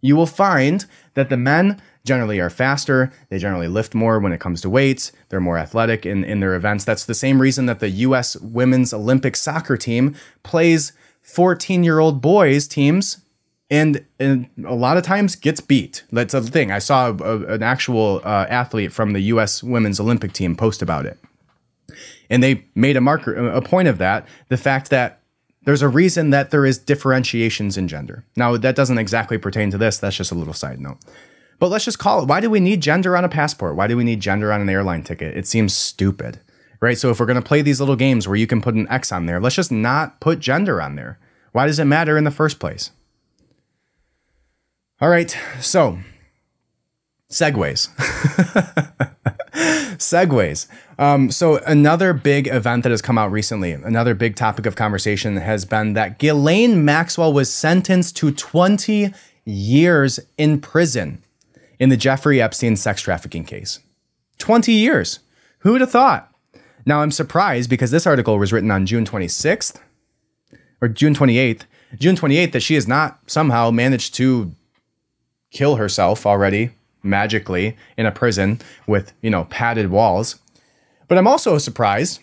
you 0.00 0.16
will 0.16 0.26
find 0.26 0.86
that 1.14 1.28
the 1.28 1.36
men 1.36 1.80
generally 2.06 2.40
are 2.40 2.48
faster. 2.48 3.12
They 3.28 3.36
generally 3.36 3.68
lift 3.68 3.94
more 3.94 4.18
when 4.18 4.32
it 4.32 4.40
comes 4.40 4.62
to 4.62 4.70
weights. 4.70 5.12
They're 5.28 5.40
more 5.40 5.58
athletic 5.58 6.06
in, 6.06 6.24
in 6.24 6.40
their 6.40 6.54
events. 6.54 6.84
That's 6.84 7.04
the 7.04 7.14
same 7.14 7.40
reason 7.40 7.66
that 7.66 7.80
the 7.80 7.90
US 7.90 8.36
women's 8.36 8.94
Olympic 8.94 9.36
soccer 9.36 9.76
team 9.76 10.14
plays 10.42 10.92
14 11.22 11.84
year 11.84 11.98
old 11.98 12.22
boys 12.22 12.66
teams 12.66 13.18
and, 13.70 14.04
and 14.18 14.48
a 14.66 14.74
lot 14.74 14.96
of 14.96 15.04
times 15.04 15.36
gets 15.36 15.60
beat. 15.60 16.02
That's 16.10 16.32
the 16.32 16.42
thing. 16.42 16.72
I 16.72 16.80
saw 16.80 17.10
a, 17.10 17.38
an 17.46 17.62
actual 17.62 18.20
uh, 18.24 18.46
athlete 18.48 18.92
from 18.92 19.12
the 19.12 19.20
U.S. 19.20 19.62
Women's 19.62 20.00
Olympic 20.00 20.32
team 20.32 20.56
post 20.56 20.82
about 20.82 21.06
it, 21.06 21.18
and 22.28 22.42
they 22.42 22.64
made 22.74 22.96
a 22.96 23.00
marker, 23.00 23.34
a 23.34 23.62
point 23.62 23.88
of 23.88 23.98
that. 23.98 24.26
The 24.48 24.56
fact 24.56 24.90
that 24.90 25.20
there's 25.64 25.82
a 25.82 25.88
reason 25.88 26.30
that 26.30 26.50
there 26.50 26.66
is 26.66 26.78
differentiations 26.78 27.76
in 27.76 27.86
gender. 27.86 28.24
Now 28.36 28.56
that 28.56 28.76
doesn't 28.76 28.98
exactly 28.98 29.38
pertain 29.38 29.70
to 29.70 29.78
this. 29.78 29.98
That's 29.98 30.16
just 30.16 30.32
a 30.32 30.34
little 30.34 30.54
side 30.54 30.80
note. 30.80 30.98
But 31.58 31.68
let's 31.68 31.84
just 31.84 31.98
call 31.98 32.22
it. 32.22 32.28
Why 32.28 32.40
do 32.40 32.48
we 32.48 32.58
need 32.58 32.80
gender 32.80 33.16
on 33.16 33.24
a 33.24 33.28
passport? 33.28 33.76
Why 33.76 33.86
do 33.86 33.96
we 33.96 34.04
need 34.04 34.20
gender 34.20 34.52
on 34.52 34.62
an 34.62 34.68
airline 34.68 35.04
ticket? 35.04 35.36
It 35.36 35.46
seems 35.46 35.76
stupid, 35.76 36.40
right? 36.80 36.96
So 36.96 37.10
if 37.10 37.20
we're 37.20 37.26
to 37.26 37.42
play 37.42 37.60
these 37.60 37.80
little 37.80 37.96
games 37.96 38.26
where 38.26 38.36
you 38.36 38.46
can 38.46 38.62
put 38.62 38.74
an 38.74 38.88
X 38.88 39.12
on 39.12 39.26
there, 39.26 39.38
let's 39.38 39.56
just 39.56 39.70
not 39.70 40.20
put 40.20 40.40
gender 40.40 40.80
on 40.80 40.96
there. 40.96 41.18
Why 41.52 41.66
does 41.66 41.78
it 41.78 41.84
matter 41.84 42.16
in 42.16 42.24
the 42.24 42.30
first 42.30 42.58
place? 42.58 42.92
All 45.02 45.08
right, 45.08 45.34
so 45.60 45.98
segues. 47.30 47.88
segues. 49.96 50.66
Um, 50.98 51.30
so 51.30 51.56
another 51.58 52.12
big 52.12 52.48
event 52.48 52.82
that 52.82 52.90
has 52.90 53.00
come 53.00 53.16
out 53.16 53.32
recently, 53.32 53.72
another 53.72 54.14
big 54.14 54.36
topic 54.36 54.66
of 54.66 54.76
conversation 54.76 55.38
has 55.38 55.64
been 55.64 55.94
that 55.94 56.18
Ghislaine 56.18 56.84
Maxwell 56.84 57.32
was 57.32 57.50
sentenced 57.50 58.14
to 58.18 58.30
20 58.30 59.14
years 59.46 60.20
in 60.36 60.60
prison 60.60 61.24
in 61.78 61.88
the 61.88 61.96
Jeffrey 61.96 62.42
Epstein 62.42 62.76
sex 62.76 63.00
trafficking 63.00 63.44
case. 63.44 63.78
20 64.36 64.70
years. 64.70 65.20
Who 65.60 65.72
would 65.72 65.80
have 65.80 65.90
thought? 65.90 66.30
Now 66.84 67.00
I'm 67.00 67.10
surprised 67.10 67.70
because 67.70 67.90
this 67.90 68.06
article 68.06 68.38
was 68.38 68.52
written 68.52 68.70
on 68.70 68.84
June 68.84 69.06
26th 69.06 69.80
or 70.82 70.88
June 70.88 71.14
28th. 71.14 71.62
June 71.98 72.16
28th 72.16 72.52
that 72.52 72.62
she 72.62 72.74
has 72.74 72.86
not 72.86 73.18
somehow 73.26 73.70
managed 73.70 74.14
to 74.16 74.54
kill 75.50 75.76
herself 75.76 76.26
already 76.26 76.70
magically 77.02 77.76
in 77.96 78.06
a 78.06 78.12
prison 78.12 78.60
with, 78.86 79.12
you 79.22 79.30
know, 79.30 79.44
padded 79.44 79.90
walls. 79.90 80.38
But 81.08 81.18
I'm 81.18 81.26
also 81.26 81.58
surprised 81.58 82.20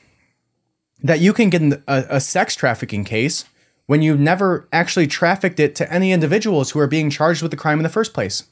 that 1.04 1.20
you 1.20 1.34
can 1.34 1.50
get 1.50 1.62
a, 1.62 2.16
a 2.16 2.20
sex 2.20 2.56
trafficking 2.56 3.04
case 3.04 3.46
when 3.86 4.02
you 4.02 4.18
never 4.18 4.68
actually 4.72 5.08
trafficked 5.08 5.60
it 5.60 5.76
to 5.76 5.92
any 5.92 6.12
individuals 6.12 6.72
who 6.72 6.80
are 6.80 6.88
being 6.88 7.10
charged 7.10 7.42
with 7.42 7.52
the 7.52 7.58
crime 7.58 7.80
in 7.80 7.84
the 7.84 7.90
first 7.90 8.14
place. 8.14 8.44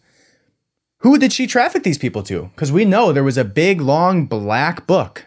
Who 0.99 1.17
did 1.17 1.33
she 1.33 1.45
traffic 1.45 1.83
these 1.83 1.97
people 1.97 2.23
to? 2.23 2.49
Because 2.55 2.71
we 2.71 2.85
know 2.85 3.11
there 3.11 3.23
was 3.23 3.38
a 3.38 3.43
big, 3.43 3.81
long 3.81 4.25
black 4.25 4.88
book, 4.88 5.25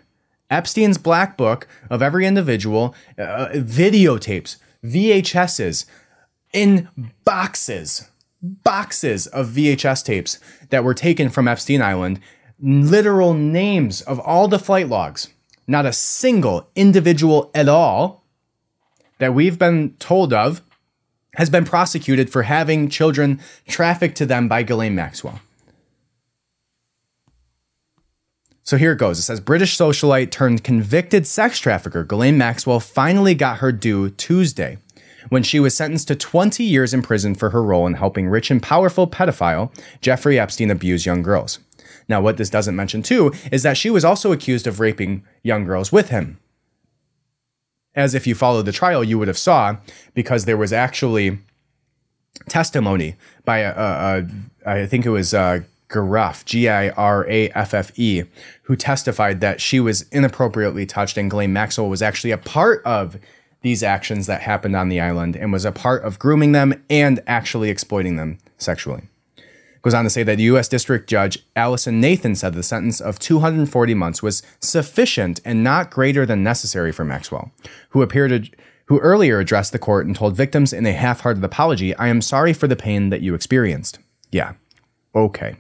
Epstein's 0.51 0.99
black 0.99 1.37
book 1.37 1.69
of 1.91 2.03
every 2.03 2.27
individual, 2.27 2.95
uh, 3.19 3.49
videotapes, 3.53 4.57
VHSs 4.83 5.85
in 6.53 6.89
boxes 7.25 8.09
boxes 8.43 9.27
of 9.29 9.49
VHS 9.49 10.05
tapes 10.05 10.39
that 10.71 10.85
were 10.85 10.95
taken 10.95 11.29
from 11.29 11.49
Epstein 11.49 11.83
Island, 11.83 12.21
literal 12.61 13.35
names 13.35 14.01
of 14.03 14.21
all 14.21 14.49
the 14.49 14.59
flight 14.59 14.89
logs, 14.89 15.29
not 15.67 15.87
a 15.87 15.93
single 15.93 16.69
individual 16.75 17.51
at 17.55 17.69
all 17.69 18.25
that 19.19 19.35
we've 19.35 19.59
been 19.59 19.95
told 19.99 20.33
of 20.33 20.63
has 21.35 21.51
been 21.51 21.65
prosecuted 21.65 22.31
for 22.31 22.45
having 22.45 22.89
children 22.89 23.41
trafficked 23.67 24.17
to 24.17 24.27
them 24.27 24.49
by 24.49 24.63
Ghislaine 24.63 24.95
Maxwell. 24.95 25.41
So 28.63 28.77
here 28.77 28.93
it 28.93 28.99
goes. 28.99 29.19
It 29.19 29.23
says 29.23 29.41
British 29.41 29.79
socialite 29.79 30.31
turned 30.31 30.63
convicted 30.63 31.27
sex 31.27 31.59
trafficker 31.59 32.05
Ghislaine 32.05 32.37
Maxwell 32.37 32.81
finally 32.81 33.35
got 33.35 33.59
her 33.59 33.73
due 33.73 34.11
Tuesday 34.11 34.79
when 35.29 35.43
she 35.43 35.61
was 35.61 35.77
sentenced 35.77 36.09
to 36.09 36.17
20 36.17 36.65
years 36.65 36.95
in 36.95 37.03
prison 37.03 37.35
for 37.35 37.51
her 37.51 37.63
role 37.63 37.87
in 37.87 37.95
helping 37.95 38.29
rich 38.29 38.51
and 38.51 38.63
powerful 38.63 39.07
pedophile 39.07 39.73
Jeffrey 40.01 40.39
Epstein 40.39 40.71
abuse 40.71 41.07
young 41.07 41.23
girls. 41.23 41.59
Now, 42.09 42.21
what 42.21 42.39
this 42.39 42.51
doesn't 42.51 42.77
mention 42.77 43.03
too 43.03 43.33
is 43.53 43.63
that 43.63 43.77
she 43.77 43.91
was 43.91 44.05
also 44.05 44.33
accused 44.33 44.67
of 44.67 44.81
raping 44.81 45.25
young 45.43 45.65
girls 45.65 45.93
with 45.93 46.09
him. 46.09 46.39
As 47.95 48.15
if 48.15 48.27
you 48.27 48.35
followed 48.35 48.65
the 48.65 48.73
trial, 48.73 49.05
you 49.05 49.19
would 49.19 49.29
have 49.29 49.39
saw, 49.39 49.77
because 50.15 50.45
there 50.45 50.57
was 50.57 50.73
actually 50.73 51.39
testimony 52.49 53.17
by 53.45 53.59
a, 53.59 53.73
a, 53.73 54.27
a 54.65 54.81
I 54.83 54.87
think 54.87 55.05
it 55.05 55.11
was 55.11 55.35
uh, 55.35 55.61
Giraffe, 55.93 56.45
G 56.45 56.69
I 56.69 56.91
R 56.91 57.29
A 57.29 57.49
F 57.51 57.75
F 57.75 57.99
E, 57.99 58.25
who 58.63 58.77
testified 58.77 59.41
that 59.41 59.61
she 59.61 59.81
was 59.81 60.03
inappropriately 60.11 60.87
touched 60.87 61.17
and 61.17 61.31
Ghislaine 61.31 61.53
Maxwell 61.53 61.89
was 61.89 62.03
actually 62.03 62.31
a 62.31 62.39
part 62.39 62.83
of 62.85 63.19
these 63.63 63.83
actions 63.83 64.27
that 64.27 64.43
happened 64.43 64.77
on 64.77 64.89
the 64.89 65.01
island 65.01 65.37
and 65.37 65.53
was 65.53 65.65
a 65.65 65.73
part 65.73 66.05
of 66.05 66.19
grooming 66.19 66.53
them 66.53 66.83
and 66.89 67.21
actually 67.27 67.71
exploiting 67.71 68.17
them 68.17 68.39
sexually. 68.57 69.03
Goes 69.83 69.95
on 69.95 70.05
to 70.05 70.11
say 70.11 70.23
that 70.25 70.37
the 70.37 70.45
U.S. 70.45 70.69
District 70.69 71.09
Judge 71.09 71.39
Alison 71.55 72.01
Nathan 72.01 72.35
said 72.35 72.55
the 72.55 72.63
sentence 72.63 73.01
of 73.01 73.19
240 73.19 73.95
months 73.95 74.23
was 74.23 74.43
sufficient 74.61 75.41
and 75.45 75.63
not 75.63 75.91
greater 75.91 76.27
than 76.27 76.43
necessary 76.43 76.93
for 76.93 77.05
Maxwell, 77.05 77.53
who 77.91 78.03
appeared 78.03 78.57
who 78.87 78.99
earlier 79.01 79.39
addressed 79.39 79.73
the 79.73 79.79
court 79.79 80.07
and 80.07 80.17
told 80.17 80.35
victims 80.35 80.73
in 80.73 80.87
a 80.87 80.93
half 80.93 81.21
hearted 81.21 81.45
apology, 81.45 81.95
I 81.97 82.09
am 82.09 82.23
sorry 82.23 82.55
for 82.55 82.67
the 82.67 82.77
pain 82.77 83.11
that 83.11 83.21
you 83.21 83.35
experienced. 83.35 83.99
Yeah, 84.33 84.55
okay. 85.15 85.57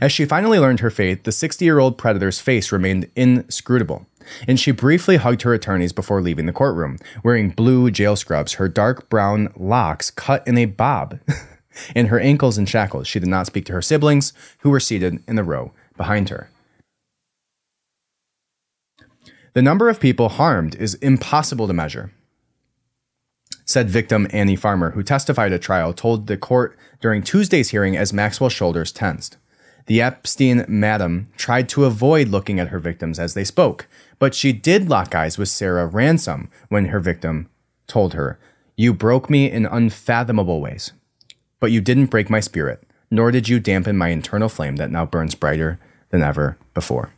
As 0.00 0.12
she 0.12 0.26
finally 0.26 0.58
learned 0.58 0.80
her 0.80 0.90
fate, 0.90 1.24
the 1.24 1.32
60 1.32 1.64
year 1.64 1.78
old 1.78 1.98
predator's 1.98 2.38
face 2.38 2.70
remained 2.70 3.10
inscrutable, 3.16 4.06
and 4.46 4.58
she 4.58 4.70
briefly 4.70 5.16
hugged 5.16 5.42
her 5.42 5.54
attorneys 5.54 5.92
before 5.92 6.22
leaving 6.22 6.46
the 6.46 6.52
courtroom, 6.52 6.98
wearing 7.22 7.50
blue 7.50 7.90
jail 7.90 8.16
scrubs, 8.16 8.54
her 8.54 8.68
dark 8.68 9.08
brown 9.08 9.52
locks 9.56 10.10
cut 10.10 10.46
in 10.46 10.58
a 10.58 10.66
bob, 10.66 11.18
and 11.94 12.08
her 12.08 12.20
ankles 12.20 12.58
in 12.58 12.66
shackles. 12.66 13.06
She 13.06 13.20
did 13.20 13.28
not 13.28 13.46
speak 13.46 13.64
to 13.66 13.72
her 13.72 13.82
siblings, 13.82 14.32
who 14.60 14.70
were 14.70 14.80
seated 14.80 15.22
in 15.26 15.36
the 15.36 15.44
row 15.44 15.72
behind 15.96 16.28
her. 16.28 16.50
The 19.54 19.62
number 19.62 19.88
of 19.88 20.00
people 20.00 20.28
harmed 20.28 20.74
is 20.74 20.94
impossible 20.96 21.66
to 21.66 21.72
measure, 21.72 22.12
said 23.64 23.88
victim 23.88 24.26
Annie 24.30 24.54
Farmer, 24.54 24.90
who 24.90 25.02
testified 25.02 25.52
at 25.52 25.62
trial, 25.62 25.94
told 25.94 26.26
the 26.26 26.36
court 26.36 26.76
during 27.00 27.22
Tuesday's 27.22 27.70
hearing 27.70 27.96
as 27.96 28.12
Maxwell's 28.12 28.52
shoulders 28.52 28.92
tensed. 28.92 29.38
The 29.86 30.02
Epstein 30.02 30.64
madam 30.68 31.28
tried 31.36 31.68
to 31.70 31.84
avoid 31.84 32.28
looking 32.28 32.58
at 32.58 32.68
her 32.68 32.80
victims 32.80 33.18
as 33.18 33.34
they 33.34 33.44
spoke, 33.44 33.86
but 34.18 34.34
she 34.34 34.52
did 34.52 34.88
lock 34.88 35.14
eyes 35.14 35.38
with 35.38 35.48
Sarah 35.48 35.86
Ransom 35.86 36.50
when 36.68 36.86
her 36.86 37.00
victim 37.00 37.48
told 37.86 38.14
her, 38.14 38.38
You 38.76 38.92
broke 38.92 39.30
me 39.30 39.50
in 39.50 39.64
unfathomable 39.64 40.60
ways, 40.60 40.92
but 41.60 41.70
you 41.70 41.80
didn't 41.80 42.06
break 42.06 42.28
my 42.28 42.40
spirit, 42.40 42.82
nor 43.10 43.30
did 43.30 43.48
you 43.48 43.60
dampen 43.60 43.96
my 43.96 44.08
internal 44.08 44.48
flame 44.48 44.76
that 44.76 44.90
now 44.90 45.06
burns 45.06 45.36
brighter 45.36 45.78
than 46.10 46.22
ever 46.22 46.58
before. 46.74 47.12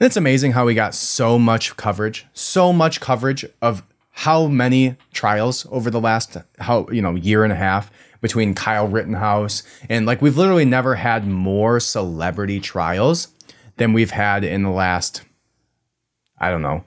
And 0.00 0.06
it's 0.06 0.16
amazing 0.16 0.52
how 0.52 0.66
we 0.66 0.74
got 0.74 0.94
so 0.94 1.36
much 1.36 1.76
coverage, 1.76 2.26
so 2.32 2.72
much 2.72 3.00
coverage 3.00 3.44
of 3.60 3.82
how 4.10 4.46
many 4.46 4.96
trials 5.12 5.66
over 5.70 5.90
the 5.90 6.00
last 6.00 6.36
how 6.58 6.88
you 6.90 7.02
know 7.02 7.14
year 7.14 7.44
and 7.44 7.52
a 7.52 7.56
half 7.56 7.90
between 8.20 8.54
Kyle 8.54 8.88
Rittenhouse 8.88 9.62
and 9.88 10.06
like 10.06 10.22
we've 10.22 10.36
literally 10.36 10.64
never 10.64 10.96
had 10.96 11.26
more 11.26 11.80
celebrity 11.80 12.60
trials 12.60 13.28
than 13.76 13.92
we've 13.92 14.10
had 14.10 14.44
in 14.44 14.62
the 14.62 14.70
last 14.70 15.22
I 16.40 16.50
don't 16.50 16.62
know 16.62 16.84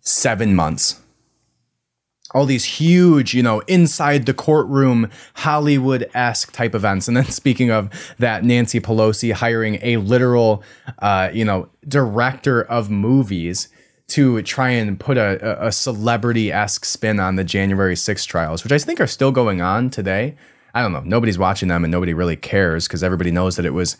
7 0.00 0.54
months. 0.54 0.98
All 2.34 2.46
these 2.46 2.64
huge, 2.64 3.34
you 3.34 3.42
know, 3.42 3.60
inside 3.60 4.24
the 4.24 4.32
courtroom 4.32 5.10
Hollywood 5.34 6.08
esque 6.14 6.50
type 6.50 6.74
events. 6.74 7.06
And 7.06 7.16
then 7.16 7.26
speaking 7.30 7.70
of 7.70 7.90
that, 8.18 8.42
Nancy 8.42 8.80
Pelosi 8.80 9.32
hiring 9.32 9.78
a 9.82 9.98
literal, 9.98 10.62
uh, 11.00 11.28
you 11.32 11.44
know, 11.44 11.68
director 11.86 12.62
of 12.62 12.90
movies 12.90 13.68
to 14.12 14.42
try 14.42 14.70
and 14.70 15.00
put 15.00 15.16
a, 15.16 15.66
a 15.66 15.72
celebrity 15.72 16.52
esque 16.52 16.84
spin 16.84 17.18
on 17.18 17.36
the 17.36 17.44
January 17.44 17.94
6th 17.94 18.26
trials, 18.26 18.62
which 18.62 18.72
I 18.72 18.78
think 18.78 19.00
are 19.00 19.06
still 19.06 19.32
going 19.32 19.62
on 19.62 19.88
today. 19.88 20.36
I 20.74 20.82
don't 20.82 20.92
know. 20.92 21.02
Nobody's 21.04 21.38
watching 21.38 21.68
them 21.68 21.84
and 21.84 21.90
nobody 21.90 22.14
really 22.14 22.36
cares 22.36 22.86
because 22.86 23.02
everybody 23.02 23.30
knows 23.30 23.56
that 23.56 23.66
it 23.66 23.74
was 23.74 23.96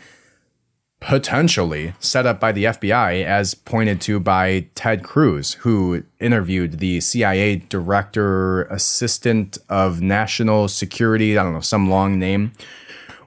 potentially 1.00 1.94
set 1.98 2.26
up 2.26 2.38
by 2.38 2.52
the 2.52 2.64
FBI, 2.64 3.24
as 3.24 3.54
pointed 3.54 4.00
to 4.00 4.20
by 4.20 4.66
Ted 4.76 5.02
Cruz, 5.02 5.54
who 5.54 6.04
interviewed 6.20 6.78
the 6.78 7.00
CIA 7.00 7.56
director, 7.56 8.62
assistant 8.64 9.58
of 9.68 10.00
national 10.00 10.68
security. 10.68 11.36
I 11.36 11.42
don't 11.42 11.54
know, 11.54 11.60
some 11.60 11.90
long 11.90 12.18
name. 12.18 12.52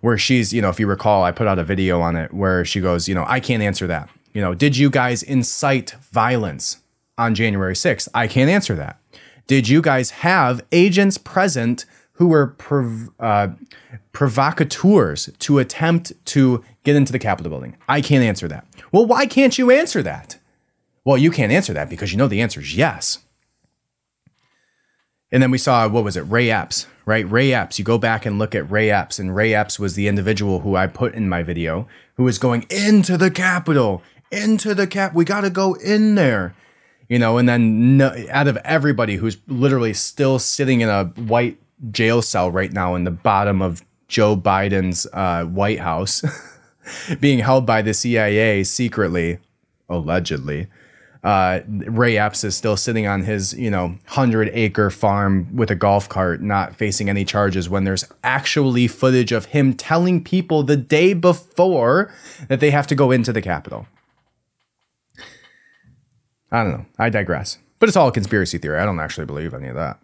Where 0.02 0.18
she's, 0.18 0.54
you 0.54 0.62
know, 0.62 0.70
if 0.70 0.80
you 0.80 0.88
recall, 0.88 1.24
I 1.24 1.32
put 1.32 1.48
out 1.48 1.58
a 1.58 1.64
video 1.64 2.00
on 2.00 2.16
it 2.16 2.32
where 2.32 2.64
she 2.64 2.80
goes, 2.80 3.10
you 3.10 3.16
know, 3.16 3.26
I 3.28 3.40
can't 3.40 3.64
answer 3.64 3.88
that. 3.88 4.08
You 4.34 4.42
know, 4.42 4.54
did 4.54 4.78
you 4.78 4.90
guys 4.90 5.24
incite 5.24 5.96
violence 6.12 6.78
on 7.18 7.34
January 7.34 7.74
6th? 7.74 8.08
I 8.14 8.28
can't 8.28 8.50
answer 8.50 8.76
that. 8.76 9.00
Did 9.48 9.68
you 9.68 9.82
guys 9.82 10.12
have 10.12 10.64
agents 10.72 11.18
present 11.18 11.86
who 12.16 12.28
were 12.28 12.48
prov- 12.48 13.10
uh, 13.20 13.50
provocateurs 14.12 15.30
to 15.40 15.60
attempt 15.60 16.14
to 16.26 16.64
get 16.84 16.96
into 16.96 17.12
the 17.12 17.20
Capitol 17.20 17.50
building? 17.50 17.78
I 17.88 18.02
can't 18.02 18.24
answer 18.24 18.48
that. 18.48 18.66
Well, 18.92 19.06
why 19.06 19.26
can't 19.26 19.58
you 19.58 19.72
answer 19.72 20.02
that? 20.04 20.38
Well, 21.04 21.18
you 21.18 21.32
can't 21.32 21.52
answer 21.52 21.74
that 21.74 21.90
because 21.90 22.12
you 22.12 22.18
know 22.18 22.28
the 22.28 22.42
answer 22.42 22.60
is 22.60 22.76
yes. 22.76 23.20
And 25.32 25.44
then 25.44 25.52
we 25.52 25.58
saw, 25.58 25.88
what 25.88 26.04
was 26.04 26.16
it, 26.16 26.22
Ray 26.22 26.50
Epps, 26.50 26.88
right? 27.06 27.30
Ray 27.30 27.54
Epps. 27.54 27.78
You 27.78 27.86
go 27.86 27.98
back 27.98 28.26
and 28.26 28.40
look 28.40 28.56
at 28.56 28.70
Ray 28.72 28.90
Epps, 28.90 29.20
and 29.20 29.36
Ray 29.36 29.54
Epps 29.54 29.78
was 29.78 29.96
the 29.96 30.08
individual 30.08 30.62
who 30.62 30.76
I 30.76 30.88
put 30.88 31.14
in 31.14 31.28
my 31.28 31.44
video 31.44 31.88
who 32.16 32.24
was 32.24 32.38
going 32.38 32.66
into 32.70 33.18
the 33.18 33.30
Capitol, 33.30 34.02
into 34.32 34.74
the 34.74 34.88
Cap. 34.88 35.14
We 35.14 35.26
got 35.26 35.42
to 35.42 35.50
go 35.50 35.74
in 35.74 36.16
there, 36.16 36.56
you 37.10 37.20
know. 37.20 37.38
And 37.38 37.50
then 37.50 37.98
no, 37.98 38.16
out 38.30 38.48
of 38.48 38.58
everybody 38.58 39.18
who's 39.18 39.38
literally 39.48 39.94
still 39.94 40.40
sitting 40.40 40.82
in 40.82 40.90
a 40.90 41.06
white 41.06 41.58
jail 41.92 42.22
cell 42.22 42.52
right 42.52 42.72
now 42.72 42.96
in 42.96 43.04
the 43.04 43.12
bottom 43.12 43.62
of 43.62 43.84
Joe 44.08 44.36
Biden's 44.36 45.08
uh, 45.14 45.46
White 45.46 45.80
House, 45.80 46.24
being 47.20 47.40
held 47.40 47.66
by 47.66 47.82
the 47.82 47.94
CIA 47.94 48.64
secretly, 48.64 49.40
allegedly. 49.90 50.68
Uh, 51.24 51.62
Ray 51.68 52.20
Epps 52.20 52.44
is 52.44 52.56
still 52.56 52.78
sitting 52.78 53.08
on 53.08 53.24
his, 53.24 53.54
you 53.54 53.72
know, 53.72 53.98
hundred 54.06 54.52
acre 54.54 54.92
farm 54.92 55.48
with 55.56 55.72
a 55.72 55.76
golf 55.76 56.08
cart, 56.08 56.40
not 56.40 56.76
facing 56.76 57.10
any 57.10 57.26
charges. 57.26 57.68
When 57.68 57.84
there's 57.84 58.06
actually 58.24 58.88
footage 58.88 59.32
of 59.32 59.46
him 59.46 59.74
telling 59.74 60.24
people 60.24 60.62
the 60.62 60.78
day 60.78 61.16
before 61.16 62.14
that 62.48 62.60
they 62.60 62.70
have 62.70 62.86
to 62.88 62.96
go 62.96 63.10
into 63.10 63.34
the 63.34 63.42
Capitol. 63.42 63.88
I 66.52 66.64
don't 66.64 66.72
know. 66.72 66.86
I 67.00 67.10
digress. 67.10 67.58
But 67.80 67.90
it's 67.90 67.98
all 67.98 68.10
a 68.10 68.12
conspiracy 68.12 68.60
theory. 68.60 68.80
I 68.80 68.86
don't 68.86 69.00
actually 69.00 69.26
believe 69.26 69.56
any 69.56 69.68
of 69.68 69.76
that. 69.76 70.00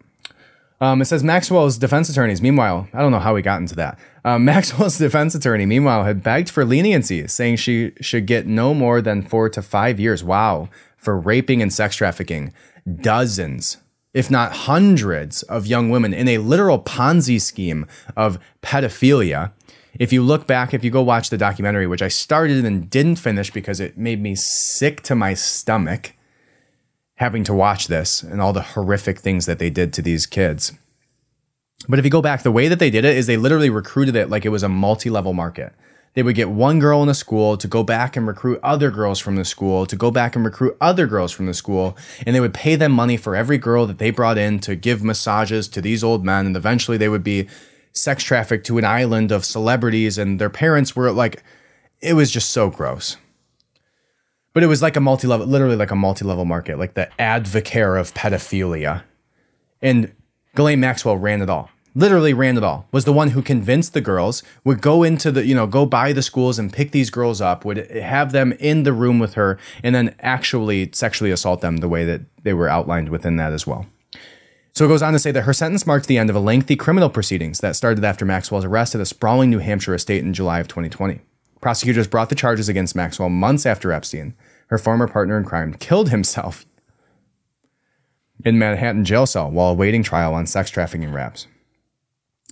Um, 0.82 1.00
it 1.00 1.04
says 1.04 1.22
Maxwell's 1.22 1.78
defense 1.78 2.08
attorneys, 2.08 2.42
meanwhile, 2.42 2.88
I 2.92 3.02
don't 3.02 3.12
know 3.12 3.20
how 3.20 3.36
we 3.36 3.40
got 3.40 3.60
into 3.60 3.76
that. 3.76 4.00
Um, 4.24 4.44
Maxwell's 4.52 4.98
defense 4.98 5.32
attorney, 5.32 5.64
meanwhile, 5.64 6.02
had 6.02 6.24
begged 6.24 6.50
for 6.50 6.64
leniency, 6.64 7.28
saying 7.28 7.56
she 7.56 7.92
should 8.00 8.26
get 8.26 8.48
no 8.48 8.74
more 8.74 9.00
than 9.00 9.22
four 9.22 9.48
to 9.50 9.62
five 9.62 10.00
years. 10.00 10.24
Wow. 10.24 10.68
For 10.96 11.16
raping 11.16 11.62
and 11.62 11.72
sex 11.72 11.94
trafficking 11.94 12.52
dozens, 13.00 13.76
if 14.12 14.28
not 14.28 14.52
hundreds, 14.52 15.44
of 15.44 15.68
young 15.68 15.88
women 15.88 16.12
in 16.12 16.26
a 16.26 16.38
literal 16.38 16.80
Ponzi 16.80 17.40
scheme 17.40 17.86
of 18.16 18.40
pedophilia. 18.60 19.52
If 20.00 20.12
you 20.12 20.20
look 20.20 20.48
back, 20.48 20.74
if 20.74 20.82
you 20.82 20.90
go 20.90 21.02
watch 21.02 21.30
the 21.30 21.38
documentary, 21.38 21.86
which 21.86 22.02
I 22.02 22.08
started 22.08 22.64
and 22.64 22.90
didn't 22.90 23.16
finish 23.16 23.52
because 23.52 23.78
it 23.78 23.96
made 23.96 24.20
me 24.20 24.34
sick 24.34 25.02
to 25.02 25.14
my 25.14 25.34
stomach 25.34 26.14
having 27.16 27.44
to 27.44 27.54
watch 27.54 27.86
this 27.86 28.22
and 28.22 28.40
all 28.40 28.52
the 28.52 28.62
horrific 28.62 29.18
things 29.18 29.46
that 29.46 29.58
they 29.58 29.70
did 29.70 29.92
to 29.92 30.02
these 30.02 30.26
kids. 30.26 30.72
But 31.88 31.98
if 31.98 32.04
you 32.04 32.10
go 32.10 32.22
back, 32.22 32.42
the 32.42 32.52
way 32.52 32.68
that 32.68 32.78
they 32.78 32.90
did 32.90 33.04
it 33.04 33.16
is 33.16 33.26
they 33.26 33.36
literally 33.36 33.70
recruited 33.70 34.16
it 34.16 34.30
like 34.30 34.44
it 34.44 34.50
was 34.50 34.62
a 34.62 34.68
multi 34.68 35.10
level 35.10 35.32
market. 35.32 35.72
They 36.14 36.22
would 36.22 36.34
get 36.34 36.50
one 36.50 36.78
girl 36.78 37.02
in 37.02 37.08
a 37.08 37.14
school 37.14 37.56
to 37.56 37.66
go 37.66 37.82
back 37.82 38.16
and 38.16 38.26
recruit 38.26 38.60
other 38.62 38.90
girls 38.90 39.18
from 39.18 39.36
the 39.36 39.46
school, 39.46 39.86
to 39.86 39.96
go 39.96 40.10
back 40.10 40.36
and 40.36 40.44
recruit 40.44 40.76
other 40.80 41.06
girls 41.06 41.32
from 41.32 41.46
the 41.46 41.54
school, 41.54 41.96
and 42.26 42.36
they 42.36 42.40
would 42.40 42.52
pay 42.52 42.76
them 42.76 42.92
money 42.92 43.16
for 43.16 43.34
every 43.34 43.56
girl 43.56 43.86
that 43.86 43.98
they 43.98 44.10
brought 44.10 44.36
in 44.36 44.58
to 44.60 44.76
give 44.76 45.02
massages 45.02 45.68
to 45.68 45.80
these 45.80 46.04
old 46.04 46.22
men. 46.22 46.46
And 46.46 46.56
eventually 46.56 46.98
they 46.98 47.08
would 47.08 47.24
be 47.24 47.48
sex 47.92 48.22
trafficked 48.24 48.66
to 48.66 48.78
an 48.78 48.84
island 48.84 49.32
of 49.32 49.44
celebrities, 49.44 50.18
and 50.18 50.38
their 50.38 50.50
parents 50.50 50.94
were 50.94 51.10
like, 51.10 51.42
it 52.00 52.12
was 52.12 52.30
just 52.30 52.50
so 52.50 52.68
gross. 52.68 53.16
But 54.52 54.62
it 54.62 54.66
was 54.66 54.82
like 54.82 54.96
a 54.96 55.00
multi 55.00 55.26
level, 55.26 55.46
literally 55.46 55.76
like 55.76 55.90
a 55.90 55.96
multi 55.96 56.24
level 56.24 56.44
market, 56.44 56.78
like 56.78 56.94
the 56.94 57.08
AdvoCare 57.18 57.98
of 57.98 58.12
pedophilia. 58.14 59.02
And 59.80 60.12
Ghislaine 60.54 60.80
Maxwell 60.80 61.16
ran 61.16 61.40
it 61.40 61.48
all. 61.48 61.70
Literally 61.94 62.32
ran 62.32 62.56
it 62.56 62.64
all. 62.64 62.86
Was 62.92 63.04
the 63.04 63.12
one 63.12 63.30
who 63.30 63.42
convinced 63.42 63.92
the 63.92 64.00
girls, 64.00 64.42
would 64.64 64.80
go 64.80 65.02
into 65.02 65.30
the, 65.30 65.44
you 65.44 65.54
know, 65.54 65.66
go 65.66 65.84
by 65.84 66.12
the 66.12 66.22
schools 66.22 66.58
and 66.58 66.72
pick 66.72 66.90
these 66.90 67.10
girls 67.10 67.40
up, 67.40 67.64
would 67.64 67.90
have 67.90 68.32
them 68.32 68.52
in 68.52 68.82
the 68.82 68.92
room 68.92 69.18
with 69.18 69.34
her, 69.34 69.58
and 69.82 69.94
then 69.94 70.14
actually 70.20 70.90
sexually 70.92 71.30
assault 71.30 71.60
them 71.60 71.78
the 71.78 71.88
way 71.88 72.04
that 72.04 72.22
they 72.42 72.54
were 72.54 72.68
outlined 72.68 73.10
within 73.10 73.36
that 73.36 73.52
as 73.52 73.66
well. 73.66 73.86
So 74.74 74.86
it 74.86 74.88
goes 74.88 75.02
on 75.02 75.12
to 75.12 75.18
say 75.18 75.32
that 75.32 75.42
her 75.42 75.52
sentence 75.52 75.86
marked 75.86 76.06
the 76.06 76.16
end 76.16 76.30
of 76.30 76.36
a 76.36 76.40
lengthy 76.40 76.76
criminal 76.76 77.10
proceedings 77.10 77.60
that 77.60 77.76
started 77.76 78.02
after 78.04 78.24
Maxwell's 78.24 78.64
arrest 78.64 78.94
at 78.94 79.02
a 79.02 79.06
sprawling 79.06 79.50
New 79.50 79.58
Hampshire 79.58 79.94
estate 79.94 80.24
in 80.24 80.32
July 80.32 80.60
of 80.60 80.68
2020. 80.68 81.20
Prosecutors 81.62 82.08
brought 82.08 82.28
the 82.28 82.34
charges 82.34 82.68
against 82.68 82.96
Maxwell 82.96 83.30
months 83.30 83.64
after 83.64 83.92
Epstein, 83.92 84.34
her 84.66 84.78
former 84.78 85.06
partner 85.06 85.38
in 85.38 85.44
crime, 85.44 85.72
killed 85.74 86.10
himself 86.10 86.66
in 88.44 88.58
Manhattan 88.58 89.04
jail 89.04 89.26
cell 89.26 89.48
while 89.48 89.70
awaiting 89.70 90.02
trial 90.02 90.34
on 90.34 90.44
sex 90.44 90.70
trafficking 90.70 91.12
raps. 91.12 91.46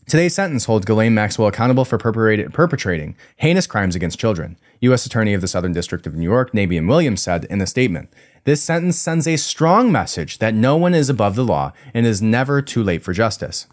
Today's 0.06 0.34
sentence 0.34 0.64
holds 0.64 0.86
Ghislaine 0.86 1.14
Maxwell 1.14 1.48
accountable 1.48 1.84
for 1.84 1.98
perpetrating 1.98 3.16
heinous 3.36 3.66
crimes 3.66 3.96
against 3.96 4.18
children. 4.18 4.56
U.S. 4.80 5.06
Attorney 5.06 5.34
of 5.34 5.40
the 5.40 5.48
Southern 5.48 5.72
District 5.72 6.06
of 6.06 6.14
New 6.14 6.24
York, 6.24 6.52
Damian 6.52 6.86
Williams, 6.86 7.20
said 7.20 7.44
in 7.46 7.61
a 7.61 7.66
statement 7.66 8.12
This 8.44 8.62
sentence 8.62 8.96
sends 8.96 9.26
a 9.26 9.36
strong 9.36 9.90
message 9.90 10.38
that 10.38 10.54
no 10.54 10.76
one 10.76 10.94
is 10.94 11.08
above 11.08 11.34
the 11.34 11.44
law 11.44 11.72
and 11.92 12.06
is 12.06 12.22
never 12.22 12.62
too 12.62 12.82
late 12.82 13.02
for 13.02 13.12
justice. 13.12 13.66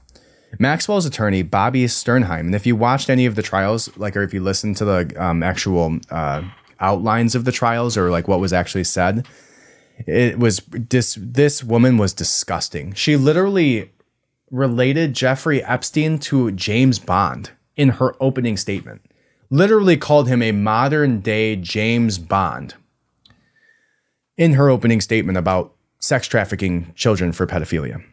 Maxwell's 0.59 1.05
attorney, 1.05 1.43
Bobbi 1.43 1.85
Sternheim, 1.85 2.41
and 2.41 2.55
if 2.55 2.65
you 2.65 2.75
watched 2.75 3.09
any 3.09 3.25
of 3.25 3.35
the 3.35 3.41
trials, 3.43 3.95
like, 3.97 4.15
or 4.15 4.23
if 4.23 4.33
you 4.33 4.41
listened 4.41 4.77
to 4.77 4.85
the 4.85 5.13
um, 5.23 5.43
actual 5.43 5.99
uh, 6.09 6.41
outlines 6.79 7.35
of 7.35 7.45
the 7.45 7.51
trials 7.51 7.97
or 7.97 8.09
like 8.09 8.27
what 8.27 8.39
was 8.39 8.53
actually 8.53 8.83
said, 8.83 9.27
It 10.05 10.37
was 10.37 10.59
dis- 10.59 11.17
this 11.19 11.63
woman 11.63 11.97
was 11.97 12.13
disgusting. 12.13 12.93
She 12.93 13.17
literally 13.17 13.91
related 14.51 15.13
Jeffrey 15.13 15.63
Epstein 15.63 16.19
to 16.19 16.51
James 16.51 16.99
Bond 16.99 17.51
in 17.75 17.89
her 17.89 18.15
opening 18.21 18.57
statement. 18.57 19.01
Literally 19.49 19.97
called 19.97 20.27
him 20.27 20.41
a 20.41 20.51
modern 20.51 21.19
day 21.19 21.55
James 21.55 22.19
Bond 22.19 22.75
in 24.37 24.53
her 24.53 24.69
opening 24.69 25.01
statement 25.01 25.37
about 25.37 25.73
sex 25.99 26.27
trafficking 26.27 26.93
children 26.95 27.31
for 27.31 27.47
pedophilia. 27.47 28.03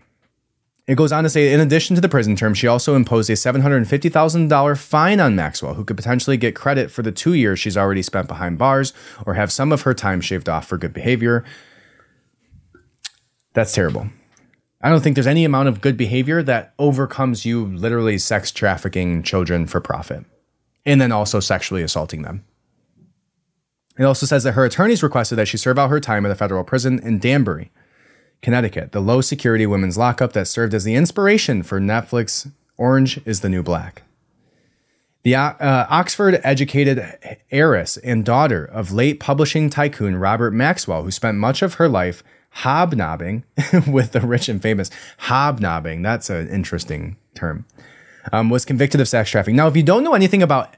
It 0.87 0.97
goes 0.97 1.12
on 1.12 1.24
to 1.24 1.30
say, 1.30 1.53
in 1.53 1.61
addition 1.61 1.95
to 1.95 2.03
the 2.03 2.11
prison 2.11 2.37
term, 2.37 2.53
she 2.53 2.66
also 2.66 2.95
imposed 2.95 3.30
a 3.30 3.35
$750,000 3.35 4.78
fine 4.78 5.18
on 5.18 5.35
Maxwell, 5.35 5.74
who 5.74 5.85
could 5.85 5.97
potentially 5.97 6.37
get 6.37 6.55
credit 6.55 6.91
for 6.91 7.03
the 7.03 7.12
two 7.12 7.32
years 7.32 7.59
she's 7.59 7.76
already 7.76 8.03
spent 8.03 8.28
behind 8.28 8.59
bars 8.59 8.93
or 9.24 9.35
have 9.35 9.51
some 9.51 9.72
of 9.72 9.82
her 9.82 9.95
time 9.95 10.20
shaved 10.20 10.49
off 10.49 10.66
for 10.66 10.76
good 10.76 10.93
behavior. 10.93 11.43
That's 13.55 13.72
terrible. 13.72 14.09
I 14.82 14.91
don't 14.91 15.01
think 15.01 15.16
there's 15.16 15.26
any 15.26 15.47
amount 15.47 15.68
of 15.68 15.80
good 15.80 15.97
behavior 15.97 16.43
that 16.43 16.74
overcomes 16.78 17.47
you 17.47 17.64
literally 17.64 18.18
sex 18.18 18.51
trafficking 18.51 19.22
children 19.22 19.66
for 19.66 19.80
profit 19.80 20.26
and 20.85 21.01
then 21.01 21.12
also 21.12 21.41
sexually 21.41 21.82
assaulting 21.82 22.20
them. 22.20 22.45
It 23.99 24.05
also 24.05 24.26
says 24.26 24.43
that 24.45 24.53
her 24.53 24.66
attorneys 24.66 25.03
requested 25.03 25.39
that 25.39 25.49
she 25.49 25.57
serve 25.57 25.78
out 25.78 25.89
her 25.89 26.01
time 26.01 26.26
at 26.26 26.32
a 26.32 26.35
federal 26.35 26.64
prison 26.64 26.99
in 26.99 27.18
Danbury. 27.18 27.70
Connecticut, 28.45 28.92
the 28.92 29.01
low 29.01 29.22
security 29.22 29.66
women's 29.66 29.97
lockup 29.97 30.34
that 30.34 30.47
served 30.47 30.74
as 30.74 30.84
the 30.84 30.95
inspiration 30.95 31.62
for 31.62 31.80
Netflix 31.80 32.53
Orange 32.76 33.18
is 33.24 33.40
the 33.40 33.49
New 33.49 33.62
Black. 33.62 34.03
The 35.22 35.34
uh, 35.34 35.86
Oxford 35.88 36.38
educated 36.45 37.03
heiress 37.51 37.97
and 37.97 38.22
daughter 38.22 38.66
of 38.66 38.92
late 38.92 39.18
publishing 39.18 39.70
tycoon 39.70 40.16
Robert 40.16 40.51
Maxwell, 40.51 41.05
who 41.05 41.11
spent 41.11 41.38
much 41.38 41.62
of 41.62 41.74
her 41.74 41.88
life 41.88 42.22
hobnobbing 42.51 43.45
with 43.90 44.12
the 44.12 44.20
rich 44.20 44.51
and 44.51 44.61
famous. 44.61 44.90
Hobnobbing, 45.20 46.03
that's 46.03 46.28
an 46.28 46.47
interesting 46.51 47.16
term, 47.34 47.64
um, 48.30 48.51
was 48.51 48.66
convicted 48.66 49.01
of 49.01 49.09
sex 49.09 49.30
trafficking. 49.30 49.57
Now, 49.57 49.68
if 49.68 49.76
you 49.76 49.82
don't 49.82 50.05
know 50.05 50.12
anything 50.12 50.42
about 50.42 50.74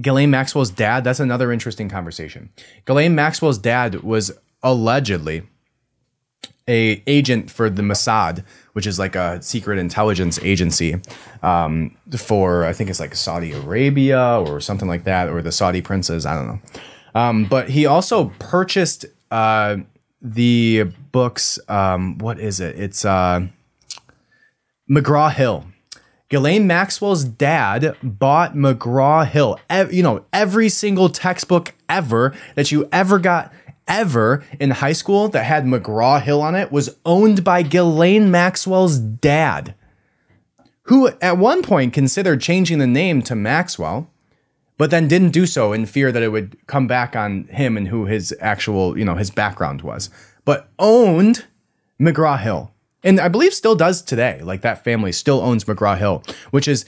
Ghislaine 0.00 0.30
Maxwell's 0.30 0.70
dad, 0.70 1.02
that's 1.02 1.18
another 1.18 1.50
interesting 1.50 1.88
conversation. 1.88 2.50
Ghislaine 2.84 3.16
Maxwell's 3.16 3.58
dad 3.58 4.04
was 4.04 4.30
allegedly 4.62 5.42
a 6.68 7.02
agent 7.06 7.50
for 7.50 7.70
the 7.70 7.82
Mossad, 7.82 8.44
which 8.74 8.86
is 8.86 8.98
like 8.98 9.16
a 9.16 9.42
secret 9.42 9.78
intelligence 9.78 10.38
agency 10.42 10.96
um, 11.42 11.96
for 12.16 12.64
I 12.64 12.72
think 12.72 12.90
it's 12.90 13.00
like 13.00 13.14
Saudi 13.14 13.52
Arabia 13.52 14.40
or 14.40 14.60
something 14.60 14.88
like 14.88 15.04
that, 15.04 15.28
or 15.28 15.42
the 15.42 15.52
Saudi 15.52 15.80
princes. 15.80 16.26
I 16.26 16.34
don't 16.34 16.46
know. 16.46 16.60
Um, 17.14 17.44
but 17.46 17.70
he 17.70 17.86
also 17.86 18.32
purchased 18.38 19.06
uh, 19.30 19.78
the 20.20 20.84
books. 21.10 21.58
Um, 21.68 22.18
what 22.18 22.38
is 22.38 22.60
it? 22.60 22.78
It's 22.78 23.04
uh, 23.04 23.46
McGraw 24.90 25.32
Hill. 25.32 25.64
Ghislaine 26.28 26.66
Maxwell's 26.66 27.24
dad 27.24 27.96
bought 28.02 28.54
McGraw 28.54 29.26
Hill. 29.26 29.58
Ev- 29.70 29.92
you 29.92 30.02
know, 30.02 30.26
every 30.32 30.68
single 30.68 31.08
textbook 31.08 31.74
ever 31.88 32.34
that 32.54 32.70
you 32.70 32.86
ever 32.92 33.18
got 33.18 33.50
ever 33.88 34.44
in 34.60 34.70
high 34.70 34.92
school 34.92 35.28
that 35.28 35.44
had 35.44 35.64
McGraw 35.64 36.20
Hill 36.22 36.42
on 36.42 36.54
it 36.54 36.70
was 36.70 36.96
owned 37.04 37.42
by 37.42 37.62
Ghislaine 37.62 38.30
Maxwell's 38.30 38.98
dad, 38.98 39.74
who 40.82 41.08
at 41.20 41.38
one 41.38 41.62
point 41.62 41.92
considered 41.92 42.40
changing 42.40 42.78
the 42.78 42.86
name 42.86 43.22
to 43.22 43.34
Maxwell, 43.34 44.10
but 44.76 44.90
then 44.90 45.08
didn't 45.08 45.30
do 45.30 45.46
so 45.46 45.72
in 45.72 45.86
fear 45.86 46.12
that 46.12 46.22
it 46.22 46.28
would 46.28 46.56
come 46.66 46.86
back 46.86 47.16
on 47.16 47.44
him 47.44 47.76
and 47.76 47.88
who 47.88 48.06
his 48.06 48.34
actual, 48.40 48.96
you 48.96 49.04
know, 49.04 49.16
his 49.16 49.30
background 49.30 49.82
was. 49.82 50.10
But 50.44 50.68
owned 50.78 51.46
McGraw 52.00 52.38
Hill. 52.38 52.72
And 53.02 53.20
I 53.20 53.28
believe 53.28 53.54
still 53.54 53.74
does 53.74 54.02
today. 54.02 54.40
Like 54.42 54.62
that 54.62 54.84
family 54.84 55.12
still 55.12 55.40
owns 55.40 55.64
McGraw 55.64 55.98
Hill, 55.98 56.22
which 56.50 56.68
is 56.68 56.84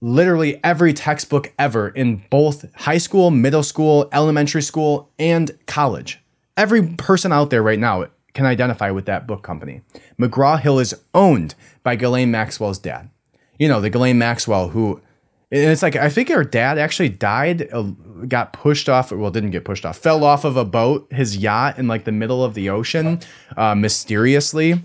literally 0.00 0.60
every 0.62 0.92
textbook 0.92 1.52
ever 1.58 1.88
in 1.88 2.24
both 2.30 2.72
high 2.74 2.98
school, 2.98 3.30
middle 3.30 3.62
school, 3.62 4.08
elementary 4.12 4.62
school, 4.62 5.10
and 5.18 5.50
college. 5.66 6.20
Every 6.58 6.82
person 6.82 7.32
out 7.32 7.50
there 7.50 7.62
right 7.62 7.78
now 7.78 8.06
can 8.34 8.44
identify 8.44 8.90
with 8.90 9.06
that 9.06 9.28
book 9.28 9.42
company. 9.42 9.80
McGraw 10.20 10.60
Hill 10.60 10.80
is 10.80 10.94
owned 11.14 11.54
by 11.84 11.94
Ghislaine 11.94 12.32
Maxwell's 12.32 12.78
dad. 12.78 13.10
You 13.58 13.68
know, 13.68 13.80
the 13.80 13.90
Ghislaine 13.90 14.18
Maxwell 14.18 14.68
who 14.68 15.00
and 15.50 15.70
it's 15.70 15.82
like 15.82 15.96
I 15.96 16.10
think 16.10 16.28
her 16.28 16.44
dad 16.44 16.76
actually 16.76 17.08
died, 17.08 17.72
uh, 17.72 17.82
got 18.26 18.52
pushed 18.52 18.88
off. 18.88 19.12
Well, 19.12 19.30
didn't 19.30 19.52
get 19.52 19.64
pushed 19.64 19.86
off, 19.86 19.96
fell 19.96 20.24
off 20.24 20.44
of 20.44 20.56
a 20.56 20.64
boat, 20.64 21.06
his 21.10 21.36
yacht 21.36 21.78
in 21.78 21.88
like 21.88 22.04
the 22.04 22.12
middle 22.12 22.44
of 22.44 22.54
the 22.54 22.68
ocean, 22.70 23.20
uh, 23.56 23.74
mysteriously. 23.74 24.82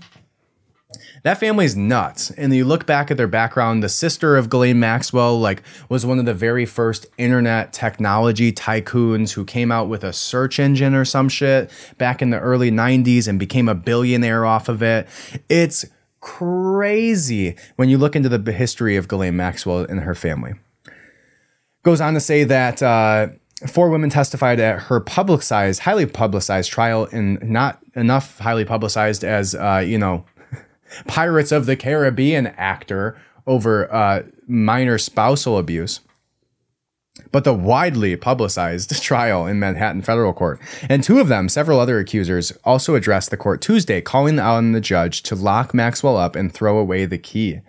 That 1.24 1.38
family's 1.38 1.74
nuts. 1.74 2.30
And 2.32 2.54
you 2.54 2.66
look 2.66 2.84
back 2.84 3.10
at 3.10 3.16
their 3.16 3.26
background, 3.26 3.82
the 3.82 3.88
sister 3.88 4.36
of 4.36 4.50
Ghislaine 4.50 4.78
Maxwell, 4.78 5.40
like, 5.40 5.62
was 5.88 6.04
one 6.04 6.18
of 6.18 6.26
the 6.26 6.34
very 6.34 6.66
first 6.66 7.06
internet 7.16 7.72
technology 7.72 8.52
tycoons 8.52 9.32
who 9.32 9.46
came 9.46 9.72
out 9.72 9.88
with 9.88 10.04
a 10.04 10.12
search 10.12 10.60
engine 10.60 10.94
or 10.94 11.06
some 11.06 11.30
shit 11.30 11.70
back 11.96 12.20
in 12.20 12.28
the 12.28 12.38
early 12.38 12.70
90s 12.70 13.26
and 13.26 13.38
became 13.38 13.70
a 13.70 13.74
billionaire 13.74 14.44
off 14.44 14.68
of 14.68 14.82
it. 14.82 15.08
It's 15.48 15.86
crazy 16.20 17.56
when 17.76 17.88
you 17.88 17.96
look 17.96 18.14
into 18.14 18.28
the 18.28 18.52
history 18.52 18.96
of 18.96 19.08
Ghislaine 19.08 19.36
Maxwell 19.36 19.80
and 19.80 20.00
her 20.00 20.14
family. 20.14 20.52
Goes 21.84 22.02
on 22.02 22.12
to 22.12 22.20
say 22.20 22.44
that 22.44 22.82
uh, 22.82 23.28
four 23.66 23.88
women 23.88 24.10
testified 24.10 24.60
at 24.60 24.78
her 24.84 25.00
publicized, 25.00 25.80
highly 25.80 26.04
publicized 26.04 26.70
trial, 26.70 27.08
and 27.12 27.42
not 27.42 27.78
enough 27.96 28.38
highly 28.38 28.66
publicized 28.66 29.24
as 29.24 29.54
uh, 29.54 29.82
you 29.84 29.98
know 29.98 30.24
Pirates 31.06 31.52
of 31.52 31.66
the 31.66 31.76
Caribbean 31.76 32.48
actor 32.48 33.16
over 33.46 33.92
uh, 33.92 34.22
minor 34.46 34.98
spousal 34.98 35.58
abuse. 35.58 36.00
But 37.30 37.44
the 37.44 37.54
widely 37.54 38.16
publicized 38.16 38.90
trial 39.02 39.46
in 39.46 39.58
Manhattan 39.60 40.02
federal 40.02 40.32
court. 40.32 40.60
And 40.88 41.02
two 41.02 41.20
of 41.20 41.28
them, 41.28 41.48
several 41.48 41.78
other 41.78 41.98
accusers, 41.98 42.52
also 42.64 42.94
addressed 42.94 43.30
the 43.30 43.36
court 43.36 43.60
Tuesday, 43.60 44.00
calling 44.00 44.38
on 44.38 44.72
the 44.72 44.80
judge 44.80 45.22
to 45.24 45.34
lock 45.34 45.74
Maxwell 45.74 46.16
up 46.16 46.36
and 46.36 46.52
throw 46.52 46.78
away 46.78 47.06
the 47.06 47.18
key. 47.18 47.60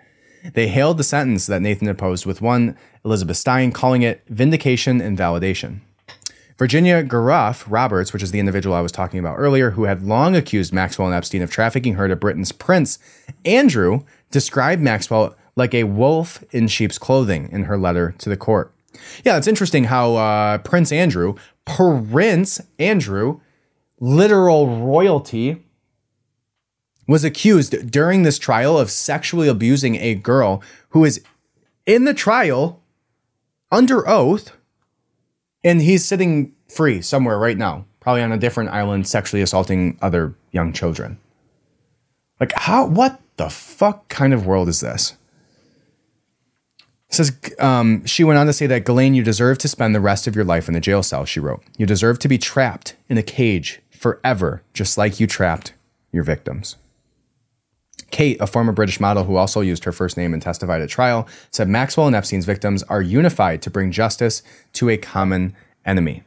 They 0.53 0.67
hailed 0.67 0.97
the 0.97 1.03
sentence 1.03 1.47
that 1.47 1.61
Nathan 1.61 1.88
imposed, 1.88 2.26
with 2.26 2.41
one, 2.41 2.78
Elizabeth 3.03 3.38
Stein, 3.38 3.71
calling 3.71 4.03
it 4.03 4.23
vindication 4.28 5.01
and 5.01 5.17
validation. 5.17 5.82
Virginia 6.58 7.03
Giuffre 7.03 7.66
Roberts, 7.68 8.14
which 8.14 8.24
is 8.24 8.32
the 8.32 8.39
individual 8.39 8.76
I 8.76 8.82
was 8.82 8.91
talking 8.91 9.20
about 9.20 9.36
earlier, 9.38 9.72
who 9.72 9.84
had 9.84 10.03
long 10.03 10.36
accused 10.36 10.74
Maxwell 10.74 11.08
and 11.08 11.16
Epstein 11.16 11.41
of 11.41 11.51
trafficking 11.51 11.95
her 11.95 12.08
to 12.08 12.16
Britain's 12.16 12.53
prince, 12.53 12.97
Andrew, 13.43 14.03
described 14.32 14.82
Maxwell 14.82 15.36
like 15.58 15.74
a 15.74 15.84
wolf 15.84 16.43
in 16.51 16.68
sheep's 16.68 16.97
clothing 16.97 17.49
in 17.51 17.66
her 17.66 17.78
letter 17.78 18.14
to 18.20 18.30
the 18.30 18.38
court. 18.38 18.74
Yeah, 19.26 19.38
it's 19.38 19.47
interesting 19.47 19.86
how 19.86 20.16
uh, 20.16 20.58
Prince 20.60 20.91
Andrew, 20.91 21.36
Prince 21.66 22.62
Andrew, 22.80 23.41
literal 23.99 24.78
royalty, 24.80 25.62
was 27.08 27.24
accused 27.24 27.91
during 27.91 28.24
this 28.24 28.39
trial 28.39 28.80
of 28.80 28.89
sexually 28.89 29.47
abusing 29.47 29.95
a 29.95 30.16
girl 30.16 30.64
who 30.89 31.03
is 31.03 31.22
in 31.86 32.06
the 32.06 32.14
trial 32.14 32.82
under 33.72 34.08
oath 34.08 34.55
and 35.66 35.82
he's 35.82 36.05
sitting 36.05 36.53
free 36.70 37.01
somewhere 37.01 37.38
right 37.38 37.57
now, 37.57 37.86
probably 37.99 38.22
on 38.22 38.32
a 38.32 38.38
different 38.38 38.70
island, 38.70 39.07
sexually 39.07 39.41
assaulting 39.41 39.97
other 40.01 40.36
young 40.51 40.72
children. 40.72 41.18
Like, 42.39 42.53
how, 42.55 42.86
what 42.86 43.20
the 43.38 43.49
fuck 43.49 44.07
kind 44.07 44.34
of 44.34 44.45
world 44.45 44.70
is 44.70 44.80
this? 44.80 45.18
Says, 47.09 47.38
um, 47.59 48.05
she 48.05 48.24
went 48.24 48.38
on 48.38 48.45
to 48.45 48.53
say 48.53 48.68
that, 48.68 48.86
Ghislaine, 48.86 49.16
you 49.16 49.24
deserve 49.24 49.57
to 49.59 49.68
spend 49.68 49.95
the 49.95 49.99
rest 49.99 50.28
of 50.28 50.36
your 50.36 50.45
life 50.45 50.68
in 50.68 50.74
the 50.74 50.80
jail 50.80 51.01
cell, 51.01 51.26
she 51.26 51.39
wrote. 51.39 51.63
You 51.78 51.86
deserve 51.86 52.20
to 52.20 52.28
be 52.28 52.38
trapped 52.38 52.95
in 53.09 53.18
a 53.18 53.24
cage 53.24 53.82
forever, 53.89 54.61
just 54.74 54.97
like 54.97 55.20
you 55.20 55.26
trapped 55.26 55.74
your 56.11 56.24
victims. 56.24 56.76
Kate, 58.12 58.38
a 58.39 58.47
former 58.47 58.72
British 58.72 58.99
model 58.99 59.24
who 59.24 59.36
also 59.36 59.62
used 59.62 59.84
her 59.84 59.91
first 59.91 60.18
name 60.18 60.34
and 60.34 60.41
testified 60.41 60.82
at 60.82 60.89
trial, 60.89 61.28
said 61.51 61.68
Maxwell 61.68 62.08
and 62.08 62.16
Epstein's 62.16 62.45
victims 62.45 62.84
are 62.84 63.01
unified 63.01 63.62
to 63.64 63.70
bring 63.70 63.91
justice 63.91 64.41
to 64.74 64.89
a 64.89 64.97
common 64.97 65.56
enemy. 65.86 66.24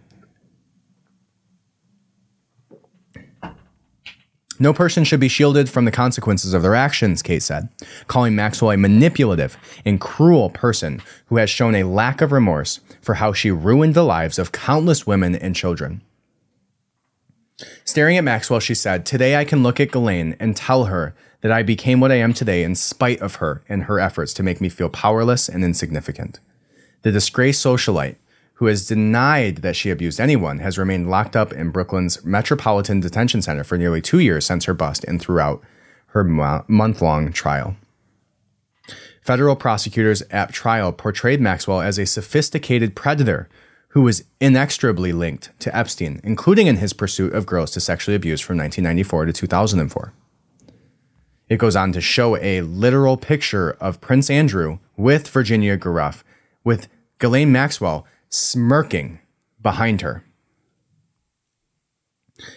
No 4.61 4.73
person 4.73 5.05
should 5.05 5.21
be 5.21 5.29
shielded 5.29 5.71
from 5.71 5.85
the 5.85 5.93
consequences 5.93 6.53
of 6.53 6.63
their 6.63 6.75
actions, 6.75 7.23
Kate 7.23 7.43
said, 7.43 7.69
calling 8.09 8.35
Maxwell 8.35 8.73
a 8.73 8.77
manipulative 8.77 9.57
and 9.85 10.01
cruel 10.01 10.51
person 10.51 11.01
who 11.27 11.37
has 11.37 11.49
shown 11.49 11.77
a 11.77 11.85
lack 11.85 12.21
of 12.21 12.33
remorse 12.33 12.81
for 13.01 13.15
how 13.15 13.33
she 13.33 13.53
ruined 13.53 13.95
the 13.95 14.03
lives 14.03 14.37
of 14.37 14.51
countless 14.51 15.07
women 15.07 15.37
and 15.37 15.55
children. 15.55 16.03
Staring 17.85 18.17
at 18.17 18.25
Maxwell, 18.25 18.61
she 18.61 18.75
said, 18.75 19.07
Today 19.07 19.37
I 19.37 19.45
can 19.45 19.63
look 19.63 19.79
at 19.79 19.93
Ghislaine 19.93 20.37
and 20.41 20.57
tell 20.57 20.87
her 20.87 21.15
that 21.41 21.53
I 21.53 21.63
became 21.63 22.01
what 22.01 22.13
I 22.13 22.17
am 22.17 22.35
today 22.35 22.63
in 22.63 22.75
spite 22.75 23.21
of 23.21 23.37
her 23.37 23.63
and 23.69 23.85
her 23.85 24.01
efforts 24.01 24.33
to 24.35 24.43
make 24.43 24.61
me 24.61 24.69
feel 24.69 24.89
powerless 24.89 25.49
and 25.49 25.65
insignificant. 25.65 26.41
The 27.03 27.13
disgraced 27.13 27.65
socialite 27.65 28.17
who 28.59 28.67
has 28.67 28.87
denied 28.87 29.59
that 29.59 29.77
she 29.77 29.89
abused 29.89 30.19
anyone, 30.19 30.59
has 30.59 30.79
remained 30.79 31.09
locked 31.09 31.37
up 31.37 31.53
in 31.53 31.71
Brooklyn's 31.71 32.25
Metropolitan 32.25 32.99
Detention 32.99 33.41
Center 33.41 33.63
for 33.63 33.79
nearly 33.79 34.03
two 34.03 34.19
years 34.19 34.47
since 34.47 34.65
her 34.65 34.75
bust 34.75 35.05
and 35.05 35.21
throughout 35.21 35.63
her 36.09 36.25
mo- 36.25 36.65
month 36.67 37.01
long 37.01 37.33
trial. 37.33 37.77
Federal 39.23 39.55
prosecutors 39.55 40.23
at 40.33 40.53
trial 40.53 40.93
portrayed 40.93 41.41
Maxwell 41.41 41.81
as 41.81 41.99
a 41.99 42.07
sophisticated 42.07 42.97
predator 42.97 43.49
who 43.91 44.03
was 44.03 44.25
inextricably 44.41 45.13
linked 45.13 45.51
to 45.61 45.75
Epstein, 45.77 46.21
including 46.25 46.67
in 46.67 46.79
his 46.79 46.93
pursuit 46.93 47.33
of 47.35 47.47
girls 47.47 47.71
to 47.71 47.81
sexually 47.81 48.17
abuse 48.17 48.41
from 48.41 48.57
1994 48.57 49.27
to 49.27 49.33
2004. 49.33 50.13
It 51.49 51.59
goes 51.59 51.77
on 51.77 51.93
to 51.93 52.01
show 52.01 52.37
a 52.37 52.61
literal 52.63 53.17
picture 53.17 53.73
of 53.81 54.01
Prince 54.01 54.29
Andrew 54.29 54.79
with 54.97 55.29
Virginia 55.29 55.79
Giuffre, 55.79 56.23
with 56.63 56.89
Ghislaine 57.19 57.53
Maxwell 57.53 58.07
smirking 58.29 59.19
behind 59.63 60.03
her. 60.03 60.25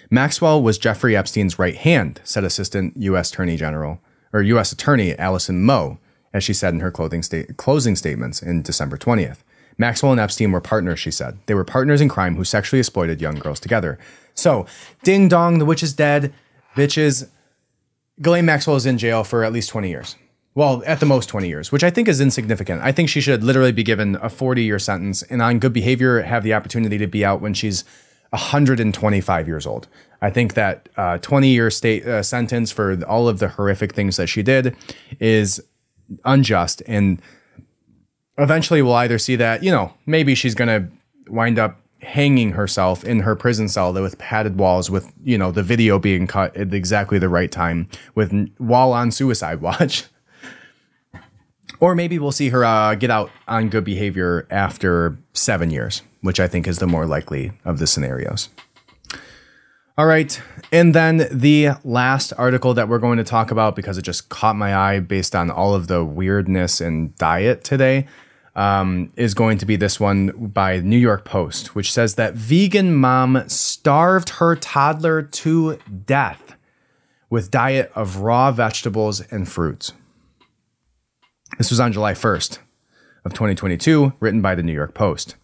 Maxwell 0.10 0.62
was 0.62 0.78
Jeffrey 0.78 1.16
Epstein's 1.16 1.58
right 1.58 1.76
hand, 1.76 2.22
said 2.24 2.44
Assistant 2.44 2.96
U.S. 2.98 3.32
Attorney 3.32 3.58
General 3.58 4.00
or 4.34 4.42
U.S. 4.42 4.72
Attorney 4.72 5.18
Alison 5.18 5.64
Moe, 5.64 5.98
as 6.34 6.44
she 6.44 6.54
said 6.54 6.74
in 6.74 6.80
her 6.82 6.94
sta- 7.22 7.46
closing 7.58 7.96
statements 7.96 8.42
in 8.42 8.62
December 8.62 8.98
20th. 8.98 9.38
Maxwell 9.78 10.12
and 10.12 10.22
Epstein 10.22 10.52
were 10.52 10.62
partners, 10.62 11.00
she 11.00 11.12
said. 11.12 11.40
They 11.48 11.54
were 11.54 11.64
partners 11.64 12.02
in 12.02 12.10
crime 12.10 12.36
who 12.36 12.44
sexually 12.44 12.80
exploited 12.80 13.22
young 13.22 13.36
girls 13.36 13.60
together. 13.60 13.98
So, 14.36 14.66
ding 15.04 15.28
dong, 15.28 15.58
the 15.58 15.66
witch 15.66 15.82
is 15.82 15.94
dead. 15.94 16.34
Bitches, 16.76 17.28
Ghislaine 18.22 18.46
Maxwell 18.46 18.76
is 18.76 18.86
in 18.86 18.98
jail 18.98 19.24
for 19.24 19.44
at 19.44 19.52
least 19.52 19.70
20 19.70 19.90
years. 19.90 20.16
Well, 20.54 20.84
at 20.86 21.00
the 21.00 21.06
most 21.06 21.28
20 21.28 21.48
years, 21.48 21.72
which 21.72 21.84
I 21.84 21.90
think 21.90 22.08
is 22.08 22.20
insignificant. 22.20 22.82
I 22.82 22.92
think 22.92 23.10
she 23.10 23.22
should 23.22 23.44
literally 23.44 23.72
be 23.72 23.84
given 23.84 24.18
a 24.22 24.30
40 24.30 24.64
year 24.64 24.80
sentence 24.80 25.24
and 25.24 25.42
on 25.42 25.60
good 25.60 25.74
behavior 25.74 26.22
have 26.22 26.44
the 26.44 26.54
opportunity 26.54 26.98
to 26.98 27.08
be 27.08 27.24
out 27.24 27.42
when 27.42 27.54
she's 27.54 27.86
125 28.32 29.48
years 29.48 29.66
old. 29.66 29.88
I 30.22 30.30
think 30.30 30.54
that 30.54 30.90
uh, 30.98 31.18
20 31.20 31.48
year 31.50 31.70
state 31.70 32.06
uh, 32.06 32.22
sentence 32.22 32.72
for 32.72 33.02
all 33.06 33.28
of 33.28 33.40
the 33.40 33.48
horrific 33.48 33.94
things 33.94 34.18
that 34.18 34.28
she 34.28 34.44
did 34.44 34.76
is 35.20 35.62
unjust. 36.26 36.84
And 36.88 37.22
eventually 38.38 38.82
we'll 38.82 38.94
either 38.96 39.18
see 39.18 39.38
that, 39.38 39.64
you 39.64 39.72
know, 39.72 39.94
maybe 40.06 40.36
she's 40.36 40.56
going 40.56 40.68
to 40.68 41.32
wind 41.32 41.58
up 41.58 41.81
hanging 42.02 42.52
herself 42.54 43.04
in 43.04 43.20
her 43.20 43.36
prison 43.36 43.70
cell 43.70 43.94
with 43.94 44.18
padded 44.18 44.58
walls 44.58 44.90
with 44.90 45.14
you 45.24 45.38
know 45.38 45.52
the 45.52 45.64
video 45.64 46.00
being 46.00 46.28
cut 46.28 46.56
at 46.58 46.74
exactly 46.74 47.20
the 47.20 47.30
right 47.30 47.52
time 47.52 47.88
with 48.16 48.50
while 48.58 48.94
on 48.94 49.12
suicide 49.12 49.62
watch. 49.62 50.06
Or 51.80 51.96
maybe 51.96 52.20
we'll 52.20 52.32
see 52.32 52.50
her 52.50 52.64
uh, 52.64 52.94
get 52.94 53.10
out 53.10 53.32
on 53.48 53.70
good 53.70 53.84
behavior 53.84 54.46
after 54.52 55.18
seven 55.34 55.72
years 55.72 56.04
which 56.22 56.40
i 56.40 56.48
think 56.48 56.68
is 56.68 56.78
the 56.78 56.86
more 56.86 57.08
likely 57.08 57.52
of 57.66 57.80
the 57.80 57.88
scenarios. 57.88 58.50
All 59.98 60.06
right 60.06 60.40
and 60.72 60.94
then 60.94 61.28
the 61.32 61.70
last 61.84 62.34
article 62.38 62.76
that 62.76 62.88
we're 62.88 63.00
going 63.00 63.18
to 63.18 63.24
talk 63.24 63.50
about 63.50 63.76
because 63.76 63.98
it 63.98 64.04
just 64.04 64.30
caught 64.30 64.56
my 64.56 64.76
eye 64.76 65.00
based 65.00 65.36
on 65.36 65.50
all 65.50 65.74
of 65.74 65.88
the 65.88 66.06
weirdness 66.06 66.82
and 66.82 67.16
diet 67.16 67.64
today 67.64 68.06
um, 68.56 69.12
is 69.16 69.34
going 69.34 69.58
to 69.60 69.66
be 69.66 69.76
this 69.76 70.00
one 70.00 70.28
by 70.48 70.80
New 70.80 70.98
York 70.98 71.26
Post, 71.26 71.76
which 71.76 71.92
says 71.92 72.16
that 72.16 72.34
vegan 72.34 72.94
mom 72.94 73.44
starved 73.48 74.30
her 74.30 74.56
toddler 74.56 75.22
to 75.22 75.78
death 76.06 76.56
with 77.30 77.52
diet 77.52 77.92
of 77.96 78.18
raw 78.18 78.52
vegetables 78.52 79.22
and 79.32 79.48
fruits. 79.48 79.94
This 81.58 81.70
was 81.70 81.80
on 81.80 81.94
July 81.94 82.14
1st 82.14 82.60
of 83.24 83.34
2022, 83.34 84.14
written 84.20 84.42
by 84.42 84.56
the 84.56 84.64
New 84.64 84.74
York 84.74 84.94
Post. 84.94 85.36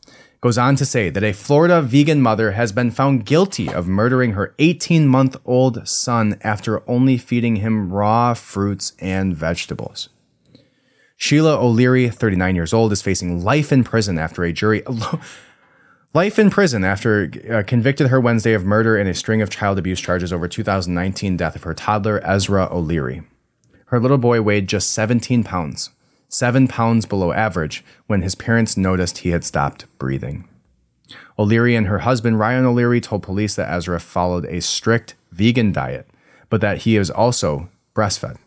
Goes 0.41 0.57
on 0.57 0.75
to 0.75 0.85
say 0.85 1.09
that 1.09 1.23
a 1.23 1.33
Florida 1.33 1.81
vegan 1.81 2.21
mother 2.21 2.51
has 2.51 2.71
been 2.71 2.91
found 2.91 3.25
guilty 3.25 3.69
of 3.71 3.87
murdering 3.87 4.33
her 4.33 4.53
18 4.59 5.07
month 5.07 5.35
old 5.45 5.87
son 5.87 6.37
after 6.41 6.87
only 6.89 7.17
feeding 7.17 7.57
him 7.57 7.91
raw 7.91 8.33
fruits 8.33 8.93
and 8.99 9.35
vegetables. 9.35 10.09
Sheila 11.17 11.59
O'Leary, 11.59 12.09
39 12.09 12.55
years 12.55 12.73
old, 12.73 12.91
is 12.91 13.01
facing 13.01 13.43
life 13.43 13.71
in 13.71 13.83
prison 13.83 14.19
after 14.19 14.43
a 14.43 14.53
jury. 14.53 14.83
Life 16.13 16.39
in 16.39 16.49
prison 16.49 16.83
after 16.83 17.29
uh, 17.51 17.63
convicted 17.67 18.07
her 18.07 18.19
Wednesday 18.19 18.53
of 18.53 18.63
murder 18.63 18.95
and 18.97 19.09
a 19.09 19.13
string 19.13 19.41
of 19.41 19.49
child 19.49 19.77
abuse 19.77 19.99
charges 19.99 20.31
over 20.31 20.47
2019 20.47 21.35
death 21.35 21.55
of 21.55 21.63
her 21.63 21.73
toddler 21.73 22.25
Ezra 22.25 22.67
O'Leary. 22.71 23.23
Her 23.87 23.99
little 23.99 24.17
boy 24.17 24.41
weighed 24.41 24.67
just 24.67 24.91
17 24.93 25.43
pounds, 25.43 25.91
7 26.29 26.67
pounds 26.67 27.05
below 27.05 27.33
average, 27.33 27.83
when 28.07 28.21
his 28.21 28.35
parents 28.35 28.77
noticed 28.77 29.19
he 29.19 29.29
had 29.29 29.43
stopped 29.43 29.85
breathing. 29.99 30.47
O'Leary 31.37 31.75
and 31.75 31.87
her 31.87 31.99
husband 31.99 32.39
Ryan 32.39 32.65
O'Leary 32.65 33.01
told 33.01 33.21
police 33.21 33.55
that 33.55 33.71
Ezra 33.71 33.99
followed 33.99 34.45
a 34.45 34.61
strict 34.61 35.15
vegan 35.31 35.71
diet, 35.71 36.07
but 36.49 36.61
that 36.61 36.79
he 36.79 36.95
is 36.95 37.11
also 37.11 37.69
breastfed. 37.93 38.37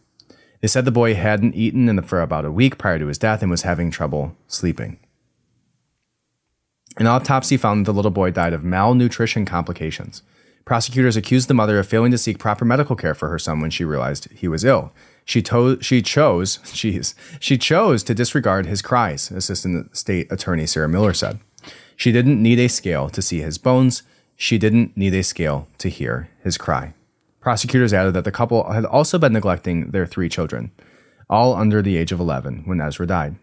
They 0.60 0.68
said 0.68 0.84
the 0.84 0.90
boy 0.90 1.14
hadn't 1.14 1.54
eaten 1.54 1.88
in 1.88 1.96
the, 1.96 2.02
for 2.02 2.20
about 2.20 2.44
a 2.44 2.52
week 2.52 2.78
prior 2.78 2.98
to 2.98 3.06
his 3.06 3.18
death 3.18 3.42
and 3.42 3.50
was 3.50 3.62
having 3.62 3.90
trouble 3.90 4.36
sleeping. 4.46 4.98
An 6.98 7.06
autopsy 7.06 7.56
found 7.56 7.86
that 7.86 7.92
the 7.92 7.96
little 7.96 8.10
boy 8.10 8.30
died 8.30 8.52
of 8.52 8.64
malnutrition 8.64 9.46
complications. 9.46 10.22
Prosecutors 10.64 11.16
accused 11.16 11.48
the 11.48 11.54
mother 11.54 11.78
of 11.78 11.88
failing 11.88 12.10
to 12.10 12.18
seek 12.18 12.38
proper 12.38 12.64
medical 12.64 12.94
care 12.94 13.14
for 13.14 13.28
her 13.28 13.38
son 13.38 13.60
when 13.60 13.70
she 13.70 13.84
realized 13.84 14.30
he 14.32 14.48
was 14.48 14.64
ill. 14.64 14.92
She, 15.24 15.40
to- 15.42 15.80
she 15.80 16.02
chose, 16.02 16.58
geez, 16.72 17.14
she 17.38 17.56
chose 17.56 18.02
to 18.04 18.14
disregard 18.14 18.66
his 18.66 18.82
cries, 18.82 19.30
Assistant 19.30 19.96
State 19.96 20.30
Attorney 20.30 20.66
Sarah 20.66 20.88
Miller 20.88 21.14
said. 21.14 21.40
She 21.96 22.12
didn't 22.12 22.42
need 22.42 22.58
a 22.58 22.68
scale 22.68 23.08
to 23.10 23.22
see 23.22 23.40
his 23.40 23.58
bones. 23.58 24.02
She 24.36 24.58
didn't 24.58 24.96
need 24.96 25.14
a 25.14 25.22
scale 25.22 25.68
to 25.78 25.88
hear 25.88 26.30
his 26.42 26.56
cry. 26.56 26.94
Prosecutors 27.40 27.94
added 27.94 28.14
that 28.14 28.24
the 28.24 28.32
couple 28.32 28.70
had 28.70 28.84
also 28.84 29.18
been 29.18 29.32
neglecting 29.32 29.90
their 29.90 30.06
three 30.06 30.28
children, 30.28 30.70
all 31.28 31.54
under 31.54 31.80
the 31.80 31.96
age 31.96 32.12
of 32.12 32.20
11, 32.20 32.62
when 32.66 32.80
Ezra 32.80 33.06
died. 33.06 33.36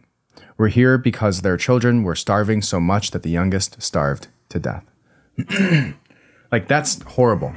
We're 0.57 0.67
here 0.67 0.97
because 0.97 1.41
their 1.41 1.57
children 1.57 2.03
were 2.03 2.15
starving 2.15 2.61
so 2.61 2.79
much 2.79 3.11
that 3.11 3.23
the 3.23 3.29
youngest 3.29 3.81
starved 3.81 4.27
to 4.49 4.59
death. 4.59 4.85
like, 6.51 6.67
that's 6.67 7.01
horrible. 7.03 7.55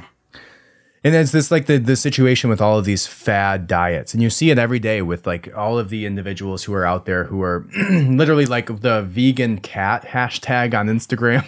And 1.03 1.15
it's 1.15 1.31
this 1.31 1.49
like 1.49 1.65
the, 1.65 1.77
the 1.77 1.95
situation 1.95 2.49
with 2.49 2.61
all 2.61 2.77
of 2.77 2.85
these 2.85 3.07
fad 3.07 3.65
diets. 3.65 4.13
And 4.13 4.21
you 4.21 4.29
see 4.29 4.51
it 4.51 4.59
every 4.59 4.77
day 4.77 5.01
with 5.01 5.25
like 5.25 5.55
all 5.55 5.79
of 5.79 5.89
the 5.89 6.05
individuals 6.05 6.63
who 6.63 6.73
are 6.73 6.85
out 6.85 7.05
there 7.05 7.23
who 7.23 7.41
are 7.41 7.65
literally 7.91 8.45
like 8.45 8.81
the 8.81 9.01
vegan 9.01 9.59
cat 9.59 10.05
hashtag 10.05 10.77
on 10.77 10.87
Instagram, 10.87 11.43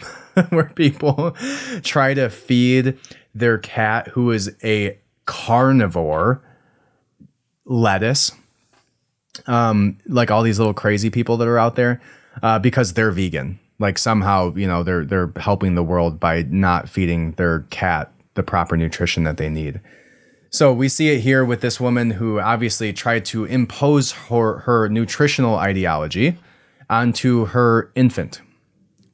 where 0.49 0.71
people 0.75 1.35
try 1.83 2.15
to 2.15 2.31
feed 2.31 2.97
their 3.33 3.57
cat, 3.57 4.07
who 4.09 4.31
is 4.31 4.55
a 4.63 4.97
carnivore, 5.25 6.41
lettuce. 7.65 8.31
Um, 9.47 9.97
like 10.05 10.29
all 10.29 10.43
these 10.43 10.59
little 10.59 10.75
crazy 10.75 11.09
people 11.09 11.37
that 11.37 11.47
are 11.47 11.57
out 11.57 11.75
there, 11.75 11.99
uh, 12.43 12.59
because 12.59 12.93
they're 12.93 13.11
vegan. 13.11 13.59
Like 13.79 13.97
somehow, 13.97 14.53
you 14.55 14.67
know, 14.67 14.83
they're 14.83 15.03
they're 15.03 15.31
helping 15.37 15.73
the 15.73 15.83
world 15.83 16.19
by 16.19 16.43
not 16.43 16.87
feeding 16.87 17.31
their 17.33 17.61
cat 17.71 18.13
the 18.35 18.43
proper 18.43 18.77
nutrition 18.77 19.23
that 19.23 19.37
they 19.37 19.49
need. 19.49 19.81
So 20.49 20.71
we 20.71 20.87
see 20.87 21.09
it 21.09 21.21
here 21.21 21.43
with 21.43 21.61
this 21.61 21.79
woman 21.79 22.11
who 22.11 22.39
obviously 22.39 22.93
tried 22.93 23.25
to 23.25 23.45
impose 23.45 24.11
her, 24.11 24.59
her 24.59 24.87
nutritional 24.87 25.55
ideology 25.55 26.37
onto 26.89 27.45
her 27.45 27.91
infant 27.95 28.41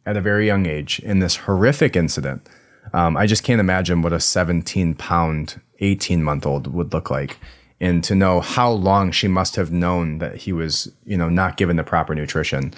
at 0.06 0.18
a 0.18 0.22
very 0.22 0.46
young 0.48 0.66
age 0.66 1.00
in 1.00 1.20
this 1.20 1.38
horrific 1.38 1.96
incident 1.96 2.46
um, 2.94 3.18
I 3.18 3.26
just 3.26 3.44
can't 3.44 3.60
imagine 3.60 4.02
what 4.02 4.14
a 4.14 4.20
17 4.20 4.96
pound, 4.96 5.62
18 5.80 6.24
month 6.24 6.46
old 6.46 6.68
would 6.68 6.94
look 6.94 7.10
like. 7.10 7.40
And 7.82 8.04
to 8.04 8.16
know 8.16 8.42
how 8.42 8.72
long 8.72 9.12
she 9.12 9.28
must 9.28 9.56
have 9.56 9.72
known 9.72 10.18
that 10.18 10.36
he 10.36 10.52
was, 10.52 10.92
you 11.06 11.16
know, 11.18 11.30
not 11.30 11.56
given 11.56 11.78
the 11.78 11.84
proper 11.84 12.14
nutrition. 12.14 12.74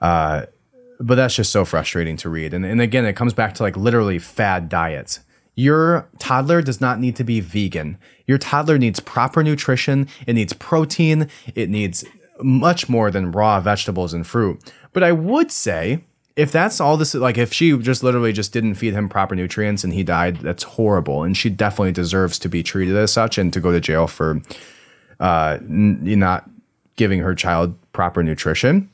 Uh, 0.00 0.46
but 1.00 1.14
that's 1.14 1.34
just 1.34 1.50
so 1.50 1.64
frustrating 1.64 2.16
to 2.18 2.28
read. 2.28 2.52
And, 2.52 2.64
and 2.64 2.80
again, 2.80 3.06
it 3.06 3.16
comes 3.16 3.32
back 3.32 3.54
to 3.54 3.62
like 3.62 3.76
literally 3.76 4.18
fad 4.18 4.68
diets. 4.68 5.20
Your 5.54 6.08
toddler 6.18 6.62
does 6.62 6.80
not 6.80 7.00
need 7.00 7.16
to 7.16 7.24
be 7.24 7.40
vegan. 7.40 7.98
Your 8.26 8.38
toddler 8.38 8.78
needs 8.78 9.00
proper 9.00 9.42
nutrition. 9.42 10.08
It 10.26 10.34
needs 10.34 10.52
protein. 10.52 11.28
It 11.54 11.68
needs 11.68 12.04
much 12.42 12.88
more 12.88 13.10
than 13.10 13.32
raw 13.32 13.60
vegetables 13.60 14.14
and 14.14 14.26
fruit. 14.26 14.72
But 14.92 15.02
I 15.02 15.12
would 15.12 15.50
say 15.50 16.04
if 16.36 16.50
that's 16.50 16.80
all 16.80 16.96
this 16.96 17.14
like 17.14 17.36
if 17.36 17.52
she 17.52 17.76
just 17.78 18.02
literally 18.02 18.32
just 18.32 18.52
didn't 18.52 18.74
feed 18.74 18.94
him 18.94 19.08
proper 19.08 19.34
nutrients 19.34 19.84
and 19.84 19.92
he 19.92 20.02
died 20.02 20.38
that's 20.38 20.62
horrible. 20.62 21.22
And 21.22 21.36
she 21.36 21.50
definitely 21.50 21.92
deserves 21.92 22.38
to 22.40 22.48
be 22.48 22.62
treated 22.62 22.96
as 22.96 23.12
such 23.12 23.38
and 23.38 23.52
to 23.52 23.60
go 23.60 23.72
to 23.72 23.80
jail 23.80 24.06
for 24.06 24.40
uh 25.20 25.58
n- 25.60 25.98
not 26.18 26.48
giving 26.96 27.20
her 27.20 27.34
child 27.34 27.74
proper 27.92 28.22
nutrition. 28.22 28.88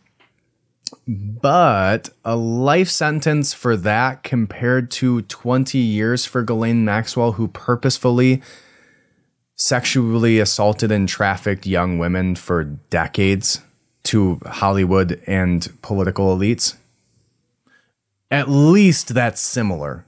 But 1.06 2.08
a 2.24 2.34
life 2.34 2.88
sentence 2.88 3.52
for 3.52 3.76
that 3.76 4.22
compared 4.22 4.90
to 4.92 5.22
20 5.22 5.78
years 5.78 6.24
for 6.24 6.42
Ghislaine 6.42 6.84
Maxwell 6.84 7.32
who 7.32 7.48
purposefully 7.48 8.42
sexually 9.54 10.38
assaulted 10.38 10.90
and 10.90 11.08
trafficked 11.08 11.66
young 11.66 11.98
women 11.98 12.34
for 12.34 12.64
decades 12.64 13.60
to 14.04 14.40
Hollywood 14.46 15.20
and 15.26 15.68
political 15.82 16.36
elites 16.36 16.76
At 18.30 18.48
least 18.48 19.14
that's 19.14 19.40
similar. 19.40 20.04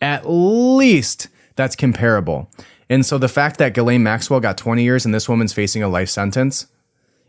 At 0.00 0.28
least 0.28 1.28
that's 1.54 1.76
comparable. 1.76 2.50
And 2.88 3.04
so 3.04 3.18
the 3.18 3.28
fact 3.28 3.58
that 3.58 3.74
Ghislaine 3.74 4.02
Maxwell 4.02 4.40
got 4.40 4.56
20 4.56 4.82
years 4.82 5.04
and 5.04 5.14
this 5.14 5.28
woman's 5.28 5.52
facing 5.52 5.82
a 5.82 5.88
life 5.88 6.08
sentence, 6.08 6.66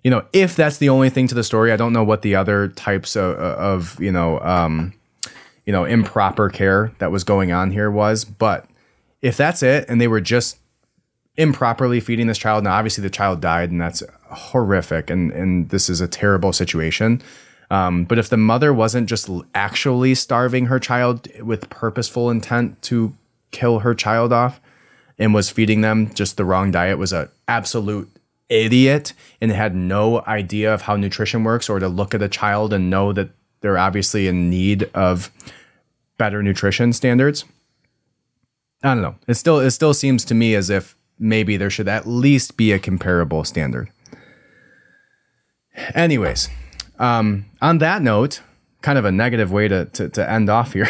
you 0.04 0.12
know, 0.12 0.26
if 0.34 0.56
that's 0.56 0.78
the 0.78 0.90
only 0.90 1.10
thing 1.10 1.28
to 1.28 1.36
the 1.36 1.44
story, 1.44 1.72
I 1.72 1.76
don't 1.76 1.94
know 1.94 2.04
what 2.04 2.22
the 2.22 2.36
other 2.36 2.68
types 2.70 3.16
of, 3.16 3.36
of 3.36 4.00
you 4.00 4.12
know, 4.12 4.40
um, 4.42 4.94
you 5.66 5.74
know, 5.74 5.84
improper 5.86 6.50
care 6.50 6.94
that 7.00 7.12
was 7.12 7.24
going 7.24 7.52
on 7.52 7.72
here 7.72 7.92
was. 7.92 8.24
But 8.24 8.68
if 9.22 9.36
that's 9.36 9.64
it, 9.64 9.86
and 9.90 10.00
they 10.00 10.08
were 10.08 10.22
just 10.22 10.58
improperly 11.36 12.00
feeding 12.00 12.28
this 12.28 12.38
child, 12.38 12.64
now 12.64 12.74
obviously 12.76 13.02
the 13.02 13.10
child 13.10 13.42
died, 13.42 13.72
and 13.72 13.82
that's 13.82 14.04
horrific, 14.30 15.10
and 15.10 15.32
and 15.32 15.70
this 15.70 15.90
is 15.90 16.00
a 16.00 16.08
terrible 16.08 16.54
situation. 16.54 17.22
Um, 17.70 18.06
but 18.06 18.18
if 18.18 18.30
the 18.30 18.38
mother 18.38 18.74
wasn't 18.74 19.10
just 19.10 19.30
actually 19.54 20.16
starving 20.16 20.68
her 20.68 20.80
child 20.80 21.28
with 21.42 21.70
purposeful 21.70 22.30
intent 22.30 22.82
to 22.84 23.14
kill 23.52 23.80
her 23.80 23.94
child 23.94 24.32
off, 24.32 24.62
and 25.20 25.34
was 25.34 25.50
feeding 25.50 25.82
them 25.82 26.14
just 26.14 26.38
the 26.38 26.46
wrong 26.46 26.72
diet, 26.72 26.98
was 26.98 27.12
a 27.14 27.30
absolute 27.48 28.10
idiot 28.50 29.14
and 29.42 29.52
had 29.52 29.76
no 29.76 30.22
idea 30.26 30.74
of 30.74 30.84
how 30.84 30.96
nutrition 30.96 31.44
works 31.44 31.70
or 31.70 31.80
to 31.80 31.88
look 31.88 32.14
at 32.14 32.22
a 32.22 32.30
child 32.30 32.72
and 32.72 32.90
know 32.90 33.12
that 33.12 33.30
they're 33.62 33.78
obviously 33.78 34.28
in 34.28 34.50
need 34.50 34.90
of 34.94 35.32
better 36.18 36.42
nutrition 36.42 36.94
standards. 36.94 37.46
I 38.84 38.94
don't 38.94 39.02
know. 39.02 39.16
It 39.28 39.34
still 39.34 39.60
it 39.60 39.72
still 39.72 39.94
seems 39.94 40.24
to 40.26 40.36
me 40.36 40.54
as 40.54 40.70
if 40.70 40.96
maybe 41.20 41.58
there 41.58 41.70
should 41.70 41.88
at 41.88 42.08
least 42.08 42.58
be 42.58 42.72
a 42.72 42.80
comparable 42.80 43.44
standard. 43.44 43.90
Anyways, 45.96 46.50
um, 47.00 47.46
on 47.62 47.80
that 47.80 48.02
note, 48.02 48.42
kind 48.82 48.98
of 48.98 49.06
a 49.06 49.12
negative 49.12 49.52
way 49.52 49.68
to, 49.68 49.86
to, 49.86 50.10
to 50.10 50.30
end 50.30 50.50
off 50.50 50.74
here. 50.74 50.90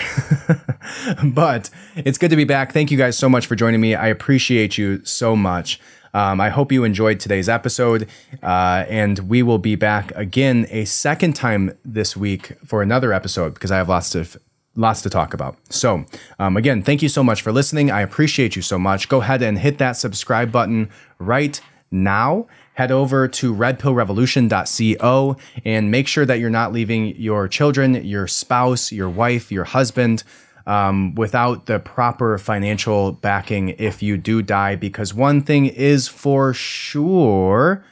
but 1.23 1.69
it's 1.95 2.17
good 2.17 2.29
to 2.29 2.35
be 2.35 2.43
back. 2.43 2.73
Thank 2.73 2.91
you 2.91 2.97
guys 2.97 3.17
so 3.17 3.29
much 3.29 3.47
for 3.47 3.55
joining 3.55 3.81
me. 3.81 3.95
I 3.95 4.07
appreciate 4.07 4.77
you 4.77 5.03
so 5.05 5.35
much. 5.35 5.79
Um, 6.13 6.41
I 6.41 6.49
hope 6.49 6.71
you 6.71 6.83
enjoyed 6.83 7.19
today's 7.19 7.49
episode, 7.49 8.07
uh, 8.41 8.85
and 8.87 9.19
we 9.19 9.43
will 9.43 9.57
be 9.57 9.75
back 9.75 10.11
again 10.15 10.65
a 10.69 10.85
second 10.85 11.33
time 11.33 11.77
this 11.83 12.17
week 12.17 12.53
for 12.65 12.81
another 12.81 13.13
episode 13.13 13.53
because 13.53 13.71
I 13.71 13.77
have 13.77 13.89
lots 13.89 14.15
of 14.15 14.37
lots 14.75 15.01
to 15.01 15.09
talk 15.09 15.33
about. 15.33 15.57
So, 15.69 16.05
um, 16.39 16.55
again, 16.55 16.81
thank 16.81 17.01
you 17.01 17.09
so 17.09 17.23
much 17.23 17.41
for 17.41 17.51
listening. 17.51 17.91
I 17.91 18.01
appreciate 18.01 18.55
you 18.55 18.61
so 18.61 18.79
much. 18.79 19.09
Go 19.09 19.21
ahead 19.21 19.41
and 19.41 19.59
hit 19.59 19.79
that 19.79 19.93
subscribe 19.93 20.51
button 20.51 20.89
right 21.19 21.59
now. 21.91 22.47
Head 22.77 22.91
over 22.91 23.27
to 23.27 23.55
redpillrevolution.co 23.55 25.37
and 25.65 25.89
make 25.89 26.07
sure 26.07 26.27
that 26.27 26.39
you're 26.39 26.51
not 26.51 26.71
leaving 26.71 27.15
your 27.15 27.47
children, 27.47 28.05
your 28.05 28.27
spouse, 28.27 28.91
your 28.91 29.09
wife, 29.09 29.51
your 29.51 29.63
husband 29.63 30.23
um, 30.67 31.15
without 31.15 31.65
the 31.65 31.79
proper 31.79 32.37
financial 32.37 33.13
backing 33.13 33.69
if 33.79 34.03
you 34.03 34.15
do 34.15 34.43
die. 34.43 34.75
Because 34.75 35.11
one 35.11 35.41
thing 35.41 35.65
is 35.65 36.07
for 36.07 36.53
sure 36.53 37.83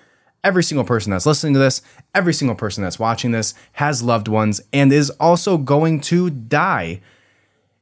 every 0.44 0.64
single 0.64 0.86
person 0.86 1.10
that's 1.10 1.26
listening 1.26 1.54
to 1.54 1.60
this, 1.60 1.82
every 2.14 2.34
single 2.34 2.56
person 2.56 2.84
that's 2.84 3.00
watching 3.00 3.32
this 3.32 3.56
has 3.72 4.04
loved 4.04 4.28
ones 4.28 4.62
and 4.72 4.94
is 4.94 5.10
also 5.10 5.58
going 5.58 6.00
to 6.02 6.30
die. 6.30 7.02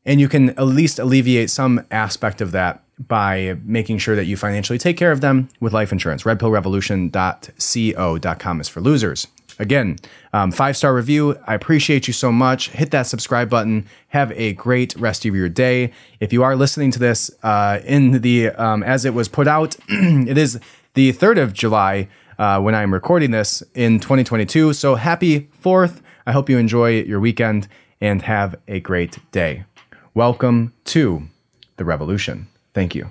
And 0.05 0.21
you 0.21 0.29
can 0.29 0.51
at 0.51 0.67
least 0.67 0.99
alleviate 0.99 1.49
some 1.49 1.85
aspect 1.91 2.39
of 2.39 2.51
that 2.51 2.82
by 2.99 3.57
making 3.63 3.97
sure 3.97 4.15
that 4.15 4.25
you 4.25 4.37
financially 4.37 4.77
take 4.77 4.97
care 4.97 5.11
of 5.11 5.21
them 5.21 5.49
with 5.59 5.73
life 5.73 5.91
insurance. 5.91 6.21
RedPillRevolution.co.com 6.23 8.61
is 8.61 8.69
for 8.69 8.81
losers. 8.81 9.27
Again, 9.59 9.97
um, 10.33 10.51
five 10.51 10.75
star 10.75 10.95
review. 10.95 11.37
I 11.45 11.53
appreciate 11.53 12.07
you 12.07 12.13
so 12.13 12.31
much. 12.31 12.69
Hit 12.69 12.91
that 12.91 13.03
subscribe 13.03 13.49
button. 13.49 13.85
Have 14.09 14.31
a 14.31 14.53
great 14.53 14.95
rest 14.95 15.25
of 15.25 15.35
your 15.35 15.49
day. 15.49 15.91
If 16.19 16.33
you 16.33 16.43
are 16.43 16.55
listening 16.55 16.91
to 16.91 16.99
this 16.99 17.29
uh, 17.43 17.79
in 17.85 18.21
the 18.21 18.49
um, 18.49 18.83
as 18.83 19.05
it 19.05 19.13
was 19.13 19.27
put 19.27 19.47
out, 19.47 19.75
it 19.89 20.37
is 20.37 20.59
the 20.95 21.11
third 21.11 21.37
of 21.37 21.53
July 21.53 22.07
uh, 22.39 22.59
when 22.61 22.75
I'm 22.75 22.93
recording 22.93 23.31
this 23.31 23.61
in 23.75 23.99
2022. 23.99 24.73
So 24.73 24.95
happy 24.95 25.49
Fourth. 25.59 26.01
I 26.25 26.31
hope 26.31 26.49
you 26.49 26.57
enjoy 26.57 27.01
your 27.01 27.19
weekend 27.19 27.67
and 28.01 28.21
have 28.23 28.55
a 28.67 28.79
great 28.79 29.19
day. 29.31 29.65
Welcome 30.13 30.73
to 30.85 31.27
the 31.77 31.85
revolution. 31.85 32.47
Thank 32.73 32.95
you. 32.95 33.09